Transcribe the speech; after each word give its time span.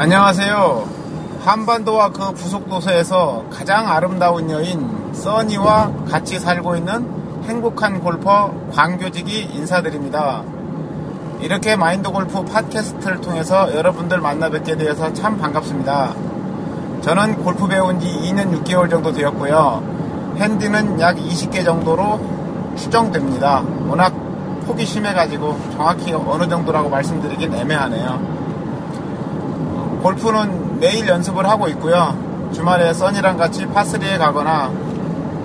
안녕하세요. 0.00 0.88
한반도와 1.44 2.10
그 2.10 2.30
부속도서에서 2.30 3.46
가장 3.50 3.90
아름다운 3.90 4.48
여인 4.48 5.12
써니와 5.12 5.92
같이 6.08 6.38
살고 6.38 6.76
있는 6.76 7.42
행복한 7.42 7.98
골퍼 7.98 8.54
광교직이 8.72 9.50
인사드립니다. 9.54 10.44
이렇게 11.40 11.74
마인드 11.74 12.08
골프 12.10 12.44
팟캐스트를 12.44 13.20
통해서 13.20 13.74
여러분들 13.74 14.20
만나 14.20 14.48
뵙게 14.48 14.76
되어서 14.76 15.12
참 15.14 15.36
반갑습니다. 15.36 16.14
저는 17.00 17.42
골프 17.42 17.66
배운 17.66 17.98
지 17.98 18.06
2년 18.06 18.62
6개월 18.62 18.88
정도 18.88 19.10
되었고요. 19.12 20.36
핸디는 20.36 21.00
약 21.00 21.16
20개 21.16 21.64
정도로 21.64 22.20
추정됩니다. 22.76 23.64
워낙 23.88 24.14
폭이 24.64 24.86
심해가지고 24.86 25.58
정확히 25.72 26.12
어느 26.12 26.48
정도라고 26.48 26.88
말씀드리긴 26.88 27.52
애매하네요. 27.52 28.47
골프는 30.08 30.80
매일 30.80 31.06
연습을 31.06 31.46
하고 31.46 31.68
있고요. 31.68 32.16
주말에 32.54 32.94
써니랑 32.94 33.36
같이 33.36 33.66
파스리에 33.66 34.16
가거나 34.16 34.72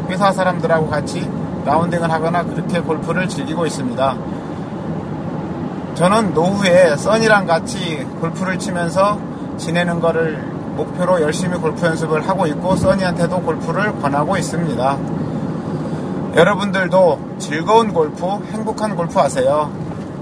회사 0.08 0.32
사람들하고 0.32 0.90
같이 0.90 1.30
라운딩을 1.66 2.10
하거나 2.10 2.44
그렇게 2.44 2.80
골프를 2.80 3.28
즐기고 3.28 3.66
있습니다. 3.66 4.16
저는 5.96 6.34
노후에 6.34 6.96
써니랑 6.96 7.46
같이 7.46 8.08
골프를 8.22 8.58
치면서 8.58 9.20
지내는 9.58 10.00
거를 10.00 10.38
목표로 10.78 11.22
열심히 11.22 11.58
골프 11.58 11.86
연습을 11.86 12.26
하고 12.26 12.48
있고 12.48 12.78
써니한테도 12.78 13.42
골프를 13.42 14.00
권하고 14.00 14.38
있습니다. 14.38 14.98
여러분들도 16.38 17.36
즐거운 17.38 17.92
골프, 17.94 18.26
행복한 18.54 18.96
골프 18.96 19.20
하세요. 19.20 19.70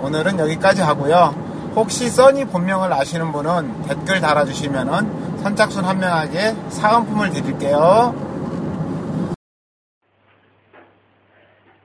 오늘은 0.01 0.39
여기까지 0.39 0.81
하고요. 0.81 1.50
혹시 1.75 2.09
써니 2.09 2.45
본명을 2.45 2.91
아시는 2.91 3.31
분은 3.31 3.83
댓글 3.87 4.19
달아주시면 4.19 5.37
선착순 5.41 5.85
한 5.85 5.99
명에게 5.99 6.53
사은품을 6.69 7.29
드릴게요. 7.31 8.13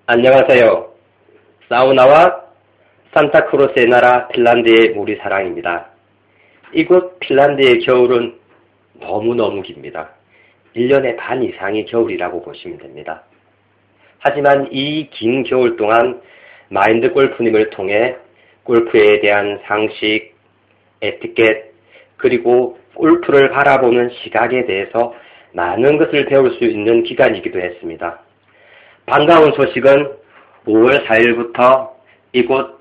안녕하세요. 0.07 0.89
사우나와 1.69 2.43
산타크로스의 3.15 3.87
나라 3.87 4.29
핀란드의 4.29 4.91
모리사랑입니다. 4.95 5.87
이곳 6.75 7.19
핀란드의 7.21 7.81
겨울은 7.81 8.39
너무너무 9.01 9.63
깁니다. 9.63 10.11
1년의 10.77 11.17
반 11.17 11.43
이상이 11.43 11.85
겨울이라고 11.87 12.43
보시면 12.43 12.79
됩니다. 12.79 13.23
하지만 14.19 14.69
이 14.73 15.09
긴 15.11 15.45
겨울 15.45 15.77
동안 15.77 16.21
마인드 16.69 17.13
골프님을 17.13 17.71
통해 17.71 18.17
골프에 18.67 19.21
대한 19.21 19.61
상식, 19.67 20.35
에티켓, 21.01 21.73
그리고 22.17 22.79
골프를 22.95 23.51
바라보는 23.51 24.11
시각에 24.23 24.67
대해서 24.67 25.15
많은 25.53 25.99
것을 25.99 26.27
배울 26.27 26.51
수 26.53 26.65
있는 26.65 27.03
기간이기도 27.05 27.61
했습니다. 27.61 28.21
반가운 29.07 29.53
소식은 29.53 30.13
5월 30.67 31.07
4일부터 31.07 31.91
이곳 32.33 32.81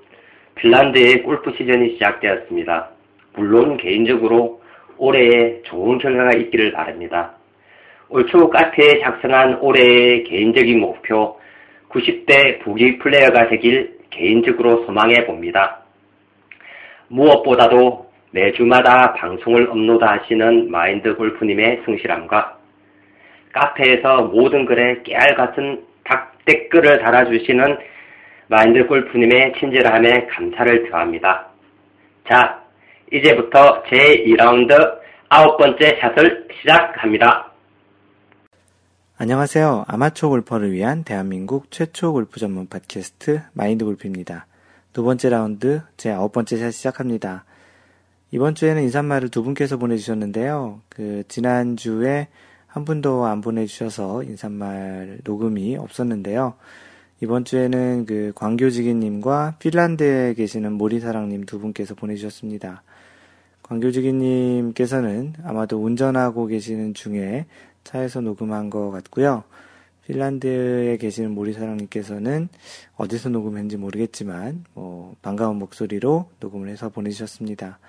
핀란드의 0.56 1.24
골프 1.24 1.52
시즌이 1.58 1.94
시작되었습니다. 1.94 2.90
물론 3.36 3.78
개인적으로 3.78 4.62
올해에 4.98 5.62
좋은 5.64 5.98
결과가 6.00 6.38
있기를 6.38 6.72
바랍니다. 6.72 7.36
올 8.10 8.26
초 8.28 8.50
카페에 8.50 9.02
작성한 9.02 9.60
올해의 9.62 10.24
개인적인 10.24 10.80
목표 10.80 11.40
90대 11.90 12.60
보기 12.64 12.98
플레이어가 13.00 13.50
되길 13.50 13.95
개인적으로 14.16 14.86
소망해 14.86 15.26
봅니다. 15.26 15.82
무엇보다도 17.08 18.06
매주마다 18.32 19.14
방송을 19.14 19.70
업로드 19.70 20.04
하시는 20.04 20.70
마인드 20.70 21.16
골프님의 21.16 21.84
성실함과 21.86 22.58
카페에서 23.54 24.24
모든 24.24 24.66
글에 24.66 25.04
깨알 25.04 25.36
같은 25.36 25.84
댓글을 26.46 27.00
달아주시는 27.00 27.78
마인드 28.48 28.86
골프님의 28.86 29.54
친절함에 29.60 30.28
감사를 30.28 30.90
표합니다. 30.90 31.48
자, 32.30 32.62
이제부터 33.12 33.84
제2라운드 33.84 35.00
아홉 35.30 35.58
번째 35.58 35.98
샷을 36.00 36.48
시작합니다. 36.60 37.52
안녕하세요. 39.18 39.86
아마추어 39.88 40.28
골퍼를 40.28 40.74
위한 40.74 41.06
대한민국 41.06 41.72
최초 41.72 42.12
골프 42.12 42.38
전문 42.42 42.68
팟캐스트 42.68 43.44
마인드 43.54 43.86
골프입니다. 43.86 44.46
두 44.92 45.04
번째 45.04 45.30
라운드 45.30 45.82
제 45.96 46.12
아홉 46.12 46.34
번째 46.34 46.58
샷 46.58 46.72
시작합니다. 46.72 47.46
이번 48.32 48.56
주에는 48.56 48.84
인사말을 48.84 49.30
두 49.30 49.42
분께서 49.42 49.78
보내주셨는데요. 49.78 50.82
그 50.90 51.24
지난 51.30 51.78
주에 51.78 52.28
한 52.68 52.84
분도 52.84 53.24
안 53.24 53.40
보내주셔서 53.40 54.24
인사말 54.24 55.20
녹음이 55.24 55.78
없었는데요. 55.78 56.56
이번 57.22 57.46
주에는 57.46 58.06
그 58.06 58.34
광교지기님과 58.36 59.56
핀란드에 59.60 60.34
계시는 60.34 60.74
모리사랑님 60.74 61.46
두 61.46 61.60
분께서 61.60 61.96
보내주셨습니다. 61.96 62.84
광교지기님께서는 63.64 65.36
아마도 65.46 65.82
운전하고 65.82 66.48
계시는 66.48 66.94
중에 66.94 67.46
차에서 67.86 68.20
녹음한 68.20 68.70
것 68.70 68.92
같고요. 68.92 69.44
핀란드에 70.06 70.98
계시는 70.98 71.32
모리사랑님께서는 71.32 72.50
어디서 72.96 73.30
녹음했는지 73.30 73.78
모르겠지만 73.78 74.66
뭐 74.74 75.16
반가운 75.22 75.56
목소리로 75.58 76.30
녹음을 76.40 76.68
해서 76.70 76.90
보내주셨습니다. 76.90 77.80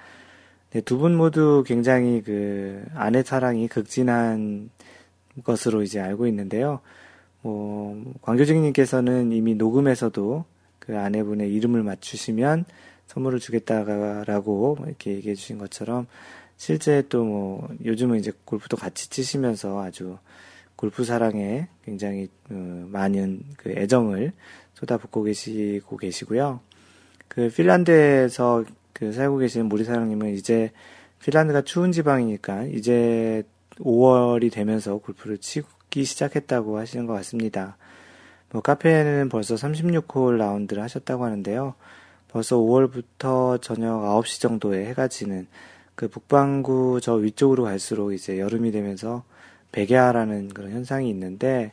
네, 0.70 0.80
두 0.80 0.98
분 0.98 1.14
모두 1.16 1.62
굉장히 1.66 2.22
그 2.22 2.84
아내 2.94 3.22
사랑이 3.22 3.68
극진한 3.68 4.70
것으로 5.44 5.82
이제 5.82 6.00
알고 6.00 6.26
있는데요. 6.28 6.80
뭐 7.42 8.02
광교직님께서는 8.22 9.32
이미 9.32 9.54
녹음에서도 9.54 10.44
그 10.78 10.98
아내분의 10.98 11.52
이름을 11.52 11.82
맞추시면 11.82 12.64
선물을 13.06 13.38
주겠다라고 13.40 14.78
이렇게 14.86 15.12
얘기해 15.12 15.34
주신 15.34 15.58
것처럼 15.58 16.06
실제 16.56 17.02
또 17.08 17.24
뭐 17.24 17.68
요즘은 17.84 18.18
이제 18.18 18.32
골프도 18.44 18.76
같이 18.76 19.10
치시면서 19.10 19.82
아주 19.82 20.18
골프 20.76 21.04
사랑에 21.04 21.68
굉장히 21.84 22.28
어, 22.50 22.86
많은 22.88 23.42
그 23.56 23.70
애정을 23.70 24.32
쏟아붓고 24.74 25.22
계시고 25.22 25.96
계시고요. 25.96 26.60
그 27.28 27.50
핀란드에서 27.50 28.64
그 28.92 29.12
살고 29.12 29.38
계시는 29.38 29.66
모리 29.66 29.84
사랑님은 29.84 30.34
이제 30.34 30.70
핀란드가 31.20 31.62
추운 31.62 31.92
지방이니까 31.92 32.64
이제 32.64 33.42
5월이 33.78 34.52
되면서 34.52 34.98
골프를 34.98 35.38
치기 35.38 36.04
시작했다고 36.04 36.78
하시는 36.78 37.06
것 37.06 37.14
같습니다. 37.14 37.76
뭐 38.50 38.62
카페에는 38.62 39.28
벌써 39.28 39.54
36홀 39.54 40.36
라운드를 40.36 40.82
하셨다고 40.82 41.24
하는데요. 41.24 41.74
벌써 42.28 42.56
5월부터 42.56 43.60
저녁 43.62 44.02
9시 44.02 44.40
정도에 44.40 44.86
해가 44.86 45.08
지는 45.08 45.46
그 45.97 46.09
북반구 46.09 47.01
저 47.03 47.15
위쪽으로 47.15 47.65
갈수록 47.65 48.13
이제 48.13 48.39
여름이 48.39 48.71
되면서 48.71 49.25
백야라는 49.72 50.51
그런 50.51 50.71
현상이 50.71 51.10
있는데 51.10 51.72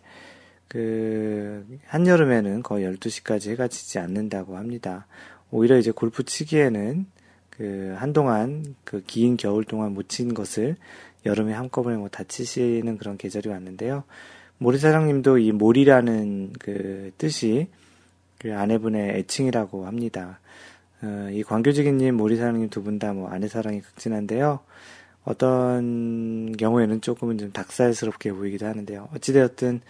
그 0.67 1.65
한여름에는 1.85 2.63
거의 2.63 2.85
12시까지 2.87 3.51
해가 3.51 3.67
지지 3.67 3.99
않는다고 3.99 4.57
합니다. 4.57 5.05
오히려 5.51 5.77
이제 5.77 5.91
골프 5.91 6.23
치기에는 6.23 7.05
그 7.51 7.93
한동안 7.99 8.75
그 8.83 9.03
긴 9.05 9.37
겨울 9.37 9.63
동안 9.65 9.93
못 9.93 10.09
친 10.09 10.33
것을 10.33 10.77
여름에 11.25 11.53
한꺼번에 11.53 11.97
뭐 11.97 12.09
다 12.09 12.23
치시는 12.23 12.97
그런 12.97 13.17
계절이 13.17 13.49
왔는데요. 13.49 14.03
모리 14.57 14.79
사장님도 14.79 15.37
이 15.37 15.51
몰이라는 15.51 16.53
그 16.59 17.11
뜻이 17.17 17.67
그 18.39 18.55
아내분의 18.55 19.19
애칭이라고 19.19 19.85
합니다. 19.85 20.39
어, 21.03 21.29
이 21.31 21.43
광교지기님, 21.43 22.15
모리 22.15 22.37
사장님 22.37 22.69
두 22.69 22.81
분 22.83 22.97
다 22.99 23.13
뭐 23.13 23.29
아내 23.29 23.47
사랑이 23.47 23.81
극진한데요. 23.81 24.59
어떤 25.25 26.55
경우에는 26.57 27.01
조금은 27.01 27.37
좀 27.37 27.51
닭살스럽게 27.51 28.31
보이기도 28.33 28.65
하는데요. 28.65 29.09
어찌되었든 29.15 29.81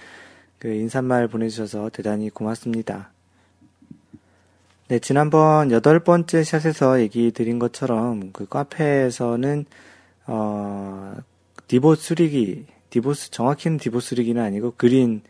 그 0.59 0.67
인사말 0.69 1.27
보내주셔서 1.27 1.89
대단히 1.89 2.29
고맙습니다. 2.29 3.11
네, 4.89 4.99
지난번 4.99 5.71
여덟 5.71 5.99
번째 5.99 6.43
샷에서 6.43 6.99
얘기 7.01 7.31
드린 7.31 7.57
것처럼 7.59 8.31
그 8.31 8.47
카페에서는 8.47 9.65
어, 10.27 11.15
divot 11.67 11.95
수리기, 11.95 12.65
divot 12.89 13.15
수, 13.15 13.31
정확히는 13.31 13.77
divot 13.77 13.99
수리기는 13.99 14.41
아니고 14.41 14.73
그린 14.77 15.21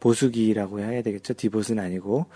보수기라고 0.00 0.80
해야 0.80 1.02
되겠죠. 1.02 1.34
divot은 1.34 1.78
아니고. 1.78 2.26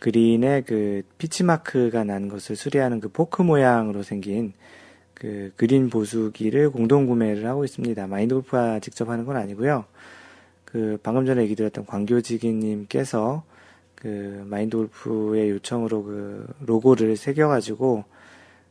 그린에 0.00 0.62
그 0.62 1.02
pitch 1.18 1.57
mark가 1.57 2.04
난 2.04 2.28
것을 2.28 2.56
수리하는 2.56 3.00
그 3.00 3.08
포크 3.08 3.42
모양으로 3.42 4.02
생긴 4.02 4.54
그 5.14 5.52
그린 5.56 5.90
보수기를 5.90 6.70
공동 6.70 7.06
구매를 7.06 7.46
하고 7.46 7.64
있습니다. 7.64 8.06
마인드 8.06 8.34
골프가 8.34 8.80
직접 8.80 9.08
하는 9.10 9.26
건 9.26 9.36
아니고요. 9.36 9.84
그 10.64 10.98
방금 11.02 11.26
전에 11.26 11.42
얘기 11.42 11.54
드렸던 11.54 11.84
광교지기님께서 11.84 13.44
그 13.94 14.42
마인드 14.46 14.78
골프의 14.78 15.50
요청으로 15.50 16.04
그 16.04 16.46
로고를 16.64 17.16
새겨가지고 17.16 18.04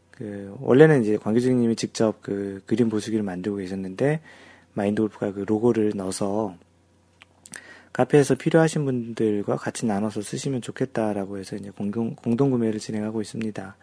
그 0.10 0.56
원래는 0.60 1.04
이제 1.04 1.18
광교직님이 1.18 1.76
직접 1.76 2.22
그 2.24 2.64
그림 2.66 2.90
보수기를 2.90 3.24
만들고 3.24 3.58
계셨는데 3.58 4.22
마인드 4.74 5.04
골프가 5.04 5.32
그 5.32 5.42
로고를 5.42 5.94
넣어서 5.96 6.56
카페에서 8.00 8.36
필요하신 8.36 8.86
분들과 8.86 9.58
같이 9.58 9.86
나눠서 9.86 10.22
쓰시면 10.22 10.62
좋겠다라고 10.62 11.38
해서 11.38 11.58
이제 11.58 11.70
공동, 11.70 12.16
공동 12.16 12.50
구매를 12.50 12.80
진행하고 12.80 13.20
있습니다. 13.20 13.76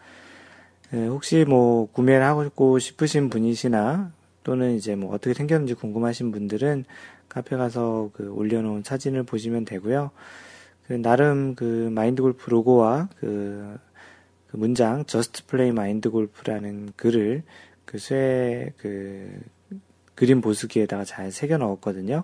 예, 0.93 1.05
혹시 1.05 1.45
뭐 1.47 1.87
구매를 1.91 2.25
하고 2.25 2.79
싶으신 2.79 3.29
분이시나 3.29 4.11
또는 4.43 4.75
이제 4.75 4.95
뭐 4.95 5.13
어떻게 5.13 5.35
생겼는지 5.35 5.75
궁금하신 5.75 6.31
분들은 6.31 6.85
카페 7.29 7.57
가서 7.57 8.09
그 8.13 8.31
올려놓은 8.31 8.81
사진을 8.83 9.21
보시면 9.21 9.65
되고요. 9.65 10.09
그 10.87 10.93
나름 10.93 11.53
그 11.53 11.91
마인드 11.91 12.23
골프 12.23 12.49
로고와 12.49 13.09
그, 13.19 13.77
그 14.47 14.57
문장 14.57 15.05
Just 15.05 15.45
Play 15.45 15.69
Mind 15.69 16.09
Golf라는 16.09 16.93
글을 16.95 17.43
그 17.85 17.99
쇠 17.99 18.73
그 18.77 19.29
그림 20.15 20.41
보수기에다가 20.41 21.05
잘 21.05 21.31
새겨 21.31 21.59
넣었거든요. 21.59 22.23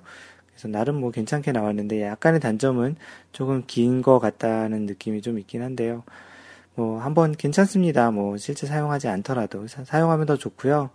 그래서 0.53 0.67
나름 0.67 0.99
뭐 0.99 1.11
괜찮게 1.11 1.51
나왔는데 1.51 2.03
약간의 2.03 2.39
단점은 2.39 2.95
조금 3.31 3.63
긴 3.67 4.01
것 4.01 4.19
같다는 4.19 4.85
느낌이 4.85 5.21
좀 5.21 5.39
있긴 5.39 5.61
한데요. 5.61 6.03
뭐 6.75 6.99
한번 6.99 7.33
괜찮습니다. 7.33 8.11
뭐 8.11 8.37
실제 8.37 8.67
사용하지 8.67 9.07
않더라도 9.07 9.67
사, 9.67 9.99
용하면더 9.99 10.37
좋고요. 10.37 10.89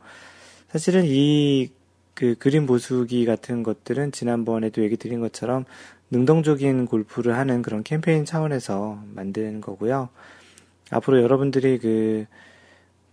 사실은 0.71 1.05
이 1.07 1.71
그 2.19 2.35
그림 2.37 2.67
보수기 2.67 3.25
같은 3.27 3.63
것들은 3.63 4.11
지난번에도 4.11 4.83
얘기 4.83 4.97
드린 4.97 5.21
것처럼 5.21 5.65
능동적인 6.11 6.87
골프를 6.87 7.37
하는 7.37 7.63
그런 7.63 7.85
캠페인 7.85 8.25
차원에서 8.25 9.01
만든 9.15 9.61
거고요. 9.61 10.09
앞으로 10.91 11.23
여러분들이 11.23 11.79
그 11.79 12.27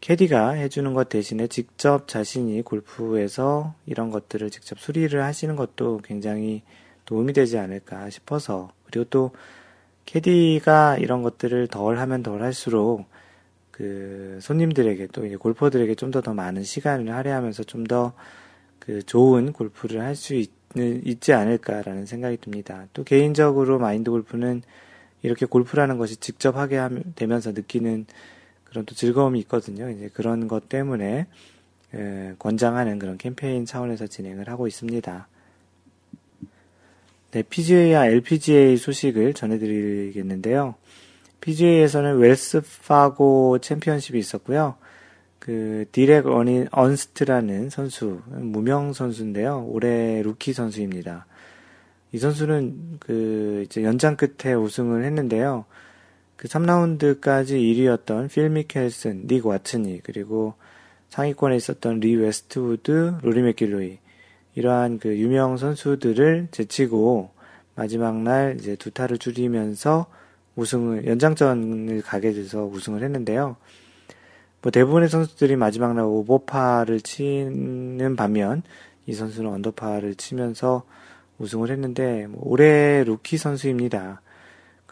캐디가 0.06 0.52
해주는 0.52 0.94
것 0.94 1.10
대신에 1.10 1.48
직접 1.48 2.08
자신이 2.08 2.62
골프에서 2.62 3.74
이런 3.88 4.12
것들을 4.12 4.52
직접 4.52 4.80
수리를 4.80 5.24
하시는 5.24 5.56
것도 5.56 6.02
굉장히 6.04 6.62
도움이 7.06 7.34
되지 7.34 7.58
않을까 7.58 8.12
싶어서 8.12 8.70
그리고 8.86 9.06
또 9.10 9.32
캐디가 10.06 10.98
이런 11.00 11.24
것들을 11.24 11.68
덜 11.70 11.98
하면 11.98 12.22
덜 12.22 12.44
할수록 12.44 13.06
그 13.72 14.38
손님들에게 14.42 15.08
또 15.08 15.26
이제 15.26 15.38
골퍼들에게 15.38 15.96
좀 15.96 16.12
더더 16.12 16.36
많은 16.36 16.62
시간을 16.64 17.12
할애하면서 17.12 17.64
좀 17.64 17.86
더 17.86 18.14
그 18.86 19.02
좋은 19.04 19.52
골프를 19.52 20.02
할 20.02 20.16
수 20.16 20.36
있지 20.36 21.34
않을까라는 21.34 22.06
생각이 22.06 22.38
듭니다. 22.38 22.86
또 22.94 23.04
개인적으로 23.04 23.80
마인드 23.80 24.12
골프는 24.12 24.62
이렇게 25.24 25.46
골프라는 25.46 25.98
것이 25.98 26.18
직접 26.18 26.58
하게 26.58 26.88
되면서 27.16 27.52
느끼는 27.52 28.06
그런 28.76 28.86
또 28.86 28.94
즐거움이 28.94 29.40
있거든요. 29.42 29.90
이제 29.90 30.10
그런 30.14 30.50
것 30.50 30.68
때문에 30.68 31.28
권장하는 32.40 33.00
그런 33.00 33.18
캠페인 33.18 33.66
차원에서 33.66 34.08
진행을 34.08 34.50
하고 34.50 34.68
있습니다. 34.68 35.28
네, 37.32 37.44
PGA와 37.44 38.08
LPGA 38.08 38.76
소식을 38.76 39.34
전해드리겠는데요. 39.34 40.76
PGA에서는 41.40 42.18
웰스 42.18 42.64
파고 42.86 43.60
챔피언십이 43.60 44.20
있었고요. 44.20 44.76
그 45.40 45.86
데릭 45.94 46.28
어니, 46.28 46.66
언스트라는 46.72 47.70
선수, 47.70 48.20
무명 48.26 48.92
선수인데요. 48.92 49.66
올해 49.70 50.22
루키 50.22 50.52
선수입니다. 50.52 51.28
이 52.12 52.18
선수는 52.18 52.98
그 53.00 53.64
이제 53.66 53.86
연장 53.86 54.18
끝에 54.18 54.54
우승을 54.54 55.06
했는데요. 55.06 55.64
그 56.36 56.48
3라운드까지 56.48 57.52
1위였던 57.52 58.30
필 58.30 58.50
미켈슨, 58.50 59.28
닉 59.28 59.46
와트니, 59.46 60.02
그리고 60.04 60.54
상위권에 61.10 61.56
있었던 61.56 62.00
리 62.00 62.16
웨스트우드, 62.16 63.16
로리 63.22 63.42
맥길로이, 63.42 64.00
이러한 64.56 65.00
그 65.00 65.18
유명 65.18 65.58
선수들을 65.58 66.50
제치고 66.52 67.32
마지막 67.76 68.22
날 68.22 68.58
이제 68.60 68.76
두 68.76 68.92
타를 68.92 69.18
줄이면서 69.18 70.08
우승을 70.56 71.06
연장전을 71.06 72.02
가게 72.02 72.32
돼서 72.32 72.66
우승을 72.66 73.04
했는데요. 73.04 73.58
뭐 74.62 74.72
대부분의 74.72 75.10
선수들이 75.10 75.58
마지막 75.58 75.94
날 75.94 76.06
오버파를 76.06 77.02
치는 77.02 78.16
반면 78.16 78.64
이 79.06 79.14
선수는 79.14 79.52
언더파를 79.52 80.16
치면서 80.16 80.84
우승을 81.38 81.70
했는데 81.70 82.28
뭐 82.28 82.42
올해 82.46 83.04
루키 83.04 83.38
선수입니다. 83.38 84.22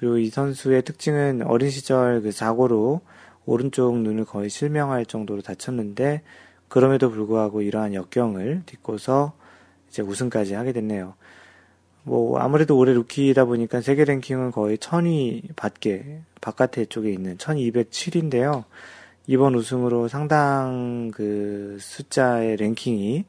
그리고 0.04 0.18
이 0.18 0.30
선수의 0.30 0.82
특징은 0.82 1.44
어린 1.44 1.70
시절 1.70 2.22
그 2.22 2.34
사고로 2.34 3.00
오른쪽 3.46 3.98
눈을 4.00 4.26
거의 4.26 4.50
실명할 4.50 5.06
정도로 5.06 5.42
다쳤는데 5.42 6.24
그럼에도 6.68 7.10
불구하고 7.10 7.62
이러한 7.62 7.94
역경을 7.94 8.64
딛고서 8.66 9.32
이제 9.88 10.02
우승까지 10.02 10.56
하게 10.56 10.74
됐네요. 10.74 11.14
뭐 12.04 12.38
아무래도 12.40 12.78
올해 12.78 12.92
루키이다 12.92 13.46
보니까 13.46 13.80
세계 13.80 14.04
랭킹은 14.04 14.52
거의 14.52 14.78
천위 14.78 15.42
밖에 15.56 16.20
바깥에 16.42 16.84
쪽에 16.84 17.10
있는 17.10 17.38
1207인데요. 17.38 18.66
이번 19.28 19.56
우승으로 19.56 20.10
상당 20.10 21.12
그 21.14 21.78
숫자의 21.80 22.58
랭킹이 22.58 23.24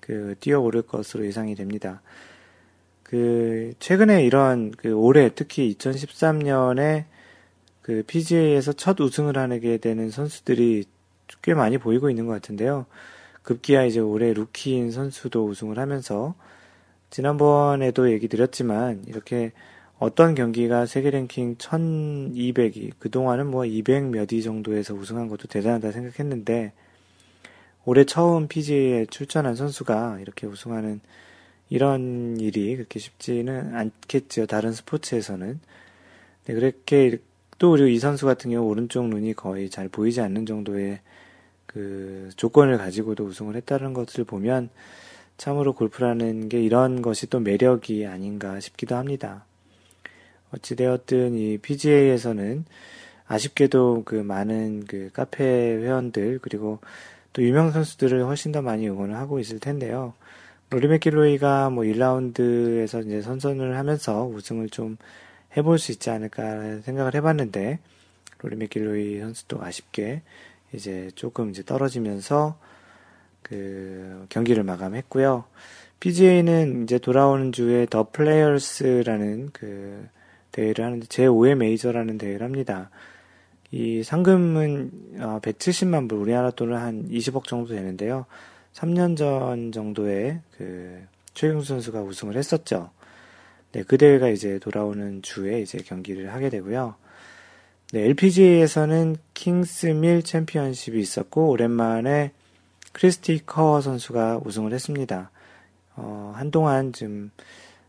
그 0.00 0.34
뛰어오를 0.40 0.82
것으로 0.82 1.24
예상이 1.24 1.54
됩니다. 1.54 2.02
그 3.08 3.72
최근에 3.78 4.26
이런 4.26 4.70
그 4.70 4.92
올해 4.92 5.30
특히 5.34 5.74
2013년에 5.74 7.06
그 7.80 8.02
PGA에서 8.06 8.74
첫 8.74 9.00
우승을 9.00 9.38
하게 9.38 9.78
되는 9.78 10.10
선수들이 10.10 10.84
꽤 11.40 11.54
많이 11.54 11.78
보이고 11.78 12.10
있는 12.10 12.26
것 12.26 12.34
같은데요. 12.34 12.84
급기야 13.42 13.84
이제 13.84 13.98
올해 13.98 14.34
루키인 14.34 14.90
선수도 14.90 15.46
우승을 15.46 15.78
하면서 15.78 16.34
지난번에도 17.08 18.12
얘기 18.12 18.28
드렸지만 18.28 19.04
이렇게 19.06 19.52
어떤 19.98 20.34
경기가 20.34 20.84
세계 20.84 21.10
랭킹 21.10 21.56
1200이 21.56 22.92
그동안은 22.98 23.46
뭐 23.46 23.64
200 23.64 24.10
몇 24.10 24.32
위 24.34 24.42
정도에서 24.42 24.92
우승한 24.92 25.28
것도 25.28 25.48
대단하다 25.48 25.92
생각했는데 25.92 26.74
올해 27.86 28.04
처음 28.04 28.48
PGA에 28.48 29.06
출전한 29.06 29.54
선수가 29.54 30.18
이렇게 30.20 30.46
우승하는 30.46 31.00
이런 31.70 32.38
일이 32.40 32.76
그렇게 32.76 32.98
쉽지는 32.98 33.74
않겠죠. 33.74 34.46
다른 34.46 34.72
스포츠에서는. 34.72 35.60
네, 36.46 36.54
그렇게 36.54 37.18
또 37.58 37.70
그리고 37.72 37.88
이 37.88 37.98
선수 37.98 38.24
같은 38.26 38.50
경우 38.50 38.68
오른쪽 38.68 39.08
눈이 39.08 39.34
거의 39.34 39.68
잘 39.68 39.88
보이지 39.88 40.20
않는 40.20 40.46
정도의 40.46 41.00
그 41.66 42.30
조건을 42.36 42.78
가지고도 42.78 43.24
우승을 43.24 43.56
했다는 43.56 43.92
것을 43.92 44.24
보면 44.24 44.70
참으로 45.36 45.72
골프라는 45.74 46.48
게 46.48 46.60
이런 46.62 47.02
것이 47.02 47.28
또 47.28 47.40
매력이 47.40 48.06
아닌가 48.06 48.58
싶기도 48.60 48.96
합니다. 48.96 49.44
어찌되었든 50.52 51.34
이 51.36 51.58
PGA에서는 51.58 52.64
아쉽게도 53.26 54.04
그 54.06 54.14
많은 54.14 54.84
그 54.86 55.10
카페 55.12 55.44
회원들 55.44 56.38
그리고 56.40 56.78
또 57.32 57.42
유명 57.42 57.70
선수들을 57.70 58.24
훨씬 58.24 58.52
더 58.52 58.62
많이 58.62 58.88
응원을 58.88 59.14
하고 59.14 59.38
있을 59.38 59.60
텐데요. 59.60 60.14
로리 60.70 60.86
맥길로이가 60.88 61.70
뭐 61.70 61.84
1라운드에서 61.84 63.06
이제 63.06 63.22
선전을 63.22 63.76
하면서 63.78 64.24
우승을 64.26 64.68
좀 64.68 64.98
해볼 65.56 65.78
수 65.78 65.92
있지 65.92 66.10
않을까 66.10 66.80
생각을 66.82 67.14
해봤는데 67.14 67.78
로리 68.40 68.56
맥길로이 68.56 69.20
선수도 69.20 69.62
아쉽게 69.62 70.22
이제 70.74 71.10
조금 71.14 71.50
이제 71.50 71.62
떨어지면서 71.62 72.58
그 73.42 74.26
경기를 74.28 74.62
마감했고요. 74.62 75.44
PGA는 76.00 76.84
이제 76.84 76.98
돌아오는 76.98 77.50
주에 77.50 77.86
더 77.86 78.10
플레이어스라는 78.10 79.50
그 79.52 80.06
대회를 80.52 80.84
하는데 80.84 81.06
제5회 81.06 81.54
메이저라는 81.56 82.18
대회를 82.18 82.44
합니다. 82.44 82.90
이 83.70 84.02
상금은 84.02 84.90
170만 85.16 86.04
어, 86.04 86.08
불, 86.08 86.18
우리나라 86.18 86.50
돈은 86.50 86.76
한 86.76 87.08
20억 87.08 87.44
정도 87.44 87.74
되는데요. 87.74 88.26
3년 88.78 89.16
전 89.16 89.72
정도에 89.72 90.40
그 90.56 91.02
최경수 91.34 91.66
선수가 91.66 92.02
우승을 92.02 92.36
했었죠. 92.36 92.90
네, 93.72 93.82
그 93.82 93.98
대회가 93.98 94.28
이제 94.28 94.60
돌아오는 94.60 95.20
주에 95.20 95.60
이제 95.60 95.78
경기를 95.78 96.32
하게 96.32 96.48
되고요. 96.48 96.94
네, 97.92 98.02
LPGA에서는 98.02 99.16
킹스밀 99.34 100.22
챔피언십이 100.22 101.00
있었고 101.00 101.48
오랜만에 101.48 102.30
크리스티 102.92 103.40
커 103.46 103.80
선수가 103.80 104.42
우승을 104.44 104.72
했습니다. 104.72 105.30
어, 105.96 106.32
한동안 106.36 106.92
좀 106.92 107.32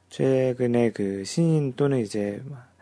최근에 0.10 0.91
그 0.91 1.24
신인 1.24 1.74
또는 1.74 2.00
이제 2.00 2.41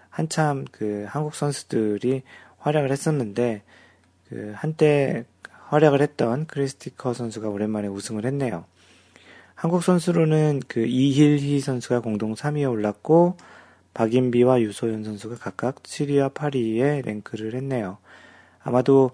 한참 0.10 0.64
그 0.72 1.06
한국 1.10 1.36
선수들이 1.36 2.24
활약을 2.60 2.90
했었는데 2.90 3.64
그 4.30 4.54
한때 4.56 5.26
활약을 5.70 6.02
했던 6.02 6.46
크리스티커 6.46 7.14
선수가 7.14 7.50
오랜만에 7.50 7.88
우승을 7.88 8.26
했네요. 8.26 8.66
한국 9.56 9.84
선수로는 9.84 10.62
그 10.68 10.86
이힐희 10.86 11.60
선수가 11.60 12.02
공동 12.02 12.36
3위에 12.36 12.70
올랐고 12.72 13.38
박인비와 13.94 14.62
유소연 14.62 15.04
선수가 15.04 15.38
각각 15.38 15.82
7위와 15.84 16.34
8위에 16.34 17.04
랭크를 17.04 17.56
했네요. 17.56 17.98
아마도 18.62 19.12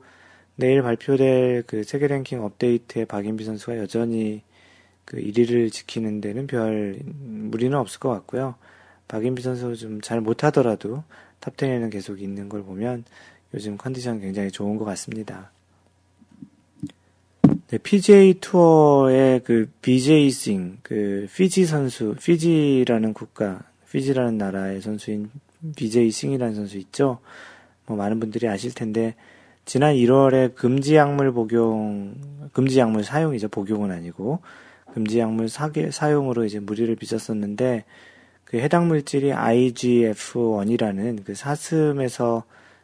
내일 0.56 0.82
발표될 0.82 1.64
그 1.66 1.84
세계 1.84 2.08
랭킹 2.08 2.44
업데이트의 2.44 3.06
박인비 3.06 3.46
선수가 3.46 3.78
여전히 3.78 4.44
그 5.06 5.18
1위를 5.18 5.72
지키는 5.72 6.22
데는 6.22 6.48
별 6.48 7.00
무리는 7.06 7.78
없을 7.78 8.00
것 8.00 8.10
같고요. 8.10 8.56
박인비 9.08 9.42
선수 9.42 9.76
좀 9.78 10.02
잘 10.02 10.22
못하더라도 10.22 11.04
top10에는 11.40 11.92
계속 11.92 12.22
있는 12.22 12.50
걸 12.50 12.64
보면 12.64 13.06
요즘 13.54 13.78
컨디션 13.78 14.20
굉장히 14.20 14.52
좋은 14.52 14.76
것 14.78 14.86
같습니다. 14.86 15.53
네, 17.74 17.80
PGA 17.80 18.36
투어의 18.36 19.42
그 19.44 19.68
비제이 19.82 20.30
싱, 20.30 20.78
그 20.84 21.28
피지 21.36 21.66
선수, 21.66 22.14
피지라는 22.22 23.14
국가, 23.14 23.64
피지라는 23.92 24.38
나라의 24.38 24.80
선수인 24.80 25.32
비제이 25.76 26.12
싱이라는 26.12 26.54
선수 26.54 26.78
있죠? 26.78 27.18
뭐 27.88 27.98
많은 27.98 28.20
분들이 28.20 28.48
아실 28.48 28.76
텐데, 28.76 29.16
지난 29.66 29.96
1월에 29.96 30.54
금지 30.54 30.94
약물 30.94 31.32
복용, 31.32 32.14
금지 32.54 32.78
약물 32.78 33.04
사용이죠. 33.04 33.48
복용은 33.48 33.90
아니고, 33.90 34.42
금지 34.94 35.18
약물 35.18 35.50
사계, 35.50 35.90
사용으로 35.90 36.46
이제 36.46 36.60
무리를 36.60 36.96
빚었었는데, 36.96 37.86
그 38.44 38.58
해당 38.60 38.88
물질이 38.88 39.32
IGF-1이라는 39.32 41.26
그 41.26 41.34
사슴에서, 41.34 42.44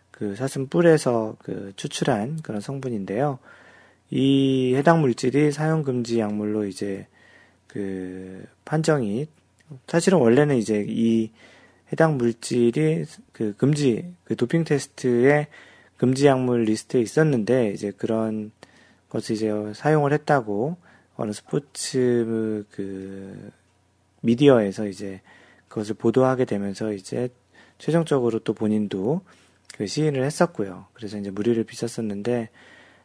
그 0.10 0.36
사슴 0.36 0.66
뿔에서 0.66 1.36
그 1.44 1.74
추출한 1.76 2.40
그런 2.42 2.60
성분인데요. 2.60 3.38
이 4.12 4.74
해당 4.76 5.02
물질이 5.02 5.52
사용 5.52 5.84
금지 5.84 6.20
약물로 6.20 6.66
이제 6.66 7.08
그 7.68 8.44
판정이 8.66 9.28
사실은 9.88 10.20
원래는 10.20 10.58
이제 10.58 10.86
이 10.88 11.32
해당 11.92 12.18
물질이 12.18 13.06
그 13.32 13.56
금지 13.56 14.14
그 14.24 14.36
도핑 14.36 14.64
테스트에 14.64 15.48
금지 15.98 16.28
약물 16.28 16.64
리스트에 16.64 17.02
있었는데 17.02 17.72
이제 17.72 17.92
그런 17.92 18.52
것을 19.10 19.36
이제 19.36 19.52
사용을 19.74 20.14
했다고 20.14 20.78
어느 21.16 21.32
스포츠 21.34 22.66
그 22.72 23.52
미디어에서 24.22 24.88
이제 24.88 25.22
그것을 25.68 25.96
보도하게 25.96 26.46
되면서 26.46 26.94
이제 26.94 27.30
최종적으로 27.78 28.40
또 28.40 28.54
본인도 28.54 29.22
그 29.76 29.88
시인을 29.88 30.24
했었고요. 30.24 30.88
그래서 30.94 31.18
이제 31.18 31.32
물의를 31.32 31.62
빚었었는데 31.64 32.50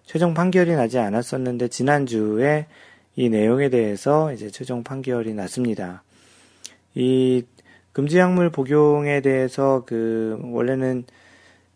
최종 0.05 0.35
판결이 0.35 0.75
나지 0.75 0.99
않았었는데 0.99 1.69
지난주에 1.69 2.67
이 3.17 3.29
내용에 3.29 3.69
대해서 3.69 4.33
이제 4.33 4.51
최종 4.51 4.83
판결이 4.83 5.35
났습니다. 5.35 6.03
이 6.95 7.45
금지 7.93 8.19
약물 8.19 8.51
복용에 8.51 9.21
대해서 9.21 9.85
그 9.87 10.39
원래는 10.43 11.05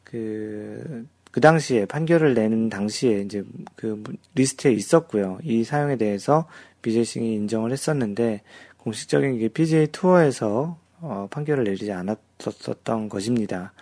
그, 0.05 1.07
그 1.31 1.41
당시에 1.41 1.85
판결을 1.87 2.35
내는 2.35 2.69
당시에 2.69 3.21
이제 3.21 3.45
그 3.77 4.03
리스트에 4.35 4.73
있었고요. 4.73 5.39
이 5.43 5.65
사용에 5.65 5.97
대해서 5.97 6.49
비제이 6.83 7.09
싱이 7.09 7.35
인정을 7.35 7.73
했었는데 7.73 8.43
공식적인 8.79 9.39
게 9.39 9.49
PGA 9.49 9.89
투어에서 9.89 10.79
어, 11.01 11.29
판결을 11.31 11.65
내리지 11.65 11.93
않았었던 11.93 13.09
것입니다. 13.09 13.73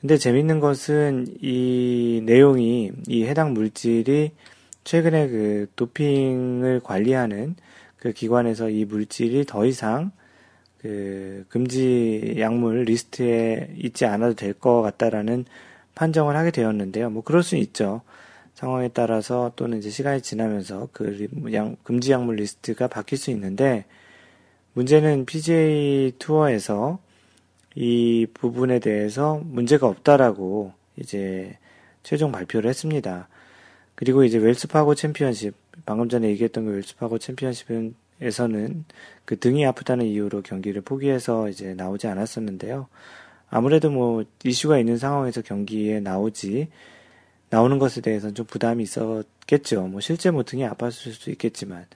근데 0.00 0.16
재밌는 0.18 0.60
것은 0.60 1.26
이 1.40 2.22
내용이 2.24 2.92
이 3.08 3.24
해당 3.24 3.54
물질이 3.54 4.32
최근에 4.84 5.28
그 5.28 5.66
도핑을 5.74 6.80
관리하는 6.84 7.56
그 7.96 8.12
기관에서 8.12 8.70
이 8.70 8.84
물질이 8.84 9.46
더 9.46 9.64
이상 9.66 10.12
그 10.78 11.44
금지 11.48 12.36
약물 12.38 12.84
리스트에 12.84 13.74
있지 13.76 14.04
않아도 14.04 14.34
될 14.34 14.52
것 14.52 14.82
같다라는 14.82 15.44
판정을 15.94 16.36
하게 16.36 16.50
되었는데요. 16.50 17.10
뭐 17.10 17.22
그럴 17.22 17.42
수 17.42 17.56
있죠. 17.56 18.02
상황에 18.54 18.88
따라서 18.88 19.52
또는 19.56 19.78
이제 19.78 19.90
시간이 19.90 20.20
지나면서 20.22 20.88
그 20.92 21.26
금지 21.82 22.12
약물 22.12 22.36
리스트가 22.36 22.86
바뀔 22.86 23.18
수 23.18 23.30
있는데 23.30 23.86
문제는 24.74 25.24
PGA 25.26 26.12
투어에서 26.18 26.98
이 27.76 28.26
부분에 28.32 28.78
대해서 28.78 29.40
문제가 29.44 29.86
없다라고 29.86 30.72
이제 30.96 31.58
최종 32.02 32.32
발표를 32.32 32.70
했습니다. 32.70 33.28
그리고 33.94 34.24
이제 34.24 34.38
웰스파고 34.38 34.94
챔피언십, 34.94 35.54
방금 35.84 36.08
전에 36.08 36.28
얘기했던 36.30 36.64
그 36.64 36.70
웰스파고 36.72 37.18
챔피언십에서는 37.18 38.84
그 39.26 39.38
등이 39.38 39.66
아프다는 39.66 40.06
이유로 40.06 40.42
경기를 40.42 40.80
포기해서 40.80 41.50
이제 41.50 41.74
나오지 41.74 42.06
않았었는데요. 42.06 42.88
아무래도 43.48 43.90
뭐 43.90 44.24
이슈가 44.42 44.78
있는 44.78 44.96
상황에서 44.96 45.42
경기에 45.42 46.00
나오지, 46.00 46.68
나오는 47.50 47.78
것에 47.78 48.00
대해서는 48.00 48.34
좀 48.34 48.46
부담이 48.46 48.82
있었겠죠. 48.82 49.86
뭐 49.86 50.00
실제 50.00 50.30
뭐 50.30 50.44
등이 50.44 50.66
아팠을 50.66 51.12
수도 51.12 51.30
있겠지만. 51.30 51.86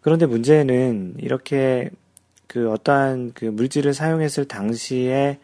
그런데 0.00 0.26
문제는 0.26 1.14
이렇게 1.18 1.90
그 2.48 2.70
어떠한 2.72 3.32
그 3.34 3.44
물질을 3.44 3.94
사용했을 3.94 4.46
당시에 4.46 5.38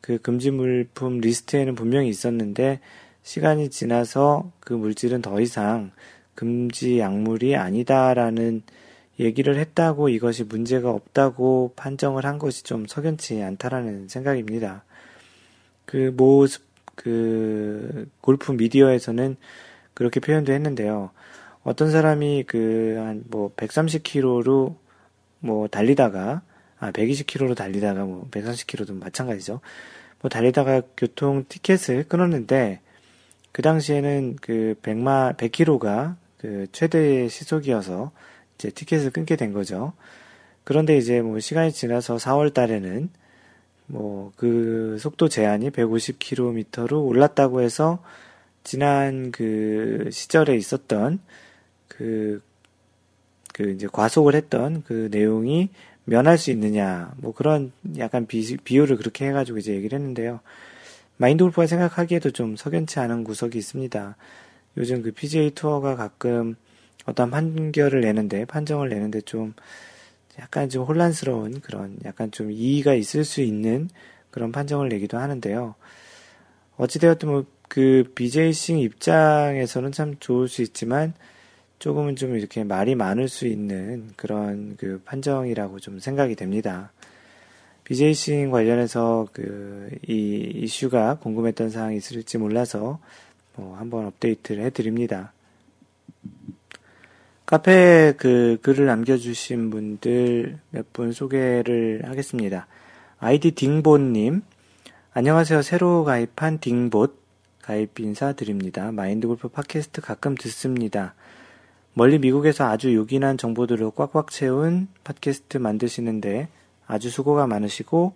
그 0.00 0.18
금지 0.18 0.50
물품 0.50 1.18
리스트에는 1.18 1.74
분명히 1.76 2.08
있었는데 2.08 2.80
시간이 3.22 3.70
지나서 3.70 4.50
그 4.60 4.72
물질은 4.72 5.22
더 5.22 5.40
이상 5.40 5.92
금지 6.34 6.98
약물이 6.98 7.56
아니다라는 7.56 8.62
얘기를 9.18 9.56
했다고 9.56 10.08
이것이 10.08 10.44
문제가 10.44 10.90
없다고 10.90 11.72
판정을 11.76 12.24
한 12.24 12.38
것이 12.38 12.64
좀 12.64 12.86
석연치 12.86 13.42
않다라는 13.42 14.08
생각입니다. 14.08 14.84
그 15.84 16.12
모, 16.16 16.46
그, 16.94 18.08
골프 18.20 18.52
미디어에서는 18.52 19.36
그렇게 19.94 20.20
표현도 20.20 20.52
했는데요. 20.52 21.10
어떤 21.62 21.90
사람이 21.90 22.44
그, 22.46 22.96
한, 22.98 23.24
뭐, 23.28 23.52
130km로 23.56 24.74
뭐 25.40 25.68
달리다가 25.68 26.42
아 26.78 26.90
120km로 26.92 27.56
달리다가 27.56 28.04
뭐 28.04 28.28
130km도 28.30 28.98
마찬가지죠. 28.98 29.60
뭐 30.20 30.28
달리다가 30.28 30.82
교통 30.96 31.44
티켓을 31.48 32.04
끊었는데 32.08 32.80
그 33.52 33.62
당시에는 33.62 34.36
그 34.40 34.74
100마 34.82 35.36
100km가 35.36 36.16
그 36.38 36.66
최대 36.72 37.28
시속이어서 37.28 38.12
이제 38.56 38.70
티켓을 38.70 39.10
끊게 39.10 39.36
된 39.36 39.52
거죠. 39.52 39.92
그런데 40.64 40.96
이제 40.96 41.22
뭐 41.22 41.40
시간이 41.40 41.72
지나서 41.72 42.16
4월 42.16 42.52
달에는 42.52 43.10
뭐 43.86 44.16
그 44.36 44.98
속도 45.00 45.28
제한이 45.28 45.70
150km로 45.70 47.06
올랐다고 47.06 47.62
해서 47.62 48.02
지난 48.64 49.30
그 49.30 50.08
시절에 50.12 50.56
있었던 50.56 51.20
그, 51.88 52.42
그 53.56 53.70
이제 53.70 53.86
과속을 53.90 54.34
했던 54.34 54.82
그 54.82 55.08
내용이 55.10 55.70
면할 56.04 56.38
수 56.38 56.50
있느냐, 56.50 57.12
뭐 57.16 57.32
그런 57.32 57.72
약간 57.98 58.26
비, 58.26 58.56
비유를 58.56 58.96
그렇게 58.96 59.26
해가지고 59.28 59.58
이제 59.58 59.74
얘기를 59.74 59.98
했는데요. 59.98 60.40
마인드 61.16 61.42
골프가 61.42 61.66
생각하기에도 61.66 62.32
좀 62.32 62.56
석연치 62.56 63.00
않은 63.00 63.24
구석이 63.24 63.56
있습니다. 63.56 64.16
요즘 64.76 65.02
그 65.02 65.10
PGA 65.10 65.50
투어가 65.52 65.96
가끔 65.96 66.56
어떤 67.06 67.30
판결을 67.30 68.02
내는데, 68.02 68.44
판정을 68.44 68.90
내는데 68.90 69.22
좀 69.22 69.54
약간 70.38 70.68
좀 70.68 70.84
혼란스러운 70.84 71.60
그런 71.60 71.98
약간 72.04 72.30
좀 72.30 72.50
이의가 72.52 72.94
있을 72.94 73.24
수 73.24 73.40
있는 73.40 73.88
그런 74.30 74.52
판정을 74.52 74.88
내기도 74.90 75.18
하는데요. 75.18 75.74
어찌되었든 76.76 77.28
뭐 77.28 77.44
그 77.68 78.04
BJ 78.14 78.52
싱 78.52 78.78
입장에서는 78.78 79.92
참 79.92 80.16
좋을 80.20 80.48
수 80.48 80.62
있지만 80.62 81.14
조금은 81.78 82.16
좀 82.16 82.36
이렇게 82.36 82.64
말이 82.64 82.94
많을 82.94 83.28
수 83.28 83.46
있는 83.46 84.10
그런 84.16 84.76
그 84.76 85.00
판정이라고 85.04 85.78
좀 85.80 85.98
생각이 85.98 86.34
됩니다. 86.34 86.92
BJ 87.84 88.14
싱 88.14 88.50
관련해서 88.50 89.28
그 89.32 89.76
이 90.08 90.50
이슈가 90.54 91.18
궁금했던 91.18 91.70
사항이 91.70 91.96
있을지 91.96 92.38
몰라서 92.38 92.98
뭐 93.54 93.76
한번 93.76 94.06
업데이트를 94.06 94.64
해드립니다. 94.64 95.32
카페에 97.46 98.14
그 98.14 98.58
글을 98.62 98.86
남겨주신 98.86 99.70
분들 99.70 100.58
몇 100.70 100.86
분 100.92 101.12
소개를 101.12 102.02
하겠습니다. 102.04 102.66
아이디 103.18 103.52
딩봇님, 103.52 104.42
안녕하세요. 105.12 105.62
새로 105.62 106.04
가입한 106.04 106.58
딩봇 106.58 107.18
가입 107.62 107.98
인사 108.00 108.32
드립니다. 108.32 108.90
마인드 108.92 109.26
골프 109.26 109.48
팟캐스트 109.48 110.00
가끔 110.00 110.34
듣습니다. 110.34 111.14
멀리 111.98 112.18
미국에서 112.18 112.66
아주 112.66 112.94
요긴한 112.94 113.38
정보들로 113.38 113.92
꽉꽉 113.92 114.30
채운 114.30 114.86
팟캐스트 115.02 115.56
만드시는데 115.56 116.48
아주 116.86 117.08
수고가 117.08 117.46
많으시고 117.46 118.12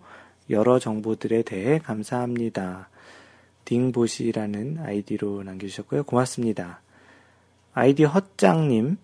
여러 0.51 0.77
정보들에 0.77 1.41
대해 1.41 1.79
감사합니다. 1.79 2.89
딩보시라는 3.65 4.77
아이디로 4.85 5.41
남겨주셨고요. 5.41 6.03
고맙습니다. 6.03 6.81
아이디 7.73 8.03
헛장님, 8.03 8.97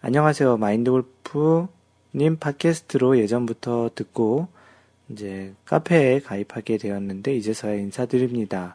안녕하세요. 0.00 0.56
마인드골프님 0.56 2.38
팟캐스트로 2.40 3.18
예전부터 3.18 3.90
듣고 3.94 4.48
이제 5.10 5.54
카페에 5.64 6.18
가입하게 6.18 6.78
되었는데 6.78 7.36
이제서야 7.36 7.74
인사드립니다. 7.74 8.74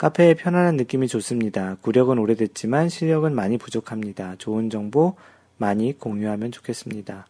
카페의 0.00 0.36
편안한 0.36 0.76
느낌이 0.76 1.08
좋습니다. 1.08 1.76
구력은 1.82 2.18
오래됐지만 2.18 2.88
실력은 2.88 3.34
많이 3.34 3.58
부족합니다. 3.58 4.34
좋은 4.38 4.70
정보 4.70 5.14
많이 5.58 5.92
공유하면 5.92 6.52
좋겠습니다. 6.52 7.26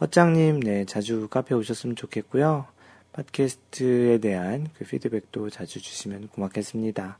허짱님, 0.00 0.60
네, 0.60 0.86
자주 0.86 1.28
카페 1.28 1.54
오셨으면 1.54 1.94
좋겠고요. 1.94 2.64
팟캐스트에 3.12 4.18
대한 4.18 4.68
그 4.78 4.86
피드백도 4.86 5.50
자주 5.50 5.82
주시면 5.82 6.28
고맙겠습니다. 6.28 7.18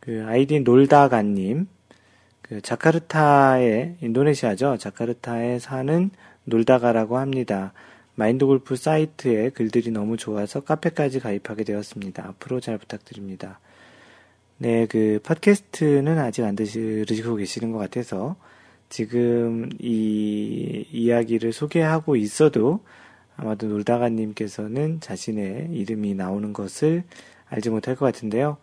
그 0.00 0.26
아이디 0.28 0.60
놀다가님, 0.60 1.68
그 2.42 2.60
자카르타에 2.60 3.96
인도네시아죠. 4.02 4.76
자카르타에 4.76 5.58
사는 5.58 6.10
놀다가라고 6.44 7.16
합니다. 7.16 7.72
마인드 8.18 8.44
골프 8.46 8.74
사이트에 8.74 9.50
글들이 9.50 9.92
너무 9.92 10.16
좋아서 10.16 10.58
카페까지 10.58 11.20
가입하게 11.20 11.62
되었습니다. 11.62 12.26
앞으로 12.26 12.58
잘 12.58 12.76
부탁드립니다. 12.76 13.60
네, 14.56 14.86
그 14.86 15.20
팟캐스트는 15.22 16.18
아직 16.18 16.42
안 16.42 16.56
들으시고 16.56 17.36
계시는 17.36 17.70
것 17.70 17.78
같아서 17.78 18.34
지금 18.88 19.70
이 19.78 20.84
이야기를 20.90 21.52
소개하고 21.52 22.16
있어도 22.16 22.80
아마도 23.36 23.68
놀다가님께서는 23.68 24.98
자신의 24.98 25.68
이름이 25.70 26.14
나오는 26.14 26.52
것을 26.52 27.04
알지 27.46 27.70
못할 27.70 27.94
것 27.94 28.04
같은데요. 28.06 28.56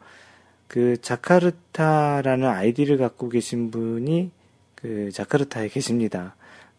그 0.68 1.00
자카르타라는 1.02 2.46
아이디를 2.46 2.98
갖고 2.98 3.30
계신 3.30 3.72
분이 3.72 4.32
그 4.76 5.12
자카르타에 5.14 5.70
계십니다. 5.70 6.36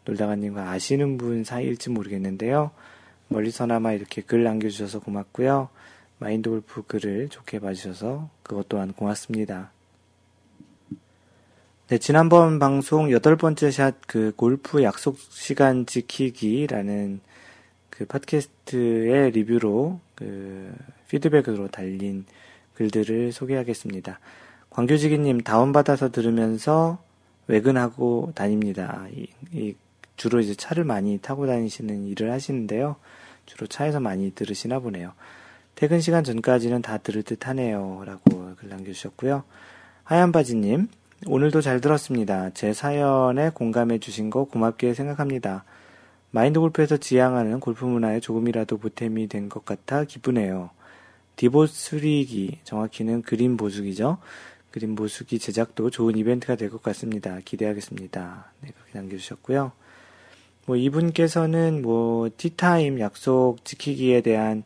놀다가님과 0.06 0.70
아시는 0.70 1.18
분 1.18 1.44
사이일지 1.44 1.90
모르겠는데요. 1.90 2.70
멀리서나마 3.28 3.92
이렇게 3.92 4.22
글 4.22 4.44
남겨주셔서 4.44 5.00
고맙고요. 5.00 5.68
마인드 6.18 6.48
골프 6.48 6.82
글을 6.82 7.28
좋게 7.28 7.58
봐주셔서 7.58 8.30
그것 8.42 8.68
또한 8.68 8.92
고맙습니다. 8.92 9.70
네, 11.88 11.98
지난번 11.98 12.58
방송 12.58 13.12
여덟 13.12 13.36
번째 13.36 13.70
샷 13.70 13.94
그 14.06 14.32
골프 14.34 14.82
약속 14.82 15.18
시간 15.18 15.86
지키기라는 15.86 17.20
그 17.90 18.06
팟캐스트의 18.06 19.30
리뷰로 19.32 20.00
그 20.14 20.74
피드백으로 21.08 21.68
달린 21.68 22.24
글들을 22.74 23.32
소개하겠습니다. 23.32 24.18
광교지기님 24.70 25.42
다운받아서 25.42 26.10
들으면서 26.10 26.98
외근하고 27.46 28.32
다닙니다. 28.34 29.06
이, 29.12 29.28
이 29.52 29.74
주로 30.16 30.40
이제 30.40 30.54
차를 30.54 30.84
많이 30.84 31.18
타고 31.18 31.46
다니시는 31.46 32.06
일을 32.06 32.30
하시는데요. 32.32 32.96
주로 33.46 33.66
차에서 33.66 34.00
많이 34.00 34.30
들으시나 34.32 34.78
보네요. 34.80 35.12
퇴근 35.74 36.00
시간 36.00 36.24
전까지는 36.24 36.82
다 36.82 36.98
들을 36.98 37.22
듯 37.22 37.46
하네요. 37.48 38.02
라고 38.06 38.54
글 38.56 38.68
남겨주셨고요. 38.70 39.44
하얀바지님, 40.04 40.88
오늘도 41.26 41.60
잘 41.60 41.80
들었습니다. 41.80 42.50
제 42.50 42.72
사연에 42.72 43.50
공감해 43.50 43.98
주신 43.98 44.30
거 44.30 44.44
고맙게 44.44 44.94
생각합니다. 44.94 45.64
마인드 46.30 46.60
골프에서 46.60 46.96
지향하는 46.96 47.60
골프 47.60 47.84
문화에 47.84 48.20
조금이라도 48.20 48.78
보탬이 48.78 49.26
된 49.28 49.48
것 49.48 49.64
같아 49.64 50.04
기쁘네요. 50.04 50.70
디보 51.36 51.66
수리기, 51.66 52.60
정확히는 52.64 53.22
그림 53.22 53.56
보수기죠. 53.56 54.18
그림 54.70 54.94
보수기 54.94 55.38
제작도 55.38 55.90
좋은 55.90 56.16
이벤트가 56.16 56.56
될 56.56 56.70
것 56.70 56.82
같습니다. 56.82 57.38
기대하겠습니다. 57.44 58.52
네, 58.62 58.70
그렇게 58.74 58.98
남겨주셨고요. 58.98 59.72
뭐 60.66 60.76
이분께서는 60.76 61.80
뭐 61.80 62.28
티타임 62.36 63.00
약속 63.00 63.64
지키기에 63.64 64.20
대한 64.20 64.64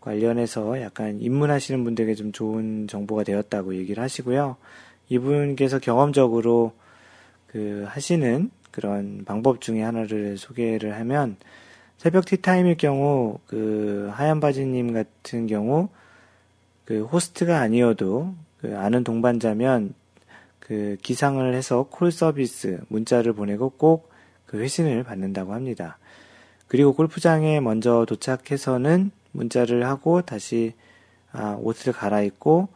관련해서 0.00 0.80
약간 0.82 1.20
입문하시는 1.20 1.82
분들에게 1.84 2.14
좀 2.16 2.32
좋은 2.32 2.88
정보가 2.88 3.22
되었다고 3.22 3.76
얘기를 3.76 4.02
하시고요. 4.02 4.56
이분께서 5.08 5.78
경험적으로 5.78 6.72
그 7.46 7.84
하시는 7.86 8.50
그런 8.72 9.24
방법 9.24 9.60
중에 9.60 9.82
하나를 9.82 10.38
소개를 10.38 10.98
하면 10.98 11.36
새벽 11.98 12.26
티타임일 12.26 12.76
경우 12.78 13.38
그 13.46 14.10
하얀 14.12 14.40
바지님 14.40 14.92
같은 14.92 15.46
경우 15.46 15.88
그 16.84 17.04
호스트가 17.04 17.60
아니어도 17.60 18.34
그 18.60 18.76
아는 18.76 19.04
동반자면 19.04 19.94
그 20.58 20.96
기상을 21.02 21.54
해서 21.54 21.86
콜 21.90 22.10
서비스 22.10 22.80
문자를 22.88 23.34
보내고 23.34 23.70
꼭 23.70 24.11
그 24.52 24.60
회신을 24.60 25.02
받는다고 25.02 25.54
합니다. 25.54 25.96
그리고 26.68 26.92
골프장에 26.92 27.60
먼저 27.60 28.04
도착해서는 28.06 29.10
문자를 29.32 29.86
하고 29.86 30.20
다시 30.20 30.74
아, 31.32 31.56
옷을 31.58 31.94
갈아입고 31.94 32.68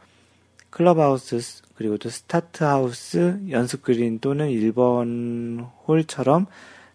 클럽하우스 0.71 1.63
그리고 1.75 1.99
또 1.99 2.09
스타트하우스 2.09 3.41
연습 3.51 3.83
그린 3.83 4.19
또는 4.21 4.49
1번 4.49 5.69
홀처럼 5.87 6.47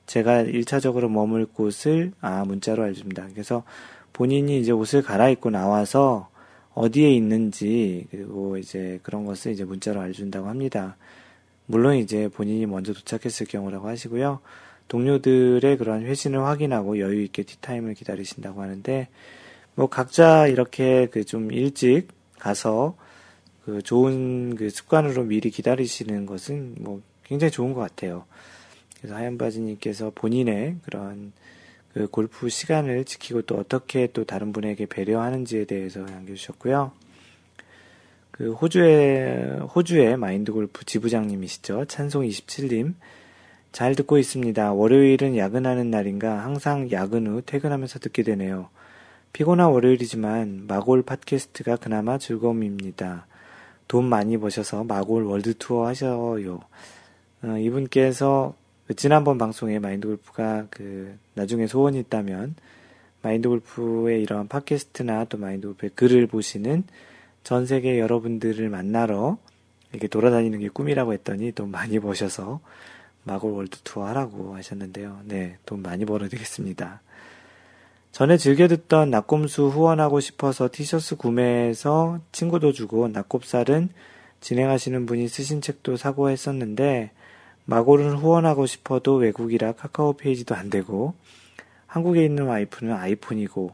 제가 0.07 0.43
1차적으로 0.45 1.09
머물 1.09 1.45
곳을 1.45 2.11
아 2.19 2.43
문자로 2.43 2.81
알려줍니다. 2.81 3.27
그래서 3.33 3.63
본인이 4.13 4.59
이제 4.59 4.71
옷을 4.71 5.03
갈아입고 5.03 5.51
나와서 5.51 6.29
어디에 6.73 7.11
있는지 7.13 8.07
그리고 8.09 8.57
이제 8.57 8.99
그런 9.03 9.25
것을 9.25 9.51
이제 9.51 9.63
문자로 9.63 10.01
알려준다고 10.01 10.47
합니다. 10.47 10.97
물론 11.67 11.97
이제 11.97 12.27
본인이 12.29 12.65
먼저 12.65 12.93
도착했을 12.93 13.45
경우라고 13.45 13.87
하시고요. 13.87 14.39
동료들의 14.91 15.77
그런 15.77 16.05
회신을 16.05 16.43
확인하고 16.43 16.99
여유 16.99 17.21
있게 17.23 17.43
티타임을 17.43 17.93
기다리신다고 17.93 18.61
하는데 18.61 19.07
뭐 19.73 19.87
각자 19.87 20.47
이렇게 20.47 21.05
그 21.05 21.23
좀 21.23 21.49
일찍 21.53 22.09
가서 22.37 22.97
그 23.63 23.81
좋은 23.81 24.55
그 24.57 24.69
습관으로 24.69 25.23
미리 25.23 25.49
기다리시는 25.49 26.25
것은 26.25 26.75
뭐 26.79 27.01
굉장히 27.23 27.51
좋은 27.51 27.71
것 27.71 27.79
같아요. 27.79 28.25
그래서 28.97 29.15
하얀바지님께서 29.15 30.11
본인의 30.13 30.75
그런 30.83 31.31
그 31.93 32.07
골프 32.07 32.49
시간을 32.49 33.05
지키고 33.05 33.43
또 33.43 33.55
어떻게 33.55 34.07
또 34.11 34.25
다른 34.25 34.51
분에게 34.51 34.87
배려하는지에 34.87 35.65
대해서 35.65 36.01
남겨주셨고요. 36.01 36.91
그 38.31 38.51
호주의 38.51 39.59
호주의 39.73 40.17
마인드 40.17 40.51
골프 40.51 40.83
지부장님이시죠. 40.83 41.85
찬송 41.85 42.23
27님. 42.23 42.95
잘 43.71 43.95
듣고 43.95 44.17
있습니다. 44.17 44.73
월요일은 44.73 45.37
야근하는 45.37 45.89
날인가 45.89 46.43
항상 46.43 46.91
야근 46.91 47.27
후 47.27 47.41
퇴근하면서 47.45 47.99
듣게 47.99 48.21
되네요. 48.23 48.69
피곤한 49.33 49.69
월요일이지만 49.69 50.65
마골 50.67 51.03
팟캐스트가 51.03 51.77
그나마 51.77 52.17
즐거움입니다. 52.17 53.27
돈 53.87 54.05
많이 54.05 54.37
버셔서 54.37 54.83
마골 54.83 55.23
월드 55.23 55.53
투어 55.57 55.87
하셔요. 55.87 56.59
어, 57.43 57.57
이분께서 57.57 58.55
그 58.87 58.95
지난번 58.95 59.37
방송에 59.37 59.79
마인드 59.79 60.07
골프가 60.07 60.65
그 60.69 61.17
나중에 61.33 61.65
소원이 61.65 61.97
있다면 61.99 62.55
마인드 63.21 63.47
골프의 63.47 64.21
이런 64.21 64.49
팟캐스트나 64.49 65.25
또 65.25 65.37
마인드 65.37 65.67
골프의 65.67 65.91
글을 65.95 66.27
보시는 66.27 66.83
전 67.43 67.65
세계 67.65 67.99
여러분들을 67.99 68.67
만나러 68.69 69.37
이렇게 69.91 70.07
돌아다니는 70.07 70.59
게 70.59 70.67
꿈이라고 70.67 71.13
했더니 71.13 71.53
돈 71.53 71.71
많이 71.71 71.99
버셔서 71.99 72.59
마골 73.23 73.51
월드 73.51 73.77
투어 73.83 74.07
하라고 74.07 74.55
하셨는데요. 74.55 75.21
네, 75.25 75.57
돈 75.65 75.81
많이 75.81 76.05
벌어야 76.05 76.29
되겠습니다. 76.29 77.01
전에 78.11 78.37
즐겨 78.37 78.67
듣던 78.67 79.09
나꼼수 79.09 79.67
후원하고 79.67 80.19
싶어서 80.19 80.69
티셔츠 80.71 81.15
구매해서 81.15 82.19
친구도 82.31 82.73
주고 82.73 83.07
나꼽살은 83.07 83.89
진행하시는 84.41 85.05
분이 85.05 85.27
쓰신 85.27 85.61
책도 85.61 85.97
사고 85.97 86.29
했었는데 86.29 87.11
마골은 87.65 88.15
후원하고 88.15 88.65
싶어도 88.65 89.15
외국이라 89.15 89.73
카카오 89.73 90.13
페이지도 90.13 90.55
안 90.55 90.69
되고 90.69 91.13
한국에 91.87 92.25
있는 92.25 92.45
와이프는 92.45 92.93
아이폰이고 92.93 93.71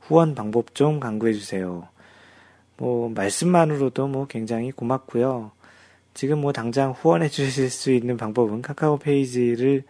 후원 0.00 0.34
방법 0.34 0.74
좀 0.74 1.00
강구해 1.00 1.32
주세요. 1.32 1.88
뭐 2.76 3.08
말씀만으로도 3.10 4.06
뭐 4.08 4.26
굉장히 4.26 4.70
고맙고요. 4.70 5.50
지금 6.18 6.40
뭐 6.40 6.52
당장 6.52 6.90
후원해 6.90 7.28
주실 7.28 7.70
수 7.70 7.92
있는 7.92 8.16
방법은 8.16 8.60
카카오 8.60 8.98
페이지를 8.98 9.84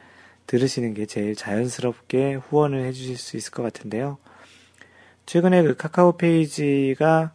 들으시는 0.46 0.92
게 0.92 1.06
제일 1.06 1.34
자연스럽게 1.34 2.34
후원을 2.34 2.84
해 2.84 2.92
주실 2.92 3.16
수 3.16 3.38
있을 3.38 3.50
것 3.50 3.62
같은데요. 3.62 4.18
최근에 5.24 5.62
그 5.62 5.74
카카오 5.74 6.18
페이지가 6.18 7.32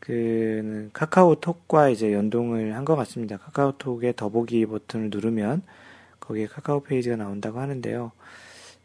그 0.00 0.88
카카오톡과 0.94 1.90
이제 1.90 2.14
연동을 2.14 2.74
한 2.74 2.86
것 2.86 2.96
같습니다. 2.96 3.36
카카오톡의 3.36 4.14
더보기 4.16 4.64
버튼을 4.64 5.10
누르면 5.10 5.62
거기에 6.18 6.46
카카오 6.46 6.84
페이지가 6.84 7.16
나온다고 7.16 7.60
하는데요. 7.60 8.12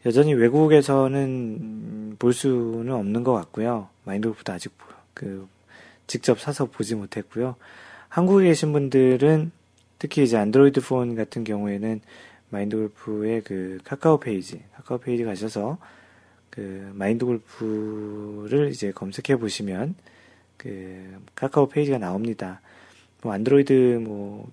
여전히 0.06 0.34
외국에서는 0.34 2.18
볼 2.20 2.34
수는 2.34 2.92
없는 2.92 3.24
것 3.24 3.32
같고요. 3.32 3.88
마인드골프도 4.04 4.52
아직 4.52 4.74
그 5.14 5.48
직접 6.06 6.38
사서 6.38 6.66
보지 6.66 6.96
못했고요. 6.96 7.56
한국에 8.12 8.48
계신 8.50 8.74
분들은 8.74 9.54
특히 9.98 10.24
이제 10.24 10.36
안드로이드 10.36 10.82
폰 10.82 11.16
같은 11.16 11.46
경우에는 11.46 12.02
마인드 12.50 12.76
골프의 12.76 13.42
그 13.46 13.78
카카오 13.86 14.20
페이지, 14.20 14.62
카카오 14.76 14.98
페이지 14.98 15.24
가셔서 15.24 15.78
그 16.50 16.92
마인드 16.94 17.24
골프를 17.26 18.70
이제 18.70 18.92
검색해 18.92 19.40
보시면 19.40 19.96
그 20.58 21.22
카카오 21.36 21.70
페이지가 21.70 22.00
나옵니다. 22.00 22.60
뭐 23.22 23.32
안드로이드 23.32 24.02
뭐 24.04 24.50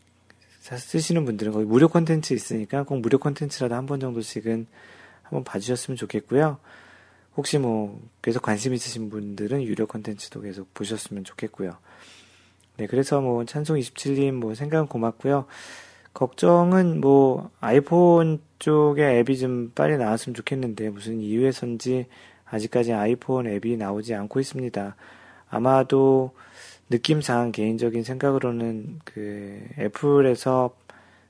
쓰시는 0.61 1.25
분들은 1.25 1.51
거기 1.51 1.65
무료 1.65 1.89
콘텐츠 1.89 2.35
있으니까 2.35 2.85
꼭 2.85 3.01
무료 3.01 3.19
콘텐츠라도 3.19 3.75
한 3.75 3.87
번 3.87 3.99
정도씩은 3.99 4.69
한번 5.25 5.43
봐주셨으면 5.43 5.97
좋겠고요. 5.97 6.59
혹시 7.37 7.59
뭐 7.59 8.01
계속 8.23 8.45
관심 8.45 8.73
있으신 8.73 9.11
분들은 9.11 9.65
유료 9.65 9.89
콘텐츠도 9.89 10.43
계속 10.43 10.73
보셨으면 10.75 11.25
좋겠고요. 11.25 11.77
네, 12.79 12.87
그래서 12.87 13.21
뭐 13.21 13.45
찬송 13.45 13.77
27님 13.77 14.35
뭐 14.35 14.55
생각은 14.55 14.87
고맙고요. 14.87 15.47
걱정은 16.15 17.01
뭐 17.01 17.51
아이폰 17.61 18.41
쪽에 18.61 19.19
앱이 19.19 19.37
좀 19.39 19.73
빨리 19.75 19.97
나왔으면 19.97 20.35
좋겠는데 20.35 20.91
무슨 20.91 21.21
이유에선지 21.21 22.07
아직까지 22.45 22.93
아이폰 22.93 23.49
앱이 23.49 23.77
나오지 23.77 24.15
않고 24.15 24.39
있습니다. 24.39 24.95
아마도 25.51 26.31
느낌상 26.89 27.51
개인적인 27.51 28.05
생각으로는 28.05 29.01
그 29.05 29.61
애플에서 29.79 30.71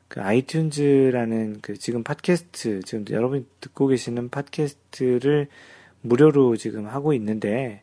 그 0.08 0.20
아이튠즈라는 0.20 1.60
그 1.62 1.78
지금 1.78 2.02
팟캐스트 2.02 2.82
지금 2.82 3.04
여러분이 3.08 3.46
듣고 3.62 3.86
계시는 3.86 4.28
팟캐스트를 4.28 5.48
무료로 6.02 6.56
지금 6.56 6.86
하고 6.86 7.14
있는데 7.14 7.80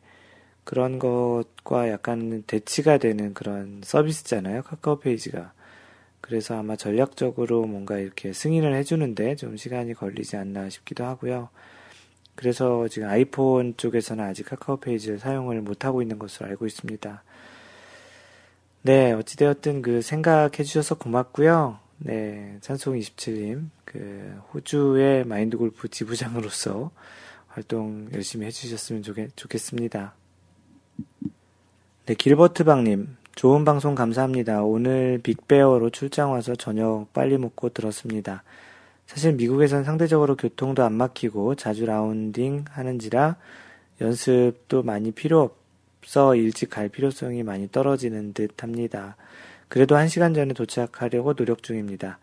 그런 0.63 0.99
것 0.99 1.54
과 1.65 1.89
약간 1.89 2.43
대치가 2.45 2.99
되는 2.99 3.33
그런 3.33 3.81
서비스잖아요. 3.83 4.61
카카오 4.61 4.99
페이지가. 4.99 5.51
그래서 6.21 6.57
아마 6.57 6.75
전략적으로 6.75 7.65
뭔가 7.65 7.97
이렇게 7.97 8.33
승인을 8.33 8.75
해주는데 8.75 9.35
좀 9.35 9.57
시간이 9.57 9.95
걸리지 9.95 10.37
않나 10.37 10.69
싶기도 10.69 11.05
하고요. 11.05 11.49
그래서 12.35 12.87
지금 12.87 13.09
아이폰 13.09 13.75
쪽에서는 13.77 14.23
아직 14.23 14.45
카카오 14.45 14.77
페이지를 14.77 15.17
사용을 15.17 15.61
못하고 15.61 16.01
있는 16.01 16.19
것으로 16.19 16.47
알고 16.49 16.67
있습니다. 16.67 17.23
네, 18.83 19.11
어찌되었든 19.13 19.81
그 19.81 20.01
생각해 20.03 20.63
주셔서 20.63 20.95
고맙고요. 20.95 21.79
네, 21.97 22.57
찬송 22.61 22.99
27님, 22.99 23.69
그 23.85 24.39
호주의 24.53 25.23
마인드 25.23 25.57
골프 25.57 25.87
지부장으로서 25.87 26.91
활동 27.47 28.09
열심히 28.13 28.45
해주셨으면 28.45 29.01
좋겠, 29.01 29.35
좋겠습니다. 29.35 30.13
네, 32.07 32.13
길버트방님, 32.13 33.17
좋은 33.33 33.65
방송 33.65 33.95
감사합니다. 33.95 34.61
오늘 34.61 35.19
빅베어로 35.23 35.89
출장 35.89 36.33
와서 36.33 36.53
저녁 36.53 37.11
빨리 37.13 37.35
먹고 37.39 37.69
들었습니다. 37.69 38.43
사실 39.07 39.33
미국에선 39.33 39.83
상대적으로 39.83 40.35
교통도 40.35 40.83
안 40.83 40.93
막히고 40.93 41.55
자주 41.55 41.87
라운딩 41.87 42.65
하는지라 42.69 43.37
연습도 44.01 44.83
많이 44.83 45.13
필요 45.13 45.49
없어 46.03 46.35
일찍 46.35 46.69
갈 46.69 46.89
필요성이 46.89 47.41
많이 47.41 47.71
떨어지는 47.71 48.33
듯 48.33 48.61
합니다. 48.61 49.15
그래도 49.67 49.95
한 49.95 50.07
시간 50.07 50.35
전에 50.35 50.53
도착하려고 50.53 51.33
노력 51.33 51.63
중입니다. 51.63 52.19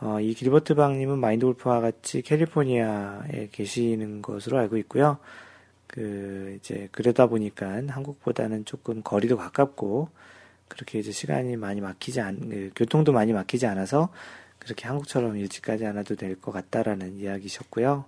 어, 0.00 0.20
이 0.20 0.32
길버트 0.32 0.74
방님은 0.74 1.18
마인드 1.18 1.44
골프와 1.44 1.82
같이 1.82 2.22
캘리포니아에 2.22 3.50
계시는 3.52 4.22
것으로 4.22 4.56
알고 4.56 4.78
있고요. 4.78 5.18
그, 5.92 6.56
이제, 6.58 6.88
그러다 6.92 7.28
보니까 7.28 7.82
한국보다는 7.88 8.64
조금 8.64 9.02
거리도 9.04 9.36
가깝고, 9.36 10.08
그렇게 10.68 10.98
이제 10.98 11.12
시간이 11.12 11.56
많이 11.56 11.80
막히지 11.82 12.20
않, 12.20 12.40
그, 12.48 12.70
교통도 12.76 13.12
많이 13.12 13.32
막히지 13.34 13.66
않아서 13.66 14.10
그렇게 14.58 14.88
한국처럼 14.88 15.36
일찍 15.36 15.62
가지 15.62 15.86
않아도 15.86 16.16
될 16.16 16.36
것 16.40 16.52
같다라는 16.52 17.18
이야기셨고요. 17.18 18.06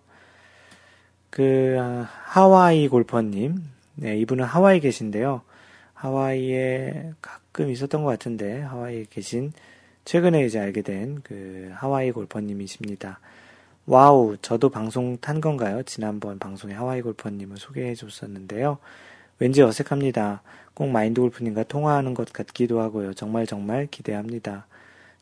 그 1.31 1.77
하와이 2.25 2.89
골퍼님, 2.89 3.57
네 3.97 4.17
이분은 4.19 4.45
하와이 4.45 4.81
계신데요. 4.81 5.43
하와이에 5.95 7.13
가끔 7.23 7.71
있었던 7.71 8.03
것 8.05 8.11
같은데 8.11 8.61
하와이에 8.61 9.07
계신 9.11 9.53
최근에 10.05 10.45
이제 10.45 10.59
알게 10.61 10.83
된 10.83 11.21
그 11.25 11.71
하와이 11.75 12.13
골퍼님이십니다. 12.13 13.21
와우, 13.87 14.39
저도 14.41 14.71
방송 14.71 15.19
탄 15.19 15.43
건가요? 15.43 15.83
지난번 15.83 16.39
방송에 16.39 16.73
하와이 16.73 17.03
골퍼님을 17.03 17.59
소개해 17.59 17.95
줬었는데요. 17.95 18.79
왠지 19.39 19.61
어색합니다. 19.61 20.43
꼭 20.73 20.89
마인드 20.89 21.21
골프님과 21.21 21.65
통화하는 21.65 22.15
것 22.15 22.33
같기도 22.33 22.81
하고요. 22.81 23.13
정말 23.13 23.47
정말 23.47 23.87
기대합니다. 23.87 24.67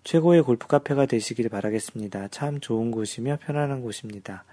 최고의 0.05 0.43
골프 0.43 0.69
카페가 0.69 1.07
되시길 1.07 1.49
바라겠습니다. 1.49 2.29
참 2.29 2.61
좋은 2.61 2.93
곳이며 2.93 3.39
편안한 3.45 3.83
곳입니다. 3.83 4.45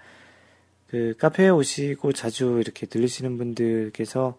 그 0.88 1.14
카페에 1.16 1.48
오시고 1.50 2.12
자주 2.12 2.58
이렇게 2.60 2.86
들리시는 2.86 3.38
분들께서 3.38 4.36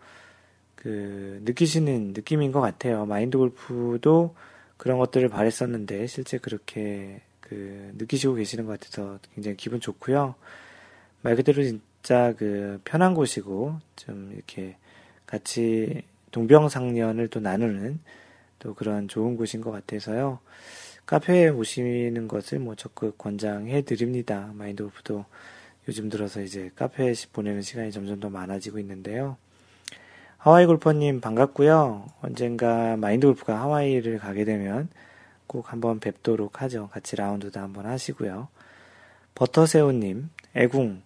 그 0.75 1.39
느끼시는 1.45 2.11
느낌인 2.13 2.51
것 2.51 2.59
같아요. 2.59 3.05
마인드 3.05 3.37
골프도 3.37 4.35
그런 4.75 4.97
것들을 4.97 5.29
바랬었는데 5.29 6.07
실제 6.07 6.37
그렇게 6.39 7.21
그 7.51 7.91
느끼시고 7.97 8.35
계시는 8.35 8.65
것 8.65 8.79
같아서 8.79 9.19
굉장히 9.35 9.57
기분 9.57 9.81
좋고요. 9.81 10.35
말 11.21 11.35
그대로 11.35 11.61
진짜 11.61 12.33
그 12.37 12.79
편한 12.85 13.13
곳이고 13.13 13.75
좀 13.97 14.31
이렇게 14.33 14.77
같이 15.25 16.01
동병상련을 16.31 17.27
또 17.27 17.41
나누는 17.41 17.99
또 18.59 18.73
그런 18.73 19.09
좋은 19.09 19.35
곳인 19.35 19.59
것 19.59 19.71
같아서요. 19.71 20.39
카페에 21.05 21.49
오시는 21.49 22.29
것을 22.29 22.59
뭐 22.59 22.75
적극 22.75 23.17
권장해 23.17 23.81
드립니다. 23.81 24.49
마인드 24.53 24.83
골프도 24.83 25.25
요즘 25.89 26.07
들어서 26.07 26.41
이제 26.41 26.71
카페에 26.77 27.13
보내는 27.33 27.63
시간이 27.63 27.91
점점 27.91 28.21
더 28.21 28.29
많아지고 28.29 28.79
있는데요. 28.79 29.35
하와이 30.37 30.65
골퍼님 30.65 31.19
반갑고요. 31.19 32.05
언젠가 32.21 32.95
마인드 32.95 33.27
골프가 33.27 33.59
하와이를 33.59 34.19
가게 34.19 34.45
되면 34.45 34.87
꼭 35.51 35.73
한번 35.73 35.99
뵙도록 35.99 36.61
하죠. 36.61 36.87
같이 36.93 37.17
라운드도 37.17 37.59
한번 37.59 37.85
하시고요. 37.85 38.47
버터새우님, 39.35 40.29
애궁. 40.55 41.01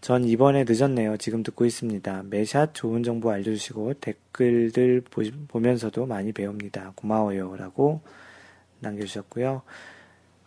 전 0.00 0.24
이번에 0.24 0.64
늦었네요. 0.66 1.16
지금 1.16 1.44
듣고 1.44 1.64
있습니다. 1.64 2.24
매샷 2.24 2.74
좋은 2.74 3.04
정보 3.04 3.30
알려주시고 3.30 3.94
댓글들 4.00 5.04
보 5.46 5.60
면서도 5.60 6.06
많이 6.06 6.32
배웁니다. 6.32 6.94
고마워요. 6.96 7.54
라고 7.54 8.00
남겨주셨고요. 8.80 9.62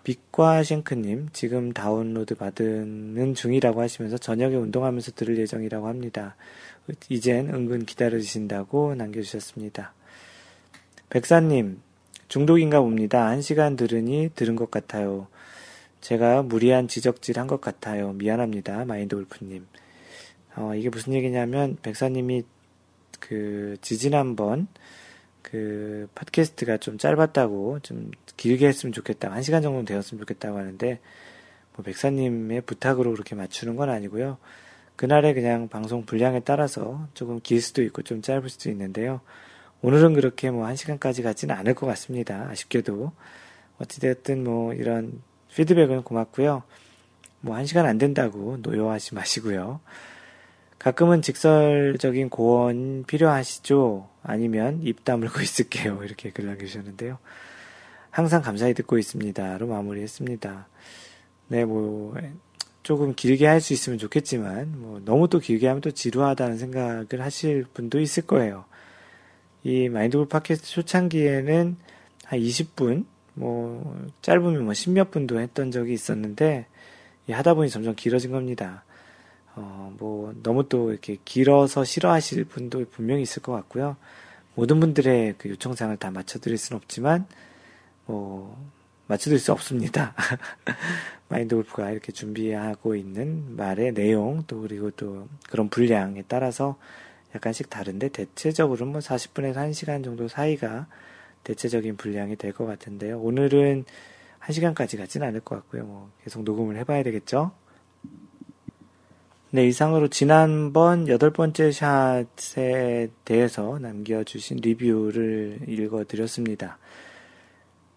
빛과 0.04 0.64
싱크님, 0.64 1.30
지금 1.32 1.72
다운로드 1.72 2.36
받는 2.36 3.34
중이라고 3.34 3.80
하시면서 3.80 4.18
저녁에 4.18 4.56
운동하면서 4.56 5.14
들을 5.14 5.38
예정이라고 5.38 5.88
합니다. 5.88 6.36
이젠 7.08 7.48
은근 7.48 7.86
기다려주신다고 7.86 8.96
남겨주셨습니다. 8.96 9.94
백사님, 11.10 11.82
중독인가 12.28 12.82
봅니다. 12.82 13.26
한 13.28 13.42
시간 13.42 13.76
들으니 13.76 14.30
들은 14.36 14.56
것 14.56 14.70
같아요. 14.72 15.28
제가 16.02 16.44
무리한 16.44 16.88
지적질 16.88 17.40
한 17.40 17.48
것 17.48 17.62
같아요. 17.62 18.14
미안합니다. 18.14 18.86
마인드 18.86 19.16
골프님. 19.16 19.66
어, 20.56 20.74
이게 20.76 20.90
무슨 20.90 21.14
얘기냐면, 21.14 21.78
백사님이 21.82 22.44
그, 23.20 23.78
지지난번, 23.82 24.68
그 25.42 26.10
팟캐스트가 26.14 26.78
좀 26.78 26.98
짧았다고 26.98 27.80
좀 27.82 28.12
길게 28.36 28.68
했으면 28.68 28.92
좋겠다. 28.92 29.32
한 29.32 29.42
시간 29.44 29.62
정도 29.62 29.86
되었으면 29.86 30.20
좋겠다고 30.20 30.58
하는데 30.58 31.00
뭐 31.74 31.86
백사님의 31.86 32.62
부탁으로 32.62 33.12
그렇게 33.14 33.34
맞추는 33.34 33.78
건 33.78 33.90
아니고요. 33.90 34.38
그날의 34.98 35.34
그냥 35.36 35.70
방송 35.70 36.06
분량에 36.06 36.42
따라서 36.42 37.08
조금 37.14 37.40
길 37.42 37.62
수도 37.62 37.82
있고 37.84 38.02
좀 38.02 38.22
짧을 38.22 38.50
수도 38.50 38.70
있는데요. 38.72 39.22
오늘은 39.82 40.14
그렇게 40.16 40.50
뭐한 40.50 40.76
시간까지 40.76 41.22
가지는 41.22 41.56
않을 41.56 41.76
것 41.76 41.86
같습니다. 41.88 42.48
아쉽게도. 42.50 43.12
어찌됐든 43.80 44.44
뭐 44.44 44.74
이런 44.74 45.22
피드백은 45.54 46.04
고맙고요. 46.04 46.64
뭐한 47.42 47.66
시간 47.66 47.86
안 47.86 47.98
된다고 47.98 48.58
노여하지 48.62 49.16
마시고요. 49.16 49.80
가끔은 50.80 51.22
직설적인 51.22 52.30
고언 52.30 53.04
필요하시죠? 53.06 54.10
아니면 54.24 54.80
입 54.84 55.04
다물고 55.04 55.42
있을게요. 55.42 56.04
이렇게 56.04 56.32
글 56.32 56.46
남겨주셨는데요. 56.46 57.18
항상 58.10 58.42
감사히 58.42 58.74
듣고 58.74 58.98
있습니다.로 58.98 59.68
마무리했습니다. 59.68 60.68
네, 61.50 61.66
뭐, 61.66 62.16
조금 62.84 63.14
길게 63.16 63.46
할 63.46 63.62
수 63.62 63.74
있으면 63.74 64.00
좋겠지만, 64.00 64.74
뭐, 64.80 65.02
너무 65.06 65.28
또 65.30 65.40
길게 65.40 65.68
하면 65.68 65.82
또 65.82 65.92
지루하다는 65.92 66.58
생각을 66.58 67.22
하실 67.22 67.66
분도 67.74 68.00
있을 68.00 68.26
거예요. 68.26 68.66
이 69.68 69.90
마인드골 69.90 70.30
팟캐스트 70.30 70.70
초창기에는 70.70 71.76
한 72.24 72.40
20분, 72.40 73.04
뭐, 73.34 74.08
짧으면 74.22 74.64
뭐, 74.64 74.72
10몇 74.72 75.12
분도 75.12 75.42
했던 75.42 75.72
적이 75.72 75.92
있었는데, 75.92 76.68
하다 77.30 77.54
보니 77.56 77.70
점점 77.70 77.94
길어진 77.94 78.32
겁니다. 78.32 78.86
어, 79.56 79.94
뭐, 80.00 80.34
너무 80.42 80.70
또 80.70 80.92
이렇게 80.92 81.18
길어서 81.26 81.84
싫어하실 81.84 82.46
분도 82.46 82.86
분명히 82.86 83.24
있을 83.24 83.42
것 83.42 83.52
같고요. 83.52 83.98
모든 84.56 84.80
분들의 84.80 85.36
그 85.38 85.50
요청사항을 85.50 85.98
다 85.98 86.12
맞춰드릴 86.12 86.58
수는 86.58 86.78
없지만, 86.78 87.26
뭐, 88.06 88.58
맞춰드릴 89.08 89.38
수 89.38 89.52
없습니다. 89.52 90.16
마인드 91.28 91.56
골프가 91.56 91.92
이렇게 91.92 92.14
준비하고 92.14 92.96
있는 92.96 93.58
말의 93.58 93.96
내용, 93.96 94.46
또 94.48 94.62
그리고 94.62 94.92
또 94.92 95.28
그런 95.50 95.68
분량에 95.68 96.24
따라서 96.30 96.78
약간씩 97.36 97.70
다른데 97.70 98.10
대체적으로 98.10 98.86
뭐 98.86 99.00
40분에서 99.00 99.56
1시간 99.56 100.04
정도 100.04 100.28
사이가 100.28 100.88
대체적인 101.44 101.98
분량이 101.98 102.36
될 102.36 102.54
것 102.54 102.66
같은데요. 102.66 103.20
오늘은 103.20 103.86
1시간까지 104.42 104.98
가진 104.98 105.24
않을 105.24 105.42
것 105.42 105.56
같고요. 105.56 105.86
뭐 105.86 106.10
계속 106.24 106.44
녹음을 106.44 106.78
해봐야 106.78 107.04
되겠죠? 107.04 107.52
네, 109.52 109.66
이상으로 109.66 110.10
지난번 110.10 111.08
여덟 111.08 111.32
번째 111.32 111.72
샷에 111.72 113.08
대해서 113.24 113.80
남겨주신 113.80 114.58
리뷰를 114.58 115.60
읽어드렸습니다. 115.68 116.78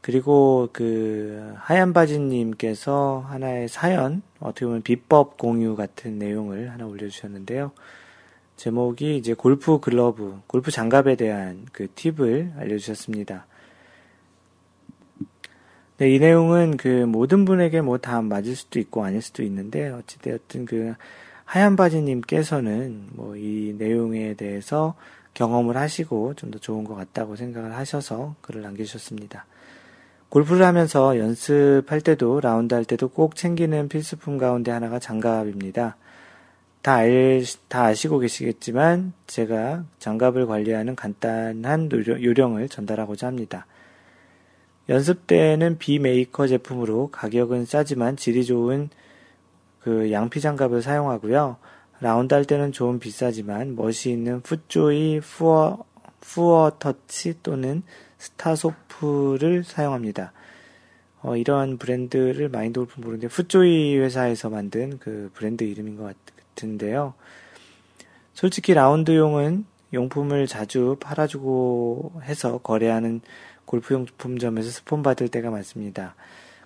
그리고 0.01 0.69
그 0.73 1.53
하얀 1.57 1.93
바지님께서 1.93 3.25
하나의 3.29 3.69
사연, 3.69 4.23
어떻게 4.39 4.65
보면 4.65 4.83
비법 4.83 5.37
공유 5.39 5.77
같은 5.77 6.19
내용을 6.19 6.71
하나 6.71 6.87
올려주셨는데요. 6.87 7.73
제목이 8.61 9.17
이제 9.17 9.33
골프 9.33 9.81
글러브, 9.81 10.43
골프 10.47 10.71
장갑에 10.71 11.17
대한 11.17 11.65
그 11.73 11.89
팁을 11.95 12.53
알려주셨습니다. 12.59 13.47
네, 15.97 16.11
이 16.11 16.19
내용은 16.19 16.77
그 16.77 17.07
모든 17.07 17.47
분에게 17.47 17.81
뭐 17.81 17.97
다 17.97 18.21
맞을 18.21 18.55
수도 18.55 18.79
있고 18.79 19.03
아닐 19.03 19.23
수도 19.23 19.43
있는데 19.45 19.89
어찌되었든 19.89 20.67
그 20.67 20.93
하얀 21.47 21.75
바지님께서는 21.75 23.07
뭐 23.15 23.35
이 23.35 23.75
내용에 23.79 24.35
대해서 24.35 24.95
경험을 25.33 25.79
하시고 25.79 26.35
좀 26.35 26.51
더 26.51 26.59
좋은 26.59 26.85
것 26.85 26.95
같다고 26.95 27.37
생각을 27.37 27.75
하셔서 27.75 28.35
글을 28.43 28.61
남겨주셨습니다. 28.61 29.47
골프를 30.29 30.67
하면서 30.67 31.19
연습할 31.19 32.03
때도 32.03 32.41
라운드 32.41 32.75
할 32.75 32.85
때도 32.85 33.09
꼭 33.09 33.37
챙기는 33.37 33.89
필수품 33.89 34.37
가운데 34.37 34.71
하나가 34.71 34.99
장갑입니다. 34.99 35.97
다 36.83 36.95
알, 36.95 37.45
다 37.69 37.85
아시고 37.85 38.21
계시겠지만 38.21 39.13
제가 39.27 39.85
장갑을 39.99 40.47
관리하는 40.47 40.97
간단한 40.97 41.91
요령 41.93 42.57
을 42.57 42.69
전달하고자 42.69 43.27
합니다. 43.27 43.67
연습 44.89 45.27
때는 45.27 45.79
비메이커 45.79 46.47
제품으로 46.47 47.11
가격은 47.11 47.67
싸지만 47.67 48.17
질이 48.17 48.45
좋은 48.45 48.89
그 49.81 50.11
양피 50.11 50.41
장갑을 50.41 50.81
사용하고요. 50.81 51.59
라운드 52.01 52.33
할 52.33 52.47
때는 52.47 52.73
좀 52.73 52.99
비싸지만 52.99 53.77
멋이 53.77 54.07
있는 54.07 54.41
FootJoy 54.41 55.21
Pure, 55.21 55.85
Pure 56.21 56.73
Touch 56.79 57.43
또는 57.43 57.83
StaSof를 58.17 59.65
사용합니다. 59.65 60.33
어, 61.23 61.37
이러한 61.37 61.77
브랜드를 61.77 62.49
마인드 62.49 62.81
골프 62.81 62.99
모르는데 63.01 63.29
FootJoy 63.29 63.99
회사에서 63.99 64.49
만든 64.49 64.99
그 64.99 65.31
브랜드 65.35 65.65
이름인 65.65 65.99
것 65.99 66.05
같 66.05 66.30
은데요. 66.67 67.15
솔직히 68.35 68.75
라운드용은 68.75 69.65
용품을 69.93 70.47
자주 70.47 70.97
팔아주고 71.01 72.23
해서 72.23 72.59
거래하는 72.59 73.21
골프용품점에서 73.65 74.71
스폰 74.71 75.03
받을 75.03 75.29
때가 75.29 75.51
많습니다. 75.51 76.15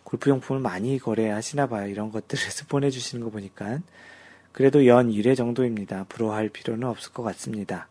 골프용품을 0.05 0.61
많이 0.61 0.99
거래하시나 0.99 1.67
봐요. 1.67 1.89
이런 1.89 2.11
것들을 2.11 2.39
스폰해 2.51 2.91
주시는 2.91 3.25
거 3.25 3.31
보니까. 3.31 3.81
그래도 4.53 4.87
연 4.87 5.11
1회 5.11 5.37
정도입니다. 5.37 6.05
부러워할 6.09 6.49
필요는 6.49 6.87
없을 6.87 7.13
것 7.13 7.23
같습니다. 7.25 7.89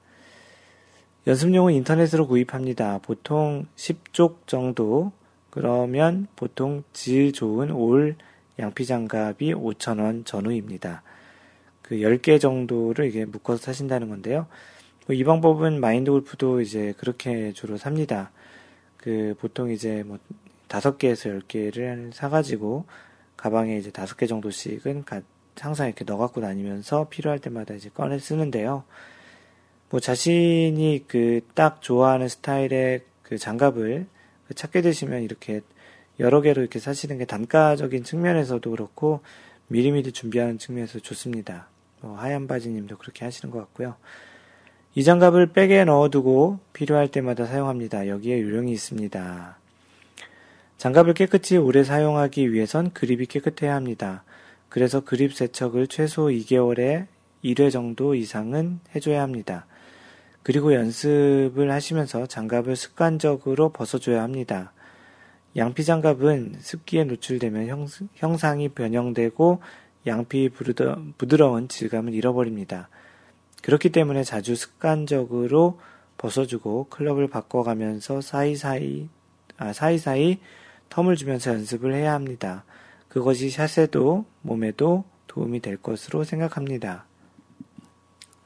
연습용은 1.27 1.73
인터넷으로 1.73 2.27
구입합니다. 2.27 2.99
보통 3.01 3.65
10쪽 3.75 4.47
정도 4.47 5.11
그러면 5.49 6.27
보통 6.35 6.83
질 6.93 7.31
좋은 7.31 7.71
올 7.71 8.15
양피 8.59 8.85
장갑이 8.85 9.53
5,000원 9.53 10.25
전후입니다. 10.25 11.03
그 11.93 11.99
10개 11.99 12.41
정도를 12.41 13.05
이게 13.05 13.23
묶어서 13.23 13.61
사신다는 13.61 14.09
건데요. 14.09 14.47
뭐이 15.05 15.23
방법은 15.23 15.79
마인드 15.79 16.09
골프도 16.09 16.61
이제 16.61 16.95
그렇게 16.97 17.51
주로 17.53 17.77
삽니다. 17.77 18.31
그 18.97 19.35
보통 19.39 19.69
이제 19.69 20.01
뭐 20.03 20.17
5개에서 20.69 21.39
10개를 21.41 22.11
사가지고 22.11 22.85
가방에 23.37 23.77
이제 23.77 23.91
5개 23.91 24.27
정도씩은 24.27 25.03
항상 25.59 25.85
이렇게 25.85 26.03
넣어 26.03 26.17
갖고 26.17 26.41
다니면서 26.41 27.09
필요할 27.09 27.37
때마다 27.37 27.75
이제 27.75 27.91
꺼내 27.93 28.17
쓰는데요. 28.17 28.85
뭐 29.91 29.99
자신이 29.99 31.05
그 31.07 31.41
딱 31.53 31.83
좋아하는 31.83 32.27
스타일의 32.27 33.01
그 33.21 33.37
장갑을 33.37 34.07
찾게 34.55 34.81
되시면 34.81 35.21
이렇게 35.21 35.61
여러 36.19 36.41
개로 36.41 36.63
이렇게 36.63 36.79
사시는 36.79 37.19
게 37.19 37.25
단가적인 37.25 38.03
측면에서도 38.03 38.67
그렇고 38.71 39.21
미리미리 39.67 40.11
준비하는 40.11 40.57
측면에서 40.57 40.97
좋습니다. 40.97 41.67
뭐 42.03 42.17
하얀 42.17 42.47
바지님도 42.47 42.97
그렇게 42.97 43.23
하시는 43.23 43.49
것 43.49 43.59
같고요. 43.59 43.95
이 44.93 45.05
장갑을 45.05 45.53
백에 45.53 45.85
넣어두고 45.85 46.59
필요할 46.73 47.07
때마다 47.07 47.45
사용합니다. 47.45 48.09
여기에 48.09 48.41
요령이 48.41 48.73
있습니다. 48.73 49.57
장갑을 50.77 51.13
깨끗이 51.13 51.55
오래 51.55 51.85
사용하기 51.85 52.51
위해선 52.51 52.91
그립이 52.91 53.27
깨끗해야 53.27 53.73
합니다. 53.73 54.23
그래서 54.67 54.99
그립 54.99 55.33
세척을 55.33 55.87
최소 55.87 56.23
2개월에 56.23 57.07
1회 57.43 57.71
정도 57.71 58.15
이상은 58.15 58.81
해줘야 58.93 59.21
합니다. 59.21 59.65
그리고 60.43 60.73
연습을 60.73 61.71
하시면서 61.71 62.27
장갑을 62.27 62.75
습관적으로 62.75 63.69
벗어줘야 63.69 64.21
합니다. 64.21 64.73
양피 65.55 65.85
장갑은 65.85 66.55
습기에 66.59 67.05
노출되면 67.05 67.87
형, 68.15 68.37
상이 68.37 68.69
변형되고 68.69 69.61
양피 70.05 70.49
부드러, 70.49 71.01
부드러운 71.17 71.67
질감을 71.67 72.13
잃어버립니다. 72.13 72.89
그렇기 73.61 73.89
때문에 73.89 74.23
자주 74.23 74.55
습관적으로 74.55 75.79
벗어주고 76.17 76.87
클럽을 76.89 77.27
바꿔가면서 77.27 78.21
사이사이, 78.21 79.09
아, 79.57 79.73
사이사이 79.73 80.39
텀을 80.89 81.17
주면서 81.17 81.51
연습을 81.51 81.93
해야 81.93 82.13
합니다. 82.13 82.65
그것이 83.07 83.49
샷에도 83.49 84.25
몸에도 84.41 85.05
도움이 85.27 85.61
될 85.61 85.77
것으로 85.77 86.23
생각합니다. 86.23 87.05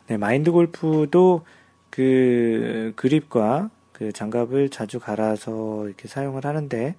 네, 0.07 0.17
마인드 0.17 0.51
골프도 0.51 1.45
그 1.89 2.93
그립과 2.95 3.69
그 3.91 4.11
장갑을 4.11 4.69
자주 4.69 4.99
갈아서 4.99 5.85
이렇게 5.87 6.07
사용을 6.07 6.45
하는데 6.45 6.95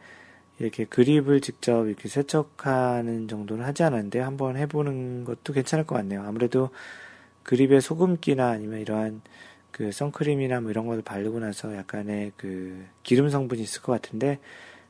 이렇게 0.58 0.84
그립을 0.84 1.40
직접 1.40 1.86
이렇게 1.86 2.08
세척하는 2.08 3.28
정도는 3.28 3.64
하지 3.64 3.84
않았는데 3.84 4.20
한번 4.20 4.56
해보는 4.56 5.24
것도 5.24 5.52
괜찮을 5.52 5.86
것 5.86 5.94
같네요. 5.96 6.22
아무래도 6.22 6.70
그립에 7.44 7.80
소금기나 7.80 8.48
아니면 8.48 8.80
이러한 8.80 9.22
그 9.70 9.92
선크림이나 9.92 10.60
뭐 10.60 10.70
이런 10.70 10.86
것을 10.86 11.02
바르고 11.02 11.38
나서 11.38 11.76
약간의 11.76 12.32
그 12.36 12.84
기름 13.02 13.30
성분이 13.30 13.62
있을 13.62 13.82
것 13.82 13.92
같은데 13.92 14.38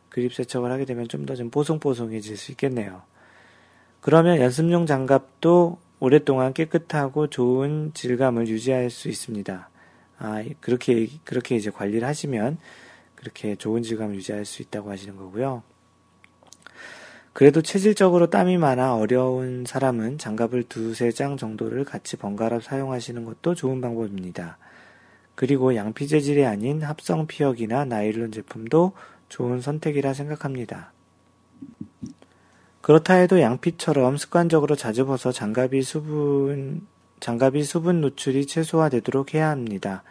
그립 0.08 0.32
세척을 0.32 0.70
하게 0.72 0.84
되면 0.84 1.06
좀 1.08 1.26
더좀 1.26 1.50
뽀송뽀송해질 1.50 2.36
수 2.36 2.52
있겠네요. 2.52 3.02
그러면 4.00 4.38
연습용 4.38 4.86
장갑도 4.86 5.78
오랫동안 6.00 6.54
깨끗하고 6.54 7.26
좋은 7.26 7.90
질감을 7.92 8.48
유지할 8.48 8.88
수 8.88 9.08
있습니다. 9.08 9.68
아, 10.18 10.44
그렇게, 10.60 11.08
그렇게 11.24 11.56
이제 11.56 11.70
관리를 11.70 12.06
하시면 12.06 12.58
그렇게 13.18 13.56
좋은 13.56 13.82
질감을 13.82 14.14
유지할 14.14 14.44
수 14.44 14.62
있다고 14.62 14.90
하시는 14.92 15.16
거고요. 15.16 15.64
그래도 17.32 17.62
체질적으로 17.62 18.30
땀이 18.30 18.58
많아 18.58 18.94
어려운 18.94 19.64
사람은 19.66 20.18
장갑을 20.18 20.64
두세 20.64 21.10
장 21.10 21.36
정도를 21.36 21.84
같이 21.84 22.16
번갈아 22.16 22.60
사용하시는 22.60 23.24
것도 23.24 23.56
좋은 23.56 23.80
방법입니다. 23.80 24.58
그리고 25.34 25.74
양피 25.74 26.06
재질이 26.06 26.46
아닌 26.46 26.82
합성 26.82 27.26
피혁이나 27.26 27.84
나일론 27.84 28.30
제품도 28.30 28.92
좋은 29.28 29.60
선택이라 29.60 30.14
생각합니다. 30.14 30.92
그렇다 32.80 33.14
해도 33.14 33.40
양피처럼 33.40 34.16
습관적으로 34.16 34.76
자주 34.76 35.06
벗어 35.06 35.32
장갑이 35.32 35.82
수분 35.82 36.86
장갑이 37.18 37.64
수분 37.64 38.00
노출이 38.00 38.46
최소화되도록 38.46 39.34
해야 39.34 39.50
합니다. 39.50 40.04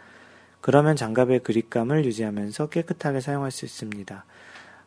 그러면 0.60 0.96
장갑의 0.96 1.40
그립감을 1.40 2.04
유지하면서 2.04 2.68
깨끗하게 2.68 3.20
사용할 3.20 3.50
수 3.50 3.64
있습니다. 3.64 4.24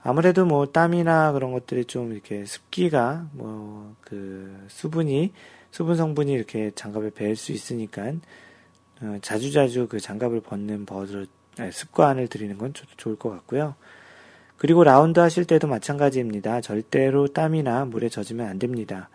아무래도 0.03 0.45
뭐 0.45 0.65
땀이나 0.65 1.31
그런 1.31 1.51
것들이 1.51 1.85
좀 1.85 2.11
이렇게 2.11 2.45
습기가 2.45 3.27
뭐 3.33 3.81
그 4.11 4.65
수분이 4.67 5.31
수분 5.71 5.95
성분이 5.95 6.33
이렇게 6.33 6.71
장갑에 6.75 7.11
배일 7.11 7.37
수 7.37 7.53
있으니까 7.53 8.11
어, 9.01 9.17
자주자주 9.21 9.87
그 9.87 10.01
장갑을 10.01 10.41
벗는 10.41 10.85
버릇 10.85 11.29
습관을 11.71 12.27
들이는 12.27 12.57
건 12.57 12.73
좋을 12.97 13.15
것 13.15 13.29
같고요. 13.29 13.75
그리고 14.57 14.83
라운드 14.83 15.21
하실 15.21 15.45
때도 15.45 15.67
마찬가지입니다. 15.67 16.59
절대로 16.59 17.27
땀이나 17.27 17.85
물에 17.85 18.09
젖으면 18.09 18.47
안 18.47 18.59
됩니다. 18.59 19.09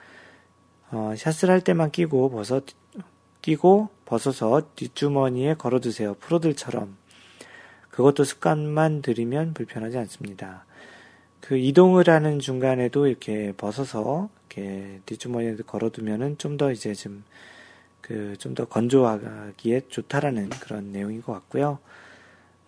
어, 0.90 1.14
샷을 1.14 1.50
할 1.50 1.60
때만 1.60 1.90
끼고 1.90 2.30
벗어 2.30 2.62
끼고 3.46 3.90
벗어서 4.06 4.60
뒷주머니에 4.74 5.54
걸어두세요. 5.54 6.14
프로들처럼. 6.14 6.96
그것도 7.90 8.24
습관만 8.24 9.02
들이면 9.02 9.54
불편하지 9.54 9.96
않습니다. 9.98 10.64
그 11.40 11.56
이동을 11.56 12.08
하는 12.08 12.40
중간에도 12.40 13.06
이렇게 13.06 13.52
벗어서 13.56 14.28
이렇게 14.50 15.00
뒷주머니에 15.06 15.58
걸어두면은 15.64 16.38
좀 16.38 16.56
더 16.58 16.72
이제 16.72 16.92
좀 16.92 17.22
그 18.02 18.34
좀 18.38 18.54
더 18.54 18.64
건조하기에 18.66 19.82
좋다라는 19.88 20.50
그런 20.50 20.90
내용인 20.90 21.22
것 21.22 21.32
같고요. 21.32 21.78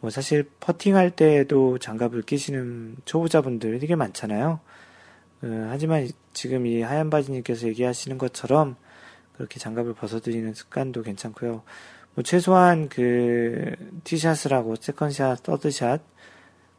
뭐 0.01 0.11
사실 0.11 0.49
퍼팅할 0.61 1.11
때도 1.11 1.79
장갑을 1.79 2.23
끼시는 2.23 2.97
초보자분들 3.05 3.81
되게 3.81 3.97
많잖아요. 3.97 4.61
어, 5.43 5.67
하지만 5.71 6.09
지금 6.35 6.67
이 6.67 6.83
하얀 6.83 7.11
바지님께서 7.11 7.67
얘기하시는 7.67 8.17
것처럼 8.17 8.77
그렇게 9.39 9.59
장갑을 9.59 9.95
벗어드리는 9.95 10.53
습관도 10.53 11.03
괜찮고요. 11.03 11.63
뭐 12.15 12.25
최소한 12.25 12.89
그 12.89 13.73
티샷을 14.05 14.53
하고 14.53 14.75
세컨샷, 14.77 15.45
서드샷 15.45 16.03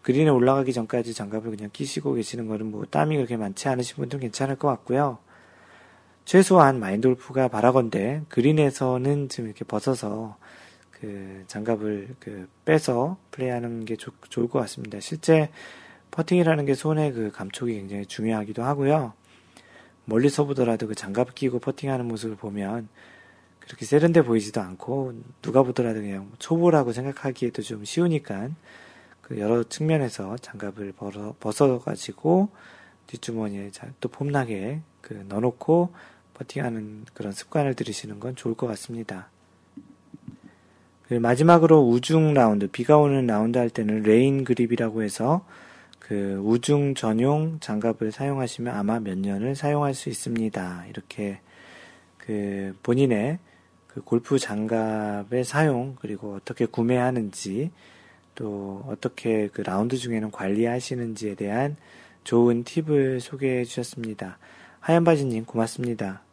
그린에 0.02 0.30
올라가기 0.30 0.74
전까지 0.74 1.14
장갑을 1.14 1.52
그냥 1.52 1.70
끼시고 1.72 2.14
계시는 2.14 2.48
거는 2.48 2.70
뭐 2.70 2.86
땀이 2.86 3.16
그렇게 3.16 3.38
많지 3.38 3.70
않으신 3.70 3.96
분들은 3.96 4.20
괜찮을 4.20 4.58
것 4.58 4.68
같고요. 4.68 5.20
최소한 6.26 6.80
마인드 6.80 7.08
골프가 7.08 7.48
바라건대 7.48 8.24
그린에서는 8.28 9.30
좀 9.30 9.46
이렇게 9.46 9.66
벗어서 9.66 10.38
그 10.92 11.44
장갑을 11.48 12.16
그 12.20 12.50
빼서 12.66 13.18
플레이하는 13.32 13.86
게 13.86 13.96
좋, 13.96 14.14
좋을 14.30 14.50
것 14.50 14.60
같습니다. 14.60 15.00
실제 15.00 15.50
퍼팅이라는 16.12 16.66
게 16.66 16.76
손의 16.76 17.14
그 17.14 17.32
감촉이 17.32 17.74
굉장히 17.76 18.06
중요하기도 18.06 18.64
하고요. 18.64 19.14
멀리서 20.10 20.46
보더라도 20.46 20.88
그 20.88 20.96
장갑을 20.96 21.34
끼고 21.34 21.60
퍼팅하는 21.60 22.06
모습을 22.08 22.36
보면 22.36 22.90
그렇게 23.60 23.86
세련돼 23.86 24.24
보이지도 24.24 24.62
않고 24.62 25.14
누가 25.42 25.64
보더라도 25.64 26.02
그냥 26.02 26.32
초보라고 26.40 26.92
생각하기에도 26.92 27.62
좀 27.62 27.86
쉬우니까 27.86 28.50
그 29.22 29.40
여러 29.40 29.64
측면에서 29.64 30.38
장갑을 30.38 30.94
벗어, 30.94 31.36
벗어가지고 31.40 32.50
뒷주머니에 33.08 33.72
또 34.00 34.10
폼나게 34.10 34.82
그 35.02 35.26
넣어놓고 35.30 35.94
퍼팅하는 36.34 37.06
그런 37.14 37.32
습관을 37.32 37.76
들이시는 37.76 38.20
건 38.20 38.36
좋을 38.36 38.56
것 38.56 38.66
같습니다. 38.68 39.30
마지막으로 41.10 41.88
우중 41.88 42.34
라운드, 42.34 42.68
비가 42.68 42.98
오는 42.98 43.26
라운드 43.26 43.58
할 43.58 43.70
때는 43.70 44.04
Rain 44.04 44.44
Grip이라고 44.44 45.02
해서 45.02 45.46
그 46.10 46.42
우중 46.44 46.96
전용 46.96 47.60
장갑을 47.60 48.12
사용하시면 48.12 48.76
아마 48.76 49.00
몇 49.00 49.20
년을 49.20 49.54
사용할 49.54 49.94
수 49.94 50.10
있습니다. 50.10 50.86
이렇게 50.90 51.40
그 52.18 52.76
본인의 52.82 53.38
그 53.86 54.02
골프 54.02 54.40
장갑의 54.40 55.44
사용 55.44 55.96
그리고 56.02 56.34
어떻게 56.34 56.66
구매하는지 56.66 57.70
또 58.34 58.84
어떻게 58.88 59.50
그 59.50 59.62
라운드 59.62 59.98
중에는 59.98 60.32
관리하시는지에 60.32 61.36
대한 61.36 61.78
좋은 62.24 62.64
팁을 62.64 63.20
소개해 63.20 63.64
주셨습니다. 63.66 64.40
하얀 64.80 65.04
바지님 65.04 65.46
고맙습니다. 65.46 66.24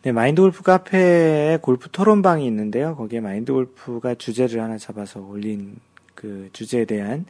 네, 0.00 0.12
마인드 0.12 0.40
골프 0.40 0.62
카페에 0.62 1.58
골프 1.60 1.90
토론방이 1.90 2.46
있는데요. 2.46 2.96
거기에 2.96 3.20
마인드 3.20 3.52
골프가 3.52 4.14
주제를 4.14 4.62
하나 4.62 4.78
잡아서 4.78 5.20
올린 5.20 5.76
그 6.14 6.48
주제에 6.54 6.86
대한 6.86 7.26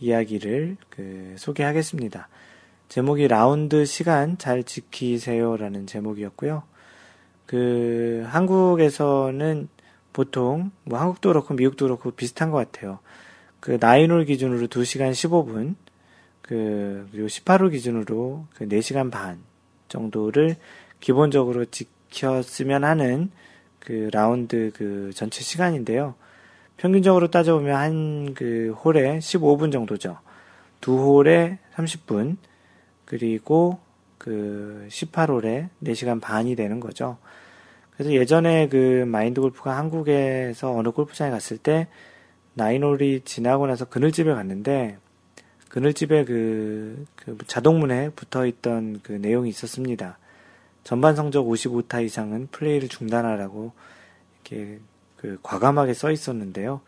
이야기를 0.00 0.76
그 0.90 1.34
소개하겠습니다. 1.38 2.28
제목이 2.88 3.28
라운드 3.28 3.84
시간 3.84 4.38
잘 4.38 4.62
지키세요라는 4.62 5.86
제목이었고요. 5.86 6.62
그 7.46 8.24
한국에서는 8.26 9.68
보통 10.12 10.70
뭐 10.84 10.98
한국도 10.98 11.30
그렇고 11.30 11.54
미국도 11.54 11.86
그렇고 11.86 12.10
비슷한 12.10 12.50
것 12.50 12.58
같아요. 12.58 13.00
그 13.60 13.78
나인홀 13.80 14.24
기준으로 14.24 14.68
2시간 14.68 15.10
15분, 15.12 15.74
그 16.42 17.08
그리고 17.10 17.26
18홀 17.26 17.72
기준으로 17.72 18.46
그 18.54 18.68
4시간 18.68 19.10
반 19.10 19.38
정도를 19.88 20.56
기본적으로 21.00 21.64
지, 21.66 21.86
지켰으면 22.16 22.84
하는 22.84 23.30
그 23.78 24.08
라운드 24.12 24.72
그 24.74 25.10
전체 25.14 25.42
시간인데요. 25.42 26.14
평균적으로 26.76 27.30
따져보면 27.30 27.74
한 27.74 28.16
그 28.36 28.74
홀에 28.84 29.18
15분 29.18 29.72
정도죠. 29.72 30.18
두 30.80 30.98
홀에 30.98 31.58
30분, 31.74 32.36
그리고 33.04 33.78
그 34.18 34.86
18홀에 34.90 35.70
4시간 35.82 36.20
반이 36.20 36.54
되는 36.54 36.78
거죠. 36.78 37.16
그래서 37.94 38.12
예전에 38.12 38.68
그 38.68 39.04
마인드 39.06 39.40
골프가 39.40 39.76
한국에서 39.78 40.70
어느 40.72 40.90
골프장에 40.90 41.30
갔을 41.30 41.56
때 41.56 41.88
나인홀이 42.54 43.22
지나고 43.24 43.66
나서 43.66 43.86
그늘집에 43.86 44.32
갔는데 44.34 44.98
그늘집에 45.70 46.24
그, 46.24 47.04
그 47.16 47.38
자동문에 47.46 48.10
붙어 48.10 48.46
있던 48.46 49.00
그 49.02 49.12
내용이 49.12 49.48
있었습니다. 49.48 50.18
전반 50.84 51.16
성적 51.16 51.44
55타 51.46 52.04
이상은 52.04 52.48
플레이를 52.50 52.88
중단하라고 52.88 53.72
이렇게 54.44 54.78
그 55.26 55.40
과감하게 55.42 55.92
써 55.92 56.12
있었는데요. 56.12 56.82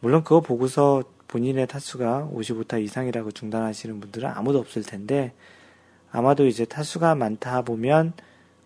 물론 0.00 0.24
그거 0.24 0.40
보고서 0.40 1.04
본인의 1.28 1.66
타수가 1.66 2.30
55타 2.32 2.82
이상이라고 2.82 3.32
중단하시는 3.32 4.00
분들은 4.00 4.30
아무도 4.30 4.58
없을 4.58 4.82
텐데 4.82 5.34
아마도 6.10 6.46
이제 6.46 6.64
타수가 6.64 7.14
많다 7.16 7.60
보면 7.60 8.14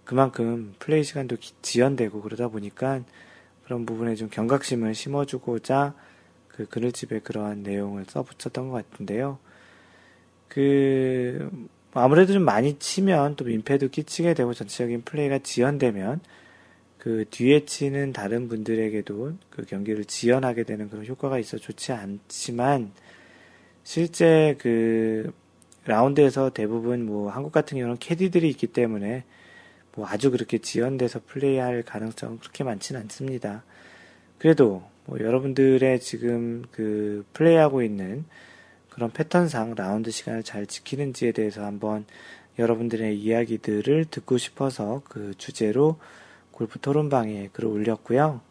그만큼 0.04 0.74
플레이 0.78 1.02
시간도 1.02 1.38
지연되고 1.60 2.22
그러다 2.22 2.46
보니까 2.46 3.00
그런 3.64 3.84
부분에 3.84 4.14
좀 4.14 4.28
경각심을 4.30 4.94
심어주고자 4.94 5.94
그 6.46 6.66
그늘집에 6.66 7.18
그러한 7.18 7.64
내용을 7.64 8.04
써붙였던 8.04 8.68
것 8.68 8.90
같은데요. 8.90 9.40
그 10.46 11.50
아무래도 11.94 12.32
좀 12.32 12.44
많이 12.44 12.78
치면 12.78 13.34
또 13.34 13.44
민폐도 13.44 13.88
끼치게 13.88 14.34
되고 14.34 14.54
전체적인 14.54 15.02
플레이가 15.02 15.40
지연되면 15.40 16.20
그 17.00 17.24
뒤에 17.30 17.64
치는 17.64 18.12
다른 18.12 18.46
분들에게도 18.46 19.32
그 19.48 19.64
경기를 19.64 20.04
지연하게 20.04 20.64
되는 20.64 20.90
그런 20.90 21.06
효과가 21.06 21.38
있어 21.38 21.56
좋지 21.56 21.92
않지만 21.92 22.92
실제 23.82 24.54
그 24.58 25.32
라운드에서 25.86 26.50
대부분 26.50 27.06
뭐 27.06 27.30
한국 27.30 27.52
같은 27.52 27.78
경우는 27.78 27.96
캐디들이 28.00 28.46
있기 28.50 28.66
때문에 28.66 29.24
뭐 29.96 30.06
아주 30.06 30.30
그렇게 30.30 30.58
지연돼서 30.58 31.22
플레이할 31.26 31.84
가능성은 31.84 32.38
그렇게 32.38 32.64
많지는 32.64 33.00
않습니다. 33.00 33.64
그래도 34.38 34.82
뭐 35.06 35.18
여러분들의 35.18 36.00
지금 36.00 36.64
그 36.70 37.24
플레이하고 37.32 37.82
있는 37.82 38.26
그런 38.90 39.10
패턴상 39.10 39.74
라운드 39.74 40.10
시간을 40.10 40.42
잘 40.42 40.66
지키는지에 40.66 41.32
대해서 41.32 41.64
한번 41.64 42.04
여러분들의 42.58 43.18
이야기들을 43.18 44.04
듣고 44.10 44.36
싶어서 44.36 45.00
그 45.08 45.32
주제로 45.38 45.96
골프 46.60 46.78
토론방에 46.78 47.48
글을 47.54 47.70
올렸고요. 47.70 48.42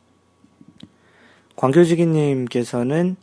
광교지기님께서는 1.56 3.16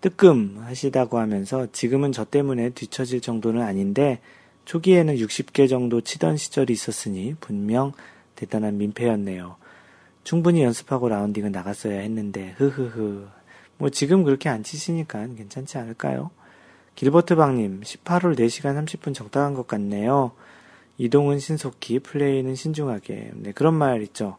뜨끔 0.00 0.62
하시다고 0.62 1.18
하면서 1.18 1.66
지금은 1.72 2.12
저 2.12 2.24
때문에 2.24 2.70
뒤처질 2.70 3.22
정도는 3.22 3.60
아닌데 3.60 4.20
초기에는 4.66 5.16
60개 5.16 5.68
정도 5.68 6.00
치던 6.00 6.36
시절이 6.36 6.72
있었으니 6.72 7.34
분명 7.40 7.90
대단한 8.36 8.78
민폐였네요. 8.78 9.56
충분히 10.22 10.62
연습하고 10.62 11.08
라운딩은 11.08 11.50
나갔어야 11.50 11.98
했는데 11.98 12.54
흐흐흐 12.56 13.26
뭐 13.78 13.90
지금 13.90 14.22
그렇게 14.22 14.48
안 14.48 14.62
치시니까 14.62 15.26
괜찮지 15.26 15.76
않을까요? 15.76 16.30
길버트방님, 16.94 17.80
18홀 17.80 18.38
4시간 18.38 18.78
30분 18.84 19.12
적당한 19.12 19.54
것 19.54 19.66
같네요. 19.66 20.30
이동은 21.00 21.38
신속히, 21.38 21.98
플레이는 21.98 22.54
신중하게. 22.54 23.30
네, 23.36 23.52
그런 23.52 23.72
말 23.72 24.02
있죠. 24.02 24.36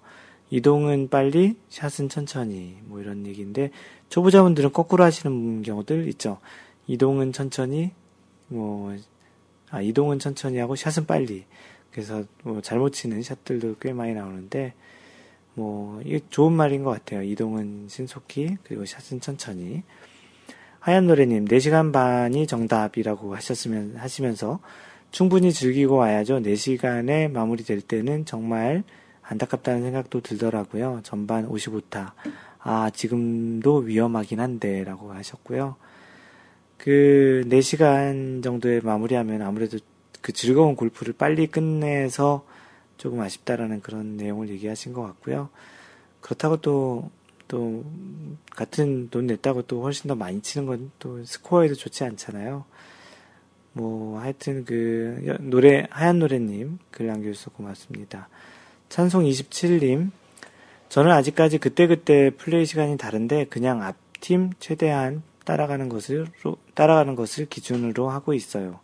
이동은 0.52 1.10
빨리, 1.10 1.58
샷은 1.70 2.08
천천히. 2.08 2.78
뭐 2.84 3.02
이런 3.02 3.26
얘기인데, 3.26 3.72
초보자분들은 4.10 4.72
거꾸로 4.72 5.04
하시는 5.04 5.64
경우들 5.64 6.08
있죠. 6.10 6.38
이동은 6.86 7.34
천천히, 7.34 7.94
뭐, 8.48 8.96
아, 9.72 9.82
이동은 9.82 10.20
천천히 10.20 10.60
하고 10.60 10.76
샷은 10.76 11.08
빨리. 11.08 11.46
그래서 11.92 12.26
뭐 12.44 12.62
잘못 12.62 12.92
치는 12.92 13.24
샷들도 13.24 13.78
꽤 13.82 13.92
많이 13.92 14.14
나오는데, 14.14 14.76
뭐, 15.56 16.00
이게 16.06 16.20
좋은 16.30 16.54
말인 16.54 16.84
것 16.84 16.92
같아요. 16.92 17.24
이동은 17.24 17.88
신속히, 17.90 18.58
그리고 18.64 18.86
샷은 18.86 19.20
천천히. 19.20 19.82
하얀 20.78 21.08
노래님, 21.08 21.46
4시간 21.46 21.92
반이 21.92 22.46
정답이라고 22.46 23.36
하셨으면, 23.36 23.96
하시면서 23.96 24.60
충분히 25.12 25.52
즐기고 25.52 25.96
와야죠. 25.96 26.40
4시간에 26.40 27.30
마무리될 27.32 27.82
때는 27.82 28.26
정말 28.26 28.84
안타깝다는 29.22 29.84
생각도 29.84 30.22
들더라고요. 30.22 31.02
전반 31.04 31.48
55타. 31.48 32.12
아, 32.60 32.90
지금도 32.94 33.78
위험하긴 33.78 34.40
한데, 34.40 34.84
라고 34.84 35.14
하셨고요. 35.14 35.76
그, 36.78 37.44
4시간 37.48 38.44
정도에 38.44 38.82
마무리하면 38.82 39.42
아무래도 39.42 39.78
그 40.22 40.32
즐거운 40.32 40.76
골프를 40.76 41.14
빨리 41.14 41.48
끝내서 41.48 42.46
조금 42.98 43.20
아쉽다라는 43.22 43.82
그런 43.82 44.18
내용을 44.18 44.50
얘기하신 44.50 44.94
것 44.94 45.02
같고요. 45.02 45.50
그렇다고 46.22 46.58
또 46.58 47.12
또 47.52 47.84
같은 48.52 49.10
돈 49.10 49.28
냈다고 49.28 49.64
또 49.64 49.84
훨씬 49.84 50.08
더 50.08 50.16
많이 50.16 50.42
치는 50.42 50.66
건 50.66 50.90
또 51.00 51.22
스코어에도 51.26 51.76
좋지 51.76 52.06
않잖아요. 52.06 52.64
뭐 53.74 54.20
하여튼 54.20 54.66
그 54.66 55.38
노래 55.40 55.88
하얀 55.90 56.20
노래님 56.20 56.80
글 56.92 57.08
남겨주셔서 57.08 57.52
고맙습니다. 57.52 58.28
찬송 58.90 59.24
27님, 59.24 60.12
저는 60.90 61.12
아직까지 61.12 61.58
그때그때 61.60 62.32
플레이 62.32 62.66
시간이 62.66 62.98
다른데 62.98 63.46
그냥 63.46 63.82
앞팀 63.82 64.52
최대한 64.60 65.24
따라가는 65.46 65.88
것을, 65.88 66.28
따라가는 66.76 67.16
것을 67.16 67.46
기준으로 67.46 68.10
하고 68.10 68.34
있어요. 68.34 68.80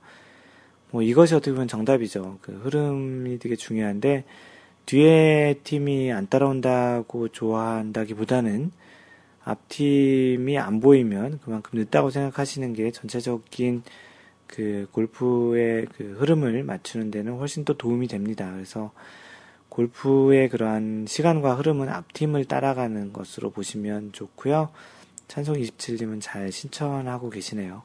뭐 0.92 1.02
이것이 1.02 1.36
어떻게 1.36 1.52
보면 1.52 1.68
정답이죠. 1.68 2.40
그 2.42 2.54
흐름이 2.54 3.40
되게 3.40 3.58
중요한데 3.58 4.24
뒤에 4.86 5.60
팀이 5.66 6.14
안 6.14 6.28
따라온다고 6.30 7.28
좋아한다기보다는 7.28 8.72
앞 9.44 9.68
팀이 9.68 10.58
안 10.58 10.80
보이면 10.80 11.40
그만큼 11.44 11.80
늦다고 11.80 12.10
생각하시는 12.10 12.72
게 12.74 12.92
전체적인 12.92 13.84
그 14.48 14.88
골프의 14.91 15.88
그 15.95 16.16
흐름을 16.20 16.64
맞추는 16.64 17.12
데는 17.12 17.38
훨씬 17.38 17.66
더 17.66 17.74
도움이 17.74 18.08
됩니다. 18.08 18.52
그래서 18.54 18.91
골프의 19.70 20.50
그러한 20.50 21.06
시간과 21.08 21.56
흐름은 21.56 21.89
앞팀을 21.89 22.45
따라가는 22.45 23.14
것으로 23.14 23.52
보시면 23.52 24.12
좋고요. 24.14 24.70
찬송 25.28 25.56
27님은 25.56 26.20
잘 26.22 26.52
신청하고 26.52 27.30
계시네요. 27.30 27.84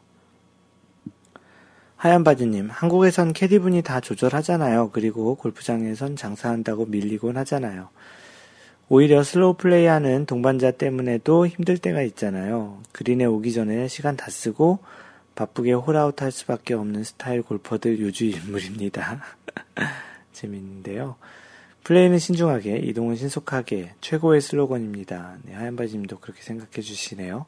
하얀바지님, 1.97 2.69
한국에선 2.71 3.33
캐디분이 3.33 3.83
다 3.83 4.01
조절하잖아요. 4.01 4.91
그리고 4.93 5.37
골프장에선 5.37 6.17
장사한다고 6.17 6.87
밀리곤 6.87 7.37
하잖아요. 7.37 7.91
오히려 8.89 9.23
슬로우 9.23 9.55
플레이하는 9.55 10.27
동반자 10.27 10.73
때문에도 10.73 11.47
힘들 11.47 11.79
때가 11.79 12.03
있잖아요. 12.03 12.81
그린에 12.91 13.25
오기 13.25 13.53
전에 13.53 13.87
시간 13.89 14.17
다 14.17 14.31
쓰고 14.31 14.81
바쁘게 15.35 15.73
홀아웃 15.73 16.21
할 16.21 16.31
수밖에 16.31 16.75
없는 16.75 17.05
스타일 17.05 17.43
골퍼들 17.43 18.01
요주 18.01 18.27
인물입니다. 18.27 19.23
재밌는데요. 20.33 21.17
플레이는 21.85 22.19
신중하게, 22.19 22.79
이동은 22.79 23.17
신속하게, 23.17 23.95
최고의 24.01 24.41
슬로건입니다. 24.41 25.39
네, 25.43 25.55
하얀바지님도 25.55 26.21
그렇게 26.21 26.43
생각해 26.43 26.81
주시네요. 26.81 27.47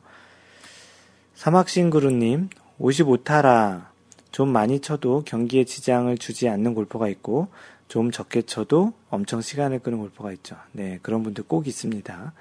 사막싱그루님, 1.35 2.49
55타라. 2.81 3.87
좀 4.33 4.49
많이 4.49 4.81
쳐도 4.81 5.23
경기에 5.25 5.65
지장을 5.65 6.17
주지 6.19 6.49
않는 6.49 6.75
골퍼가 6.75 7.09
있고 7.09 7.49
좀 7.87 8.11
적게 8.11 8.43
쳐도 8.43 8.93
엄청 9.09 9.41
시간을 9.41 9.79
끄는 9.79 9.99
골퍼가 9.99 10.33
있죠. 10.33 10.57
네, 10.73 10.99
그런 11.03 11.23
분들 11.23 11.45
꼭 11.45 11.69
있습니다. 11.69 12.33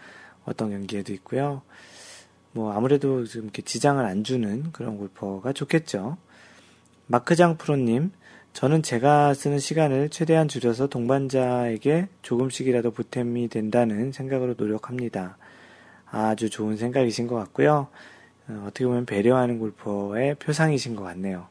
어떤 0.45 0.71
경기에도 0.71 1.13
있고요. 1.13 1.61
뭐 2.53 2.71
아무래도 2.73 3.25
좀 3.25 3.43
이렇게 3.43 3.61
지장을 3.61 4.03
안 4.03 4.23
주는 4.23 4.71
그런 4.71 4.97
골퍼가 4.97 5.53
좋겠죠. 5.53 6.17
마크장 7.07 7.57
프로님, 7.57 8.11
저는 8.53 8.83
제가 8.83 9.33
쓰는 9.33 9.57
시간을 9.59 10.09
최대한 10.09 10.47
줄여서 10.47 10.87
동반자에게 10.87 12.07
조금씩이라도 12.21 12.91
보탬이 12.91 13.47
된다는 13.49 14.11
생각으로 14.11 14.53
노력합니다. 14.55 15.37
아주 16.05 16.51
좋은 16.51 16.77
생각이신 16.77 17.25
것 17.25 17.35
같고요. 17.35 17.87
어, 18.47 18.63
어떻게 18.67 18.85
보면 18.85 19.05
배려하는 19.07 19.57
골퍼의 19.57 20.35
표상이신 20.35 20.95
것 20.95 21.03
같네요. 21.03 21.47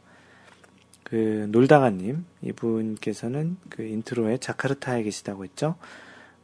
그 1.03 1.49
놀다가님 1.51 2.25
이분께서는 2.43 3.57
그 3.69 3.83
인트로에 3.83 4.39
자카르타에 4.39 5.03
계시다고 5.03 5.45
했죠. 5.45 5.75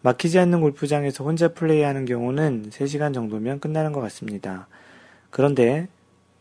막히지 0.02 0.38
않는 0.38 0.60
골프장에서 0.60 1.24
혼자 1.24 1.48
플레이하는 1.48 2.04
경우는 2.04 2.70
3시간 2.70 3.12
정도면 3.14 3.60
끝나는 3.60 3.92
것 3.92 4.00
같습니다. 4.00 4.68
그런데 5.30 5.88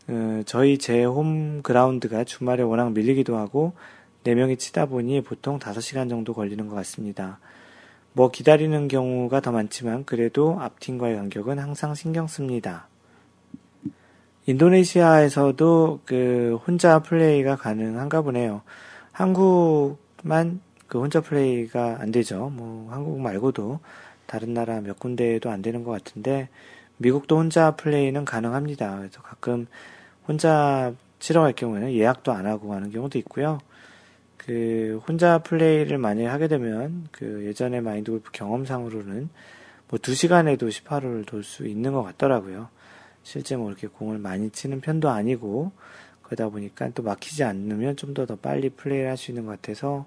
어, 0.08 0.42
저희 0.46 0.78
제 0.78 1.04
홈 1.04 1.62
그라운드가 1.62 2.24
주말에 2.24 2.62
워낙 2.62 2.92
밀리기도 2.92 3.36
하고 3.36 3.72
4명이 4.24 4.58
치다 4.58 4.86
보니 4.86 5.22
보통 5.22 5.58
5시간 5.58 6.08
정도 6.08 6.34
걸리는 6.34 6.66
것 6.68 6.74
같습니다. 6.76 7.38
뭐 8.12 8.30
기다리는 8.30 8.88
경우가 8.88 9.40
더 9.40 9.52
많지만 9.52 10.04
그래도 10.04 10.58
앞팀과의 10.60 11.16
간격은 11.16 11.58
항상 11.58 11.94
신경 11.94 12.26
씁니다. 12.26 12.88
인도네시아에서도 14.46 16.00
그 16.06 16.58
혼자 16.66 17.00
플레이가 17.00 17.56
가능한가 17.56 18.22
보네요. 18.22 18.62
한국만 19.12 20.60
그 20.88 21.00
혼자 21.00 21.20
플레이가 21.20 21.98
안 22.00 22.10
되죠. 22.12 22.50
뭐 22.50 22.90
한국 22.92 23.20
말고도 23.20 23.80
다른 24.26 24.54
나라 24.54 24.80
몇 24.80 24.98
군데에도 24.98 25.50
안 25.50 25.62
되는 25.62 25.84
것 25.84 25.90
같은데 25.92 26.48
미국도 26.98 27.38
혼자 27.38 27.76
플레이는 27.76 28.24
가능합니다. 28.24 28.98
그래서 28.98 29.22
가끔 29.22 29.66
혼자 30.26 30.92
치러 31.20 31.42
갈 31.42 31.52
경우에는 31.52 31.92
예약도 31.92 32.32
안 32.32 32.46
하고 32.46 32.68
가는 32.68 32.90
경우도 32.90 33.18
있고요. 33.18 33.60
그 34.36 35.00
혼자 35.06 35.38
플레이를 35.38 35.98
만약에 35.98 36.26
하게 36.26 36.48
되면 36.48 37.08
그 37.12 37.44
예전에 37.46 37.80
마인드 37.80 38.10
골프 38.10 38.30
경험상으로는 38.32 39.28
뭐 39.88 39.98
2시간에도 39.98 40.68
18호를 40.68 41.26
돌수 41.26 41.66
있는 41.66 41.92
것 41.92 42.02
같더라고요. 42.02 42.68
실제 43.22 43.56
뭐 43.56 43.68
이렇게 43.70 43.88
공을 43.88 44.18
많이 44.18 44.50
치는 44.50 44.80
편도 44.80 45.10
아니고 45.10 45.72
그러다 46.22 46.48
보니까 46.50 46.90
또 46.94 47.02
막히지 47.02 47.44
않으면 47.44 47.96
좀 47.96 48.14
더더 48.14 48.36
빨리 48.36 48.70
플레이를 48.70 49.08
할 49.10 49.16
수 49.16 49.30
있는 49.30 49.46
것 49.46 49.52
같아서 49.52 50.06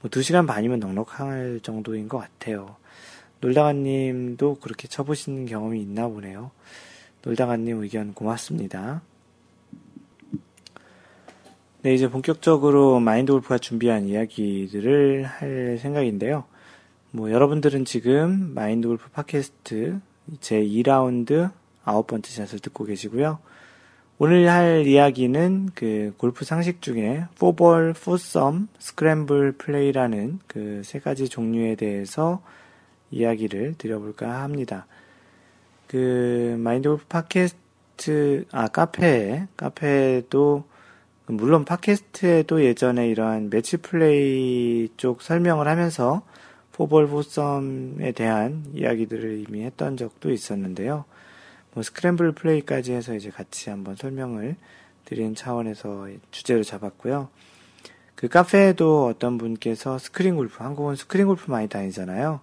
뭐 0.00 0.10
2시간 0.10 0.46
반이면 0.46 0.80
넉넉할 0.80 1.60
정도인 1.62 2.08
것 2.08 2.18
같아요. 2.18 2.76
놀다가님도 3.40 4.58
그렇게 4.60 4.88
쳐보시는 4.88 5.46
경험이 5.46 5.80
있나 5.82 6.08
보네요. 6.08 6.50
놀다가님 7.22 7.82
의견 7.82 8.14
고맙습니다. 8.14 9.02
네, 11.82 11.94
이제 11.94 12.10
본격적으로 12.10 13.00
마인드 13.00 13.32
골프가 13.32 13.56
준비한 13.56 14.06
이야기들을 14.06 15.24
할 15.24 15.78
생각인데요. 15.80 16.44
뭐, 17.10 17.30
여러분들은 17.30 17.86
지금 17.86 18.52
마인드 18.54 18.86
골프 18.86 19.08
팟캐스트 19.10 19.98
제 20.40 20.60
2라운드 20.60 21.50
아홉 21.82 22.06
번째 22.06 22.30
샷을 22.30 22.58
듣고 22.58 22.84
계시고요. 22.84 23.38
오늘 24.22 24.50
할 24.50 24.86
이야기는 24.86 25.70
그 25.74 26.12
골프 26.18 26.44
상식 26.44 26.82
중에 26.82 27.24
포볼, 27.38 27.94
포썸, 27.94 28.68
스크램블 28.78 29.52
플레이라는 29.52 30.40
그 30.46 30.82
세 30.84 30.98
가지 31.00 31.26
종류에 31.26 31.74
대해서 31.74 32.42
이야기를 33.10 33.76
드려볼까 33.78 34.42
합니다. 34.42 34.86
그 35.86 36.54
마인드 36.58 36.90
골프 36.90 37.06
팟캐스트 37.06 38.44
아 38.52 38.68
카페 38.68 39.46
카페도 39.56 40.64
물론 41.28 41.64
팟캐스트에도 41.64 42.62
예전에 42.62 43.08
이러한 43.08 43.48
매치 43.48 43.78
플레이 43.78 44.90
쪽 44.98 45.22
설명을 45.22 45.66
하면서 45.66 46.20
포볼 46.72 47.08
포썸에 47.08 48.12
대한 48.12 48.66
이야기들을 48.74 49.46
이미 49.48 49.64
했던 49.64 49.96
적도 49.96 50.30
있었는데요. 50.30 51.06
뭐 51.80 51.82
스크램블 51.82 52.32
플레이까지 52.32 52.92
해서 52.92 53.14
이제 53.14 53.30
같이 53.30 53.70
한번 53.70 53.96
설명을 53.96 54.56
드린 55.06 55.34
차원에서 55.34 56.08
주제를 56.30 56.62
잡았고요. 56.62 57.30
그 58.14 58.28
카페에도 58.28 59.06
어떤 59.06 59.38
분께서 59.38 59.96
스크린 59.96 60.36
골프, 60.36 60.62
한국은 60.62 60.94
스크린 60.94 61.26
골프 61.26 61.50
많이 61.50 61.70
다니잖아요. 61.70 62.40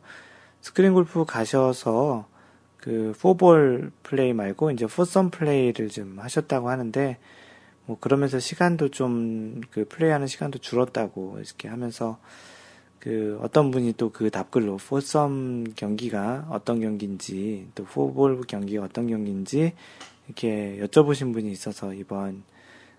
스크린 0.62 0.94
골프 0.94 1.24
가셔서 1.24 2.28
그 2.78 3.14
포볼 3.22 3.92
플레이 4.02 4.34
말고 4.34 4.72
이제 4.72 4.88
포썸 4.88 5.30
플레이를 5.30 5.90
좀 5.90 6.18
하셨다고 6.18 6.72
하는데 6.72 7.20
뭐 7.86 7.98
그러면서 8.00 8.40
시간도 8.40 8.90
좀 8.90 9.62
그 9.70 9.88
플레이하는 9.88 10.26
시간도 10.26 10.58
줄었다고 10.58 11.38
이렇게 11.38 11.68
하면서 11.68 12.18
그 13.08 13.40
어떤 13.42 13.72
분이 13.72 13.94
또 13.94 14.10
그 14.10 14.30
답글로 14.30 14.76
포썸 14.76 15.64
경기가 15.78 16.46
어떤 16.50 16.82
경기인지 16.82 17.68
또 17.74 17.86
포볼 17.86 18.42
경기가 18.42 18.84
어떤 18.84 19.08
경기인지 19.08 19.72
이렇게 20.26 20.78
여쭤보신 20.82 21.32
분이 21.32 21.50
있어서 21.52 21.94
이번 21.94 22.44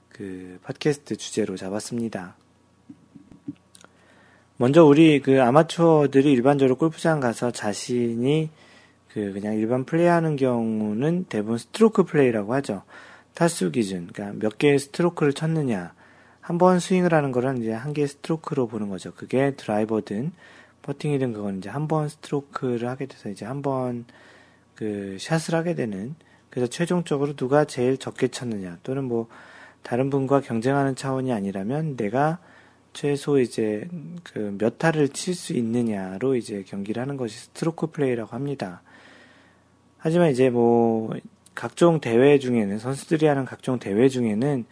그 0.09 0.59
팟캐스트 0.63 1.17
주제로 1.17 1.59
잡았습니다. 1.59 2.37
먼저 4.57 4.83
우리 4.83 5.21
그 5.21 5.43
아마추어들이 5.43 6.33
일반적으로 6.33 6.77
골프장 6.77 7.21
가서 7.21 7.51
자신이 7.51 8.49
그 9.13 9.35
그냥 9.35 9.57
일반 9.57 9.85
플레이하는 9.85 10.37
경우는 10.37 11.27
대부분 11.29 11.59
스트로크 11.59 12.05
플레이라고 12.05 12.55
하죠. 12.55 12.83
타수 13.35 13.71
기준, 13.73 14.07
그러니까 14.07 14.39
몇 14.39 14.57
개의 14.57 14.79
스트로크를 14.79 15.35
쳤느냐, 15.35 15.93
한 16.49 16.57
번 16.57 16.81
스윙을 16.81 17.13
하는 17.13 17.31
거는 17.31 17.59
이제 17.59 17.73
한 17.73 17.93
개의 17.93 18.09
스트로크로 18.09 18.69
보는 18.69 18.89
거죠. 18.89 19.13
그게 19.13 19.51
드라이버든 19.55 20.33
퍼팅이든 20.81 21.35
그건 21.35 21.59
이제 21.59 21.69
한 21.69 21.87
번 21.89 22.09
스트로크를 22.09 22.89
하게 22.89 23.05
돼서 23.07 23.29
이제 23.29 23.45
한 23.45 23.61
번 23.63 24.07
그 24.75 25.17
샷을 25.21 25.55
하게 25.57 25.75
되는 25.75 26.15
그래서 26.51 26.69
최종적으로 26.71 27.35
누가 27.35 27.65
제일 27.65 27.99
적게 27.99 28.29
쳤느냐 28.29 28.79
또는 28.83 29.05
뭐 29.05 29.27
다른 29.83 30.09
분과 30.09 30.41
경쟁하는 30.41 30.95
차원이 30.97 31.33
아니라면 31.33 31.97
내가 31.97 32.39
최소 32.95 33.39
이제 33.39 33.87
그 34.23 34.55
몇 34.59 34.79
타를 34.79 35.11
칠 35.11 35.35
수 35.35 35.53
있느냐로 35.53 36.35
이제 36.37 36.63
경기를 36.67 37.03
하는 37.03 37.17
것이 37.19 37.37
스트로크 37.39 37.89
플레이라고 37.89 38.31
합니다. 38.35 38.83
하지만 39.99 40.31
이제 40.31 40.49
뭐 40.49 41.15
각종 41.55 42.01
대회 42.01 42.39
중에는 42.39 42.79
선수들이 42.79 43.27
하는 43.27 43.45
각종 43.45 43.79
대회 43.79 44.09
중에는 44.09 44.65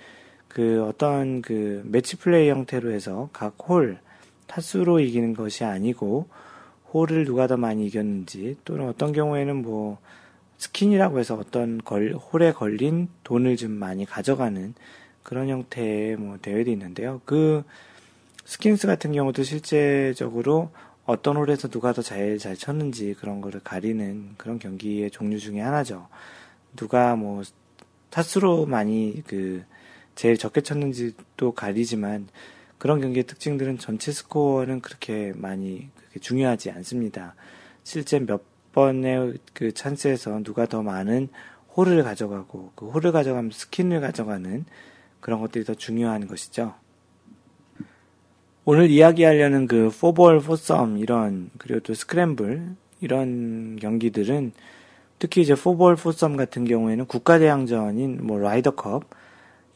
그 0.57 0.83
어떤 0.87 1.43
그 1.43 1.83
매치 1.85 2.17
플레이 2.17 2.49
형태로 2.49 2.91
해서 2.91 3.29
각 3.35 3.57
홀 3.69 3.99
타수로 4.47 5.01
이기는 5.01 5.35
것이 5.35 5.65
아니고 5.65 6.29
홀을 6.95 7.27
누가 7.27 7.47
더 7.47 7.59
많이 7.59 7.87
이겼는지 7.87 8.57
또는 8.65 8.89
어떤 8.89 9.13
경우에는 9.13 9.55
뭐 9.61 9.99
스킨이라고 10.57 11.19
해서 11.19 11.35
어떤 11.35 11.77
걸, 11.77 12.15
홀에 12.15 12.53
걸린 12.53 13.09
돈을 13.23 13.59
좀 13.59 13.73
많이 13.73 14.07
가져가는 14.07 14.73
그런 15.23 15.51
형태의 15.51 16.17
뭐 16.17 16.39
대회도 16.41 16.71
있는데요. 16.71 17.21
그 17.27 17.63
스킨스 18.47 18.87
같은 18.87 19.13
경우도 19.13 19.43
실제적으로 19.43 20.71
어떤 21.05 21.37
홀에서 21.37 21.69
누가 21.69 21.93
더 21.93 22.01
잘 22.01 22.39
잘 22.39 22.57
쳤는지 22.57 23.13
그런 23.21 23.43
거를 23.43 23.61
가리는 23.63 24.31
그런 24.39 24.59
경기의 24.59 25.11
종류 25.11 25.39
중에 25.39 25.61
하나죠. 25.61 26.09
누가 26.77 27.15
뭐 27.15 27.43
타수로 28.09 28.65
많이 28.65 29.23
그 29.27 29.63
제일 30.17 30.37
적게 30.37 30.63
쳤는지도 30.63 31.53
가리지만 31.53 32.27
그런 32.79 33.01
경기의 33.01 33.25
특징들은 33.25 33.79
전체 33.79 34.13
스코어는 34.13 34.81
그렇게 34.81 35.33
많이 35.37 35.89
그렇게 35.97 36.21
중요하지 36.21 36.71
않습니다. 36.73 37.35
실제 37.85 38.19
몇 38.19 38.43
번의 38.73 39.39
그 39.53 39.73
찬스에서 39.73 40.43
누가 40.43 40.67
더 40.67 40.83
많은 40.83 41.29
홀을 41.77 42.03
가져가고 42.03 42.73
그 42.75 42.89
홀을 42.89 43.13
가져가면 43.13 43.51
스킨을 43.53 44.01
가져가는 44.01 44.65
그런 45.21 45.41
것들이 45.41 45.65
더 45.65 45.75
중요한 45.75 46.27
것이죠. 46.27 46.75
오늘 48.65 48.91
이야기하려는 48.91 49.67
그 49.67 49.91
포볼, 50.01 50.41
포썸 50.41 50.99
이런 50.99 51.51
그리고 51.59 51.81
또 51.81 51.95
스크램블 51.95 52.75
이런 53.01 53.77
경기들은 53.77 54.53
특히 55.19 55.43
이제 55.43 55.55
포볼, 55.55 55.97
포썸 55.97 56.37
같은 56.37 56.65
경우에는 56.65 57.07
국가대항전인 57.07 58.27
뭐 58.27 58.39
라이더컵 58.39 59.05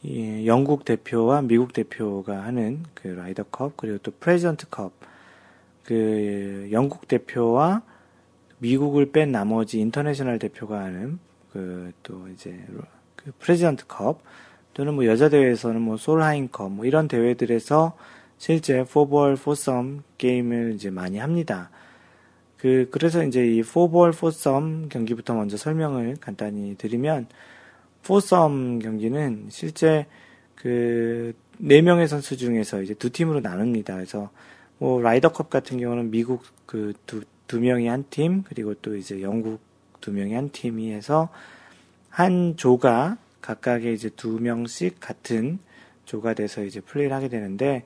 예, 0.05 0.45
영국 0.47 0.85
대표와 0.85 1.41
미국 1.43 1.73
대표가 1.73 2.43
하는 2.43 2.83
그 2.95 3.07
라이더컵 3.07 3.77
그리고 3.77 3.97
또 3.99 4.11
프레지던트컵 4.19 4.93
그 5.83 6.69
영국 6.71 7.07
대표와 7.07 7.83
미국을 8.59 9.11
뺀 9.11 9.31
나머지 9.31 9.79
인터내셔널 9.79 10.39
대표가 10.39 10.81
하는 10.83 11.19
그 11.51 11.91
또 12.03 12.27
이제 12.29 12.59
그 13.15 13.31
프레지던트컵 13.39 14.21
또는 14.73 14.93
뭐 14.95 15.05
여자 15.05 15.29
대회에서는 15.29 15.81
뭐 15.81 15.97
솔하임컵 15.97 16.71
뭐 16.71 16.85
이런 16.85 17.07
대회들에서 17.07 17.95
실제 18.37 18.83
포볼 18.83 19.35
포썸 19.35 20.01
게임을 20.17 20.73
이제 20.75 20.89
많이 20.89 21.17
합니다. 21.17 21.69
그 22.57 22.87
그래서 22.91 23.23
이제 23.23 23.45
이 23.45 23.61
포볼 23.63 24.11
포썸 24.11 24.89
경기부터 24.89 25.33
먼저 25.35 25.57
설명을 25.57 26.17
간단히 26.21 26.75
드리면 26.77 27.27
포썸 28.03 28.79
경기는 28.79 29.47
실제 29.49 30.05
그 30.55 31.33
4명의 31.61 32.07
선수 32.07 32.37
중에서 32.37 32.81
이제 32.81 32.93
두 32.93 33.09
팀으로 33.09 33.39
나눕니다. 33.39 33.95
그래서 33.95 34.29
뭐 34.77 35.01
라이더컵 35.01 35.49
같은 35.49 35.79
경우는 35.79 36.11
미국 36.11 36.43
그 36.65 36.93
두 37.05 37.23
두 37.51 37.59
명이 37.59 37.87
한 37.87 38.05
팀, 38.09 38.43
그리고 38.43 38.73
또 38.75 38.95
이제 38.95 39.21
영국 39.21 39.59
두 39.99 40.13
명이 40.13 40.33
한 40.33 40.51
팀이 40.51 40.93
해서 40.93 41.27
한 42.07 42.55
조가 42.55 43.17
각각의 43.41 43.93
이제 43.93 44.07
두 44.07 44.39
명씩 44.39 45.01
같은 45.01 45.59
조가 46.05 46.33
돼서 46.33 46.63
이제 46.63 46.79
플레이를 46.79 47.13
하게 47.13 47.27
되는데 47.27 47.83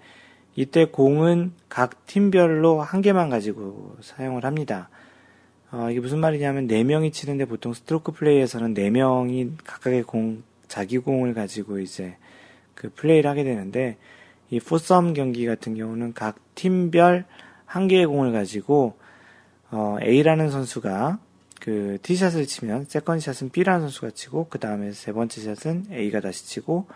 이때 0.55 0.85
공은 0.85 1.53
각 1.67 2.05
팀별로 2.05 2.79
한 2.79 3.01
개만 3.01 3.31
가지고 3.31 3.97
사용을 4.01 4.45
합니다. 4.45 4.89
어, 5.75 5.91
이게 5.91 5.99
무슨 5.99 6.19
말이냐면 6.19 6.69
4명이 6.69 7.11
치는데 7.11 7.43
보통 7.43 7.73
스트로크 7.73 8.13
플레이에서는 8.13 8.73
4명이 8.73 9.57
각각의 9.65 10.03
공, 10.03 10.41
자기 10.69 10.97
공을 10.97 11.33
가지고 11.33 11.79
이제 11.79 12.15
그 12.75 12.89
플레이를 12.95 13.29
하게 13.29 13.43
되는데 13.43 13.97
이 14.49 14.61
포썸 14.61 15.13
경기 15.13 15.45
같은 15.45 15.75
경우는 15.75 16.13
각 16.13 16.37
팀별 16.55 17.25
한 17.65 17.89
개의 17.89 18.05
공을 18.05 18.31
가지고 18.31 18.97
어, 19.69 19.97
A라는 20.01 20.49
선수가 20.49 21.19
그 21.59 21.97
티샷을 22.03 22.45
치면 22.45 22.85
second 22.85 23.19
샷은 23.19 23.49
B라는 23.49 23.81
선수가 23.81 24.11
치고 24.11 24.47
그 24.49 24.59
다음에 24.59 24.93
세 24.93 25.11
번째 25.11 25.55
샷은 25.55 25.87
A가 25.91 26.21
다시 26.21 26.45
치고 26.45 26.87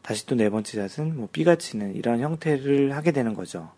다시 0.00 0.24
또 0.24 0.36
네 0.36 0.48
번째 0.48 0.88
샷은 0.88 1.18
뭐 1.18 1.28
B가 1.30 1.56
치는 1.56 1.94
이런 1.94 2.20
형태를 2.20 2.96
하게 2.96 3.12
되는 3.12 3.34
거죠. 3.34 3.68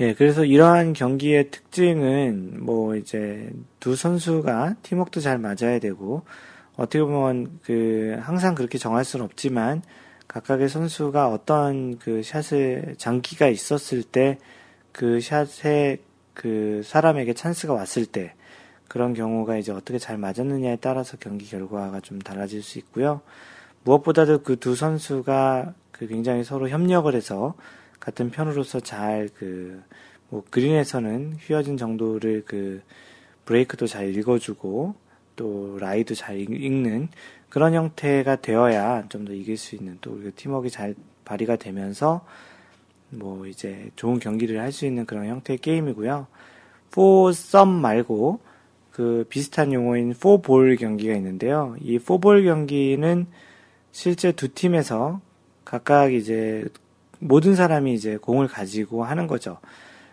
예, 0.00 0.14
그래서 0.14 0.44
이러한 0.44 0.92
경기의 0.92 1.50
특징은 1.50 2.64
뭐 2.64 2.96
이제 2.96 3.50
두 3.80 3.94
선수가 3.94 4.76
팀워크도 4.82 5.20
잘 5.20 5.38
맞아야 5.38 5.78
되고 5.78 6.24
어떻게 6.76 7.00
보면 7.02 7.60
그 7.62 8.16
항상 8.20 8.54
그렇게 8.54 8.78
정할 8.78 9.04
수는 9.04 9.24
없지만 9.24 9.82
각각의 10.26 10.68
선수가 10.68 11.28
어떤 11.28 11.98
그 11.98 12.22
샷을 12.22 12.96
장기가 12.98 13.48
있었을 13.48 14.02
때 14.02 14.38
그 14.94 15.20
샷에 15.20 15.98
그 16.34 16.82
사람에게 16.84 17.34
찬스가 17.34 17.74
왔을 17.74 18.06
때 18.06 18.34
그런 18.86 19.12
경우가 19.12 19.56
이제 19.56 19.72
어떻게 19.72 19.98
잘 19.98 20.18
맞았느냐에 20.18 20.76
따라서 20.76 21.16
경기 21.18 21.46
결과가 21.46 22.00
좀 22.00 22.20
달라질 22.20 22.62
수 22.62 22.78
있고요. 22.78 23.20
무엇보다도 23.82 24.42
그 24.44 24.56
두 24.56 24.76
선수가 24.76 25.74
그 25.90 26.06
굉장히 26.06 26.44
서로 26.44 26.68
협력을 26.68 27.12
해서 27.12 27.54
같은 28.04 28.30
편으로서 28.30 28.80
잘 28.80 29.28
그, 29.36 29.82
뭐, 30.28 30.44
그린에서는 30.50 31.36
휘어진 31.40 31.76
정도를 31.76 32.44
그, 32.46 32.82
브레이크도 33.46 33.86
잘 33.86 34.14
읽어주고, 34.14 34.94
또, 35.36 35.78
라이도 35.78 36.14
잘 36.14 36.38
읽는 36.38 37.08
그런 37.48 37.74
형태가 37.74 38.36
되어야 38.36 39.08
좀 39.08 39.24
더 39.24 39.32
이길 39.32 39.56
수 39.56 39.74
있는, 39.74 39.98
또, 40.00 40.18
팀워크가 40.36 40.70
잘 40.70 40.94
발휘가 41.24 41.56
되면서, 41.56 42.26
뭐, 43.10 43.46
이제 43.46 43.90
좋은 43.96 44.18
경기를 44.18 44.60
할 44.60 44.72
수 44.72 44.86
있는 44.86 45.06
그런 45.06 45.26
형태의 45.26 45.58
게임이고요. 45.58 46.26
4썸 46.90 47.66
말고, 47.68 48.40
그 48.92 49.24
비슷한 49.28 49.72
용어인 49.72 50.12
4볼 50.12 50.78
경기가 50.78 51.14
있는데요. 51.14 51.74
이 51.80 51.98
4볼 51.98 52.44
경기는 52.44 53.26
실제 53.92 54.30
두 54.32 54.52
팀에서 54.52 55.20
각각 55.64 56.12
이제 56.12 56.64
모든 57.26 57.54
사람이 57.54 57.94
이제 57.94 58.16
공을 58.16 58.48
가지고 58.48 59.04
하는 59.04 59.26
거죠. 59.26 59.58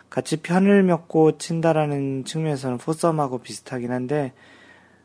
같이 0.09 0.37
편을 0.37 0.83
먹고 0.83 1.37
친다라는 1.37 2.25
측면에서는 2.25 2.77
포썸하고 2.77 3.39
비슷하긴 3.39 3.91
한데 3.91 4.33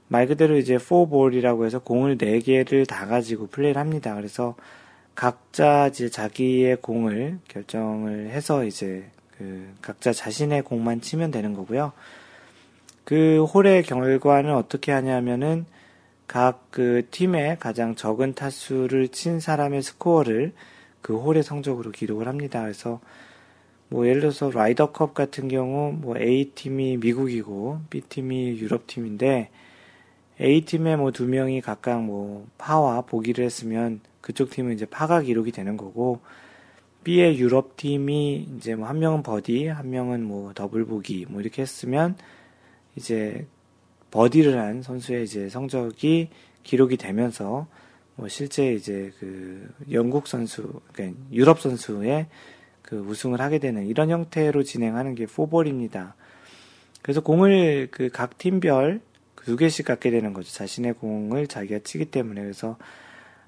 말 0.09 0.27
그대로 0.27 0.57
이제 0.57 0.79
포볼이라고 0.79 1.67
해서 1.67 1.81
공을 1.81 2.19
4개를 2.19 2.87
다 2.87 3.07
가지고 3.07 3.49
플레이를 3.49 3.81
합니다. 3.81 4.15
그래서 4.15 4.55
각자 5.15 5.89
이제 5.89 6.09
자기의 6.09 6.77
공을 6.81 7.41
결정을 7.49 8.31
해서 8.31 8.65
이제 8.65 9.05
그 9.37 9.69
각자 9.83 10.13
자신의 10.13 10.63
공만 10.63 11.01
치면 11.01 11.31
되는 11.31 11.55
거고요. 11.55 11.93
그 13.05 13.45
홀의 13.45 13.83
결과는 13.83 14.55
어떻게 14.55 14.93
하냐면은 14.93 15.67
각 16.27 16.67
그 16.77 17.07
팀의 17.11 17.57
가장 17.59 17.95
적은 17.95 18.35
타수를 18.35 19.09
친 19.09 19.41
사람의 19.41 19.81
스코어를 19.81 20.53
그 21.07 21.17
홀의 21.17 21.45
성적으로 21.45 21.93
기록을 21.93 22.27
합니다. 22.27 22.63
그래서 22.63 22.99
뭐 23.89 24.09
예를 24.09 24.23
들어서 24.23 24.51
라이더컵 24.51 25.15
같은 25.15 25.47
경우 25.47 25.93
뭐 25.93 26.19
A팀이 26.19 26.97
미국이고 26.97 27.79
B팀이 27.91 28.59
유럽팀인데 28.59 29.51
A팀의 30.41 30.97
뭐 30.97 31.17
두 31.17 31.27
명이 31.27 31.61
각각 31.61 32.03
뭐 32.03 32.49
파와 32.59 33.03
보기를 33.03 33.45
했으면 33.45 34.01
그쪽 34.21 34.51
팀은 34.51 34.75
이제 34.75 34.85
파가 34.85 35.21
기록이 35.21 35.53
되는 35.53 35.77
거고 35.77 36.19
B의 37.05 37.39
유럽 37.39 37.77
팀이 37.77 38.49
이제 38.57 38.75
뭐 38.75 38.89
한 38.89 38.99
명은 38.99 39.23
버디, 39.23 39.69
한 39.69 39.91
명은 39.91 40.25
뭐 40.25 40.55
더블 40.55 40.85
보기 40.87 41.27
뭐 41.29 41.41
이렇게 41.41 41.63
했으면 41.63 42.17
이제 42.97 43.47
버디를 44.11 44.59
한 44.59 44.83
선수의 44.83 45.23
이제 45.23 45.49
성적이 45.49 46.31
기록이 46.65 46.97
되면서 46.97 47.69
뭐 48.17 48.29
실제 48.29 48.73
이제 48.73 49.13
그 49.21 49.69
영국 49.91 50.27
선수, 50.27 50.81
그러니까 50.93 51.19
유럽 51.33 51.61
선수의 51.61 52.27
그 52.83 52.99
우승을 52.99 53.41
하게 53.41 53.59
되는 53.59 53.87
이런 53.87 54.11
형태로 54.11 54.63
진행하는 54.63 55.15
게 55.15 55.27
포볼입니다. 55.27 56.15
그래서 57.03 57.21
공을 57.21 57.89
그 57.91 58.09
각 58.09 58.39
팀별 58.39 59.01
두 59.45 59.57
개씩 59.57 59.87
갖게 59.87 60.11
되는 60.11 60.33
거죠. 60.33 60.53
자신의 60.53 60.95
공을 60.95 61.47
자기가 61.47 61.81
치기 61.85 62.07
때문에 62.07 62.43
그래서 62.43 62.77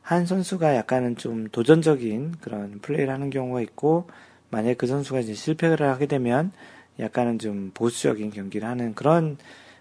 한 0.03 0.27
선수가 0.27 0.77
약간은 0.77 1.17
좀 1.17 1.49
도전적인 1.49 2.37
그런 2.41 2.79
플레이를 2.81 3.13
하는 3.13 3.31
경우가 3.31 3.61
있고 3.63 4.07
만약에 4.51 4.75
그 4.75 4.87
선수가 4.87 5.21
이제 5.21 5.35
실패를 5.35 5.89
하게 5.89 6.07
되면 6.07 6.53
약간은 7.01 7.39
좀 7.39 7.73
보수적인 7.75 8.31
경기를 8.31 8.69
하는 8.69 8.95
그런 8.95 9.39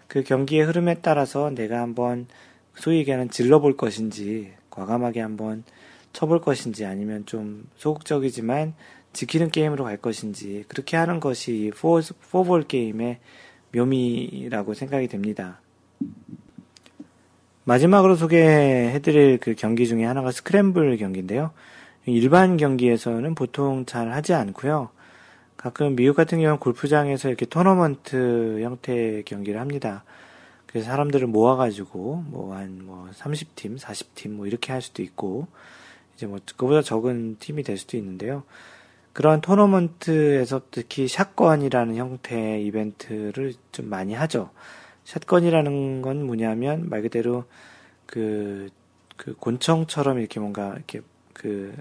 그 0.07 0.23
경기의 0.23 0.65
흐름에 0.65 0.95
따라서 1.01 1.51
내가 1.51 1.81
한번 1.81 2.27
소위 2.75 2.97
얘기하는 2.97 3.29
질러볼 3.29 3.77
것인지 3.77 4.53
과감하게 4.77 5.21
한번 5.21 5.63
쳐볼 6.13 6.41
것인지 6.41 6.85
아니면 6.85 7.25
좀 7.25 7.67
소극적이지만 7.77 8.75
지키는 9.11 9.49
게임으로 9.49 9.83
갈 9.83 9.97
것인지 9.97 10.65
그렇게 10.67 10.95
하는 10.95 11.19
것이 11.19 11.71
포, 11.75 11.99
포볼 12.31 12.63
게임의 12.63 13.17
묘미라고 13.73 14.75
생각이 14.75 15.07
됩니다. 15.07 15.59
마지막으로 17.63 18.15
소개해드릴 18.15 19.39
그 19.39 19.55
경기 19.55 19.87
중에 19.87 20.05
하나가 20.05 20.31
스크램블 20.31 20.97
경기인데요. 20.97 21.51
일반 22.05 22.55
경기에서는 22.55 23.35
보통 23.35 23.85
잘 23.85 24.13
하지 24.13 24.33
않고요. 24.33 24.89
가끔 25.57 25.95
미국 25.95 26.15
같은 26.15 26.37
경우는 26.37 26.59
골프장에서 26.59 27.27
이렇게 27.27 27.45
토너먼트 27.47 28.61
형태의 28.61 29.23
경기를 29.23 29.59
합니다. 29.59 30.03
그래서 30.67 30.87
사람들을 30.87 31.27
모아가지고 31.27 32.23
뭐 32.27 32.55
한뭐 32.55 32.95
뭐 32.95 33.09
30팀, 33.11 33.79
40팀 33.79 34.29
뭐 34.31 34.47
이렇게 34.47 34.71
할 34.71 34.81
수도 34.81 35.01
있고 35.01 35.47
이제 36.15 36.27
뭐 36.27 36.39
그보다 36.57 36.81
적은 36.81 37.37
팀이 37.39 37.63
될 37.63 37.77
수도 37.77 37.97
있는데요. 37.97 38.43
그런 39.13 39.41
토너먼트에서 39.41 40.61
특히 40.69 41.07
샷건이라는 41.07 41.95
형태의 41.95 42.65
이벤트를 42.67 43.53
좀 43.71 43.89
많이 43.89 44.13
하죠. 44.13 44.51
샷건이라는 45.05 46.01
건 46.03 46.23
뭐냐면 46.23 46.87
말 46.89 47.01
그대로 47.01 47.45
그, 48.05 48.69
그 49.15 49.33
곤청처럼 49.35 50.19
이렇게 50.19 50.39
뭔가 50.39 50.73
이렇게 50.73 51.01
그 51.33 51.73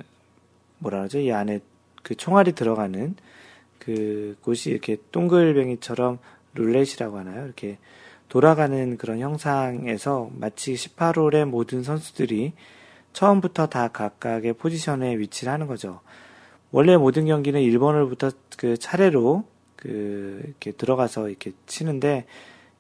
뭐라 0.79 0.99
그러죠? 0.99 1.19
이 1.19 1.33
안에 1.33 1.61
그 2.03 2.15
총알이 2.15 2.53
들어가는 2.53 3.17
그 3.79 4.37
곳이 4.43 4.71
이렇게 4.71 4.97
동글뱅이처럼 5.13 6.19
룰렛이라고 6.55 7.19
하나요? 7.19 7.45
이렇게 7.45 7.79
돌아가는 8.29 8.97
그런 8.97 9.21
형상에서 9.21 10.31
마치 10.35 10.75
18홀의 10.75 11.45
모든 11.45 11.83
선수들이 11.83 12.53
처음부터 13.13 13.69
다 13.69 13.89
각각의 13.89 14.55
포지션에 14.55 15.19
위치를 15.19 15.53
하는 15.53 15.67
거죠. 15.67 16.01
원래 16.71 16.97
모든 16.97 17.27
경기는 17.27 17.61
1번홀부터 17.61 18.35
그 18.57 18.77
차례로 18.77 19.45
그 19.77 20.43
이렇게 20.45 20.73
들어가서 20.73 21.29
이렇게 21.29 21.53
치는데 21.67 22.27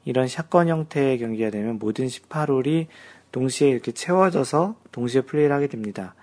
이런 0.05 0.29
샷건 0.29 0.69
형태의 0.69 1.19
경기가 1.19 1.51
되면 1.51 1.79
모든 1.79 2.07
18홀이 2.07 2.87
동시에 3.33 3.69
이렇게 3.69 3.93
채워져서 3.93 4.77
동시에 4.93 5.23
플레이를 5.23 5.55
하게 5.55 5.67
됩니다. 5.69 6.15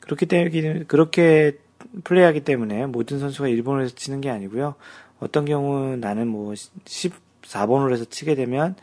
그렇기 0.00 0.26
때문에 0.26 0.84
그렇게 0.84 1.58
플레이하기 2.04 2.40
때문에 2.40 2.86
모든 2.86 3.18
선수가 3.18 3.48
1번홀에서 3.48 3.96
치는 3.96 4.20
게 4.20 4.30
아니고요. 4.30 4.74
어떤 5.18 5.44
경우 5.44 5.96
나는 5.96 6.28
뭐 6.28 6.54
14번홀에서 7.46 8.10
치게 8.10 8.34
되면 8.34 8.74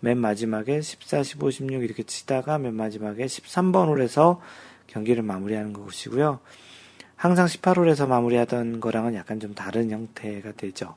맨 0.00 0.18
마지막에 0.18 0.80
14, 0.80 1.22
15, 1.22 1.50
16 1.50 1.82
이렇게 1.82 2.02
치다가 2.02 2.58
맨 2.58 2.74
마지막에 2.74 3.26
13번홀에서 3.26 4.38
경기를 4.86 5.22
마무리하는 5.22 5.72
것이고요. 5.72 6.40
항상 7.16 7.46
18홀에서 7.46 8.06
마무리하던 8.06 8.80
거랑은 8.80 9.14
약간 9.14 9.40
좀 9.40 9.54
다른 9.54 9.90
형태가 9.90 10.52
되죠. 10.52 10.96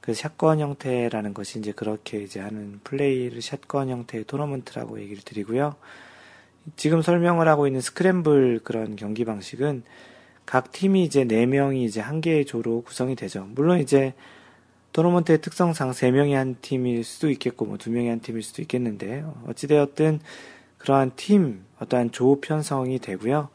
그 0.00 0.14
샷건 0.14 0.60
형태라는 0.60 1.34
것이 1.34 1.58
이제 1.58 1.72
그렇게 1.72 2.22
이제 2.22 2.40
하는 2.40 2.80
플레이를 2.84 3.42
샷건 3.42 3.90
형태의 3.90 4.24
토너먼트라고 4.24 5.00
얘기를 5.00 5.22
드리고요. 5.22 5.76
지금 6.76 7.02
설명을 7.02 7.48
하고 7.48 7.66
있는 7.66 7.80
스크램블 7.80 8.60
그런 8.64 8.96
경기 8.96 9.24
방식은 9.24 9.82
각 10.46 10.72
팀이 10.72 11.04
이제 11.04 11.24
4명이 11.24 11.84
이제 11.84 12.00
한 12.00 12.20
개의 12.20 12.46
조로 12.46 12.82
구성이 12.82 13.14
되죠. 13.14 13.46
물론 13.50 13.78
이제 13.78 14.14
토너먼트의 15.00 15.40
특성상 15.40 15.92
3명이 15.92 16.32
한 16.32 16.56
팀일 16.60 17.04
수도 17.04 17.30
있겠고 17.30 17.64
뭐 17.64 17.78
2명이 17.78 18.08
한 18.08 18.20
팀일 18.20 18.42
수도 18.42 18.60
있겠는데 18.60 19.24
어찌되었든 19.48 20.20
그러한 20.76 21.12
팀 21.16 21.64
어떠한 21.78 22.12
조 22.12 22.40
편성이 22.40 22.98
되고요. 22.98 23.48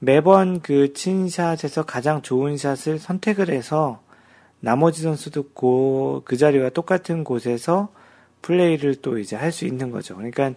매번 0.00 0.60
그 0.60 0.92
친샷에서 0.92 1.84
가장 1.84 2.22
좋은 2.22 2.56
샷을 2.56 2.98
선택을 2.98 3.50
해서 3.50 4.02
나머지 4.58 5.02
선수도 5.02 5.44
고, 5.50 6.22
그 6.24 6.36
자리와 6.36 6.70
똑같은 6.70 7.22
곳에서 7.22 7.92
플레이를 8.42 8.96
또 8.96 9.18
이제 9.18 9.36
할 9.36 9.52
수 9.52 9.66
있는 9.66 9.90
거죠. 9.90 10.16
그러니까 10.16 10.52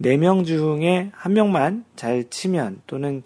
4명 0.00 0.44
중에 0.44 1.10
1명만 1.22 1.84
잘 1.96 2.28
치면 2.28 2.82
또는 2.86 3.22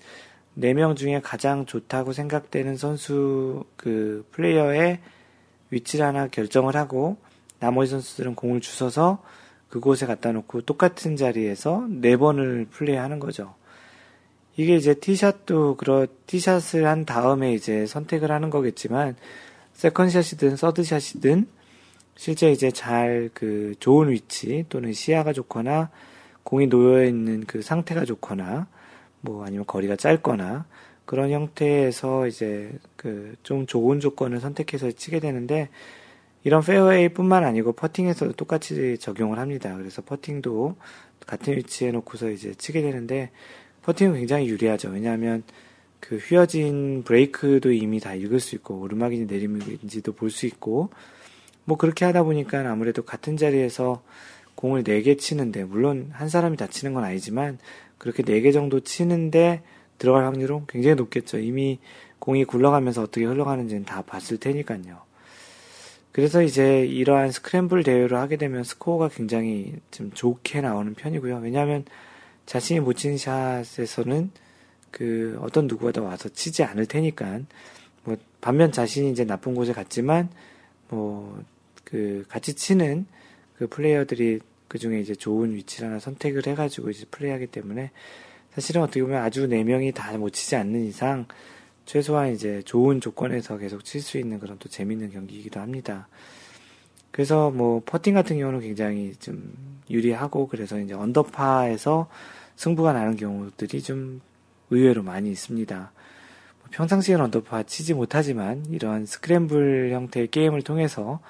4명 0.56 0.94
중에 0.96 1.20
가장 1.20 1.66
좋다고 1.66 2.12
생각되는 2.12 2.76
선수 2.76 3.64
그 3.76 4.24
플레이어의 4.30 5.00
위치를 5.76 6.04
하나 6.04 6.28
결정을 6.28 6.76
하고 6.76 7.16
나머지 7.58 7.92
선수들은 7.92 8.34
공을 8.34 8.60
주워서 8.60 9.22
그곳에 9.68 10.06
갖다 10.06 10.32
놓고 10.32 10.62
똑같은 10.62 11.16
자리에서 11.16 11.86
4번을 11.88 12.70
플레이하는 12.70 13.18
거죠. 13.18 13.54
이게 14.56 14.76
이제 14.76 14.94
티샷도 14.94 15.76
그런 15.76 16.06
티샷을 16.26 16.86
한 16.86 17.04
다음에 17.04 17.52
이제 17.52 17.86
선택을 17.86 18.30
하는 18.30 18.50
거겠지만 18.50 19.16
세컨샷이든 19.74 20.56
서드샷이든 20.56 21.46
실제 22.16 22.50
이제 22.50 22.70
잘 22.70 23.30
그 23.34 23.74
좋은 23.78 24.10
위치 24.10 24.64
또는 24.70 24.94
시야가 24.94 25.34
좋거나 25.34 25.90
공이 26.42 26.68
놓여 26.68 27.04
있는 27.04 27.44
그 27.46 27.60
상태가 27.60 28.06
좋거나 28.06 28.66
뭐 29.20 29.44
아니면 29.44 29.66
거리가 29.66 29.96
짧거나 29.96 30.64
그런 31.06 31.30
형태에서 31.30 32.26
이제 32.26 32.70
그 32.96 33.36
좀 33.42 33.66
좋은 33.66 34.00
조건을 34.00 34.40
선택해서 34.40 34.90
치게 34.90 35.20
되는데 35.20 35.68
이런 36.44 36.62
페어웨이뿐만 36.62 37.44
아니고 37.44 37.72
퍼팅에서도 37.72 38.32
똑같이 38.32 38.98
적용을 38.98 39.38
합니다. 39.38 39.76
그래서 39.76 40.02
퍼팅도 40.02 40.76
같은 41.26 41.56
위치에 41.56 41.90
놓고서 41.92 42.30
이제 42.30 42.54
치게 42.54 42.82
되는데 42.82 43.30
퍼팅은 43.82 44.14
굉장히 44.14 44.48
유리하죠. 44.48 44.90
왜냐하면 44.90 45.42
그 46.00 46.16
휘어진 46.16 47.02
브레이크도 47.04 47.72
이미 47.72 48.00
다 48.00 48.14
읽을 48.14 48.38
수 48.40 48.54
있고 48.56 48.80
오르막인지 48.80 49.32
내리막인지도 49.32 50.12
볼 50.12 50.30
수 50.30 50.46
있고 50.46 50.90
뭐 51.64 51.76
그렇게 51.76 52.04
하다 52.04 52.22
보니까 52.24 52.60
아무래도 52.70 53.02
같은 53.02 53.36
자리에서 53.36 54.02
공을 54.54 54.84
4개 54.84 55.18
치는데 55.18 55.64
물론 55.64 56.10
한 56.12 56.28
사람이 56.28 56.56
다 56.56 56.66
치는 56.66 56.94
건 56.94 57.04
아니지만 57.04 57.58
그렇게 57.98 58.22
4개 58.22 58.52
정도 58.52 58.80
치는데 58.80 59.62
들어갈 59.98 60.24
확률은 60.24 60.66
굉장히 60.68 60.96
높겠죠. 60.96 61.38
이미 61.38 61.78
공이 62.18 62.44
굴러가면서 62.44 63.02
어떻게 63.02 63.24
흘러가는지는 63.24 63.84
다 63.84 64.02
봤을 64.02 64.38
테니까요. 64.38 65.04
그래서 66.12 66.42
이제 66.42 66.86
이러한 66.86 67.30
스크램블 67.30 67.82
대회를 67.82 68.16
하게 68.16 68.36
되면 68.36 68.64
스코어가 68.64 69.08
굉장히 69.08 69.74
좀 69.90 70.10
좋게 70.12 70.62
나오는 70.62 70.94
편이고요. 70.94 71.38
왜냐하면 71.38 71.84
자신이 72.46 72.80
못 72.80 72.94
친 72.94 73.18
샷에서는 73.18 74.30
그 74.90 75.38
어떤 75.42 75.66
누구가 75.66 75.92
더 75.92 76.02
와서 76.02 76.28
치지 76.30 76.62
않을 76.64 76.86
테니까 76.86 77.40
뭐 78.04 78.16
반면 78.40 78.72
자신이 78.72 79.10
이제 79.10 79.24
나쁜 79.24 79.54
곳에 79.54 79.72
갔지만 79.72 80.30
뭐 80.88 81.44
그 81.86 82.24
같이 82.28 82.54
치는 82.54 83.06
그 83.56 83.68
플레이어들이 83.68 84.40
그 84.68 84.78
중에 84.78 85.00
이제 85.00 85.14
좋은 85.14 85.54
위치를 85.54 85.88
하나 85.88 86.00
선택을 86.00 86.46
해가지고 86.46 86.90
이제 86.90 87.06
플레이하기 87.10 87.46
때문에 87.46 87.92
사실은 88.56 88.80
어떻게 88.82 89.02
보면 89.02 89.22
아주 89.22 89.46
네 89.46 89.62
명이 89.64 89.92
다 89.92 90.16
못 90.16 90.30
치지 90.30 90.56
않는 90.56 90.86
이상 90.86 91.26
최소한 91.84 92.32
이제 92.32 92.62
좋은 92.62 93.02
조건에서 93.02 93.58
계속 93.58 93.84
칠 93.84 94.00
수 94.00 94.16
있는 94.16 94.40
그런 94.40 94.58
또 94.58 94.70
재밌는 94.70 95.10
경기이기도 95.10 95.60
합니다. 95.60 96.08
그래서 97.10 97.50
뭐 97.50 97.82
퍼팅 97.84 98.14
같은 98.14 98.38
경우는 98.38 98.60
굉장히 98.60 99.14
좀 99.20 99.52
유리하고 99.90 100.48
그래서 100.48 100.80
이제 100.80 100.94
언더파에서 100.94 102.08
승부가 102.56 102.94
나는 102.94 103.16
경우들이 103.16 103.82
좀 103.82 104.22
의외로 104.70 105.02
많이 105.02 105.30
있습니다. 105.30 105.76
뭐 105.76 106.68
평상시에는 106.70 107.26
언더파 107.26 107.64
치지 107.64 107.92
못하지만 107.92 108.64
이런 108.70 109.04
스크램블 109.04 109.92
형태의 109.92 110.28
게임을 110.28 110.62
통해서 110.62 111.20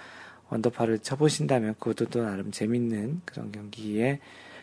언더파를 0.48 1.00
쳐보신다면 1.00 1.74
그것도 1.80 2.06
또 2.06 2.22
나름 2.22 2.52
재밌는 2.52 3.22
그런 3.24 3.50
경기의 3.50 4.20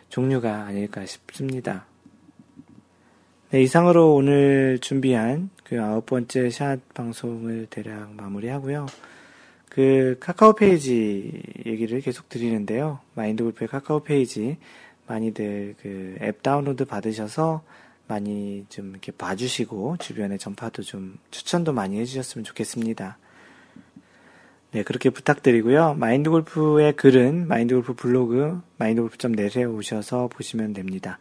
종류가 0.08 0.64
아닐까 0.64 1.06
싶습니다. 1.06 1.88
네, 3.54 3.62
이상으로 3.62 4.16
오늘 4.16 4.80
준비한 4.80 5.52
그 5.64 5.80
아홉 5.80 6.08
번째 6.08 6.50
샷 6.50 6.80
방송을 6.96 7.68
대략 7.70 8.12
마무리하고요. 8.16 8.88
그 9.70 10.18
카카오 10.20 10.54
페이지 10.54 11.44
얘기를 11.64 12.02
계속 12.02 12.30
드리는데요. 12.30 13.00
마인드 13.14 13.44
골프의 13.44 13.68
카카오 13.68 14.00
페이지 14.00 14.58
많이들 15.06 15.76
그 15.80 16.18
앱 16.20 16.42
다운로드 16.42 16.86
받으셔서 16.86 17.62
많이 18.08 18.66
좀 18.70 18.90
이렇게 18.90 19.12
봐주시고 19.12 19.98
주변에 19.98 20.40
전파도 20.40 20.82
좀 20.82 21.20
추천도 21.30 21.74
많이 21.74 22.00
해주셨으면 22.00 22.44
좋겠습니다. 22.46 23.20
네, 24.72 24.82
그렇게 24.82 25.12
부탁드리고요. 25.12 25.94
마인드 25.94 26.32
골프의 26.32 26.96
글은 26.96 27.48
마인드 27.48 27.76
골프 27.76 27.94
블로그 27.94 28.60
마인드 28.78 29.00
골프.net에 29.00 29.66
오셔서 29.66 30.28
보시면 30.30 30.74
됩니다. 30.74 31.20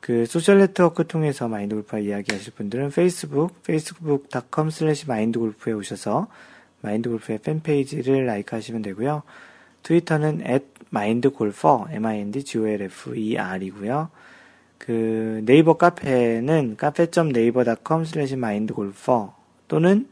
그 0.00 0.26
소셜 0.26 0.58
네트워크 0.58 1.06
통해서 1.06 1.48
마인드 1.48 1.74
골프와 1.74 2.00
이야기 2.00 2.32
하실 2.32 2.52
분들은 2.54 2.90
페이스북 2.90 3.62
facebook.com 3.62 4.68
slash 4.68 5.06
마인드골프에 5.06 5.74
오셔서 5.74 6.28
마인드 6.80 7.10
골프의 7.10 7.38
팬페이지를 7.38 8.24
라이크 8.24 8.56
하시면 8.56 8.82
되고요. 8.82 9.22
트위터는 9.82 10.46
at 10.46 10.64
mindgolfer 10.92 11.90
m-i-n-d-g-o-l-f-e-r이고요. 11.90 14.08
그 14.78 15.42
네이버 15.44 15.74
카페는 15.74 16.76
카페.naver.com 16.76 18.02
slash 18.02 18.34
mindgolfer 18.34 19.28
또는 19.68 20.08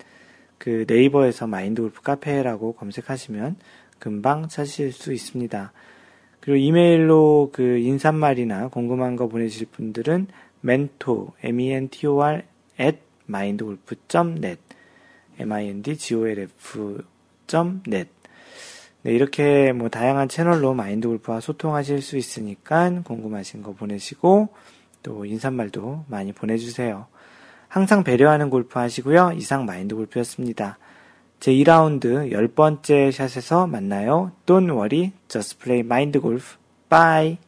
그 0.58 0.84
네이버에서 0.86 1.46
마인드 1.46 1.80
골프 1.80 2.02
카페라고 2.02 2.74
검색하시면 2.74 3.56
금방 3.98 4.48
찾으실 4.48 4.92
수 4.92 5.12
있습니다. 5.12 5.72
그리고 6.40 6.56
이메일로 6.56 7.50
그 7.52 7.78
인사말이나 7.78 8.68
궁금한 8.68 9.16
거 9.16 9.28
보내실 9.28 9.66
분들은 9.72 10.28
mentor, 10.64 11.30
m-e-n-t-o-r 11.42 12.42
at 12.80 12.98
mindgolf.net 13.28 14.60
mindgolf.net. 15.40 16.50
네, 19.02 19.12
이렇게 19.12 19.72
뭐 19.72 19.88
다양한 19.88 20.28
채널로 20.28 20.74
마인드 20.74 21.06
골프와 21.06 21.40
소통하실 21.40 22.02
수 22.02 22.16
있으니까 22.16 23.02
궁금하신 23.04 23.62
거 23.62 23.72
보내시고 23.72 24.48
또 25.02 25.24
인사말도 25.24 26.04
많이 26.08 26.32
보내주세요. 26.32 27.06
항상 27.68 28.02
배려하는 28.02 28.50
골프 28.50 28.78
하시고요. 28.78 29.32
이상 29.36 29.66
마인드 29.66 29.94
골프였습니다. 29.94 30.78
제 31.40 31.52
2라운드 31.52 32.32
10번째 32.32 33.12
샷에서 33.12 33.66
만나요. 33.66 34.32
Don't 34.46 34.70
worry, 34.70 35.12
just 35.28 35.58
play 35.62 35.80
mind 35.80 36.20
golf. 36.20 36.56
Bye. 36.88 37.38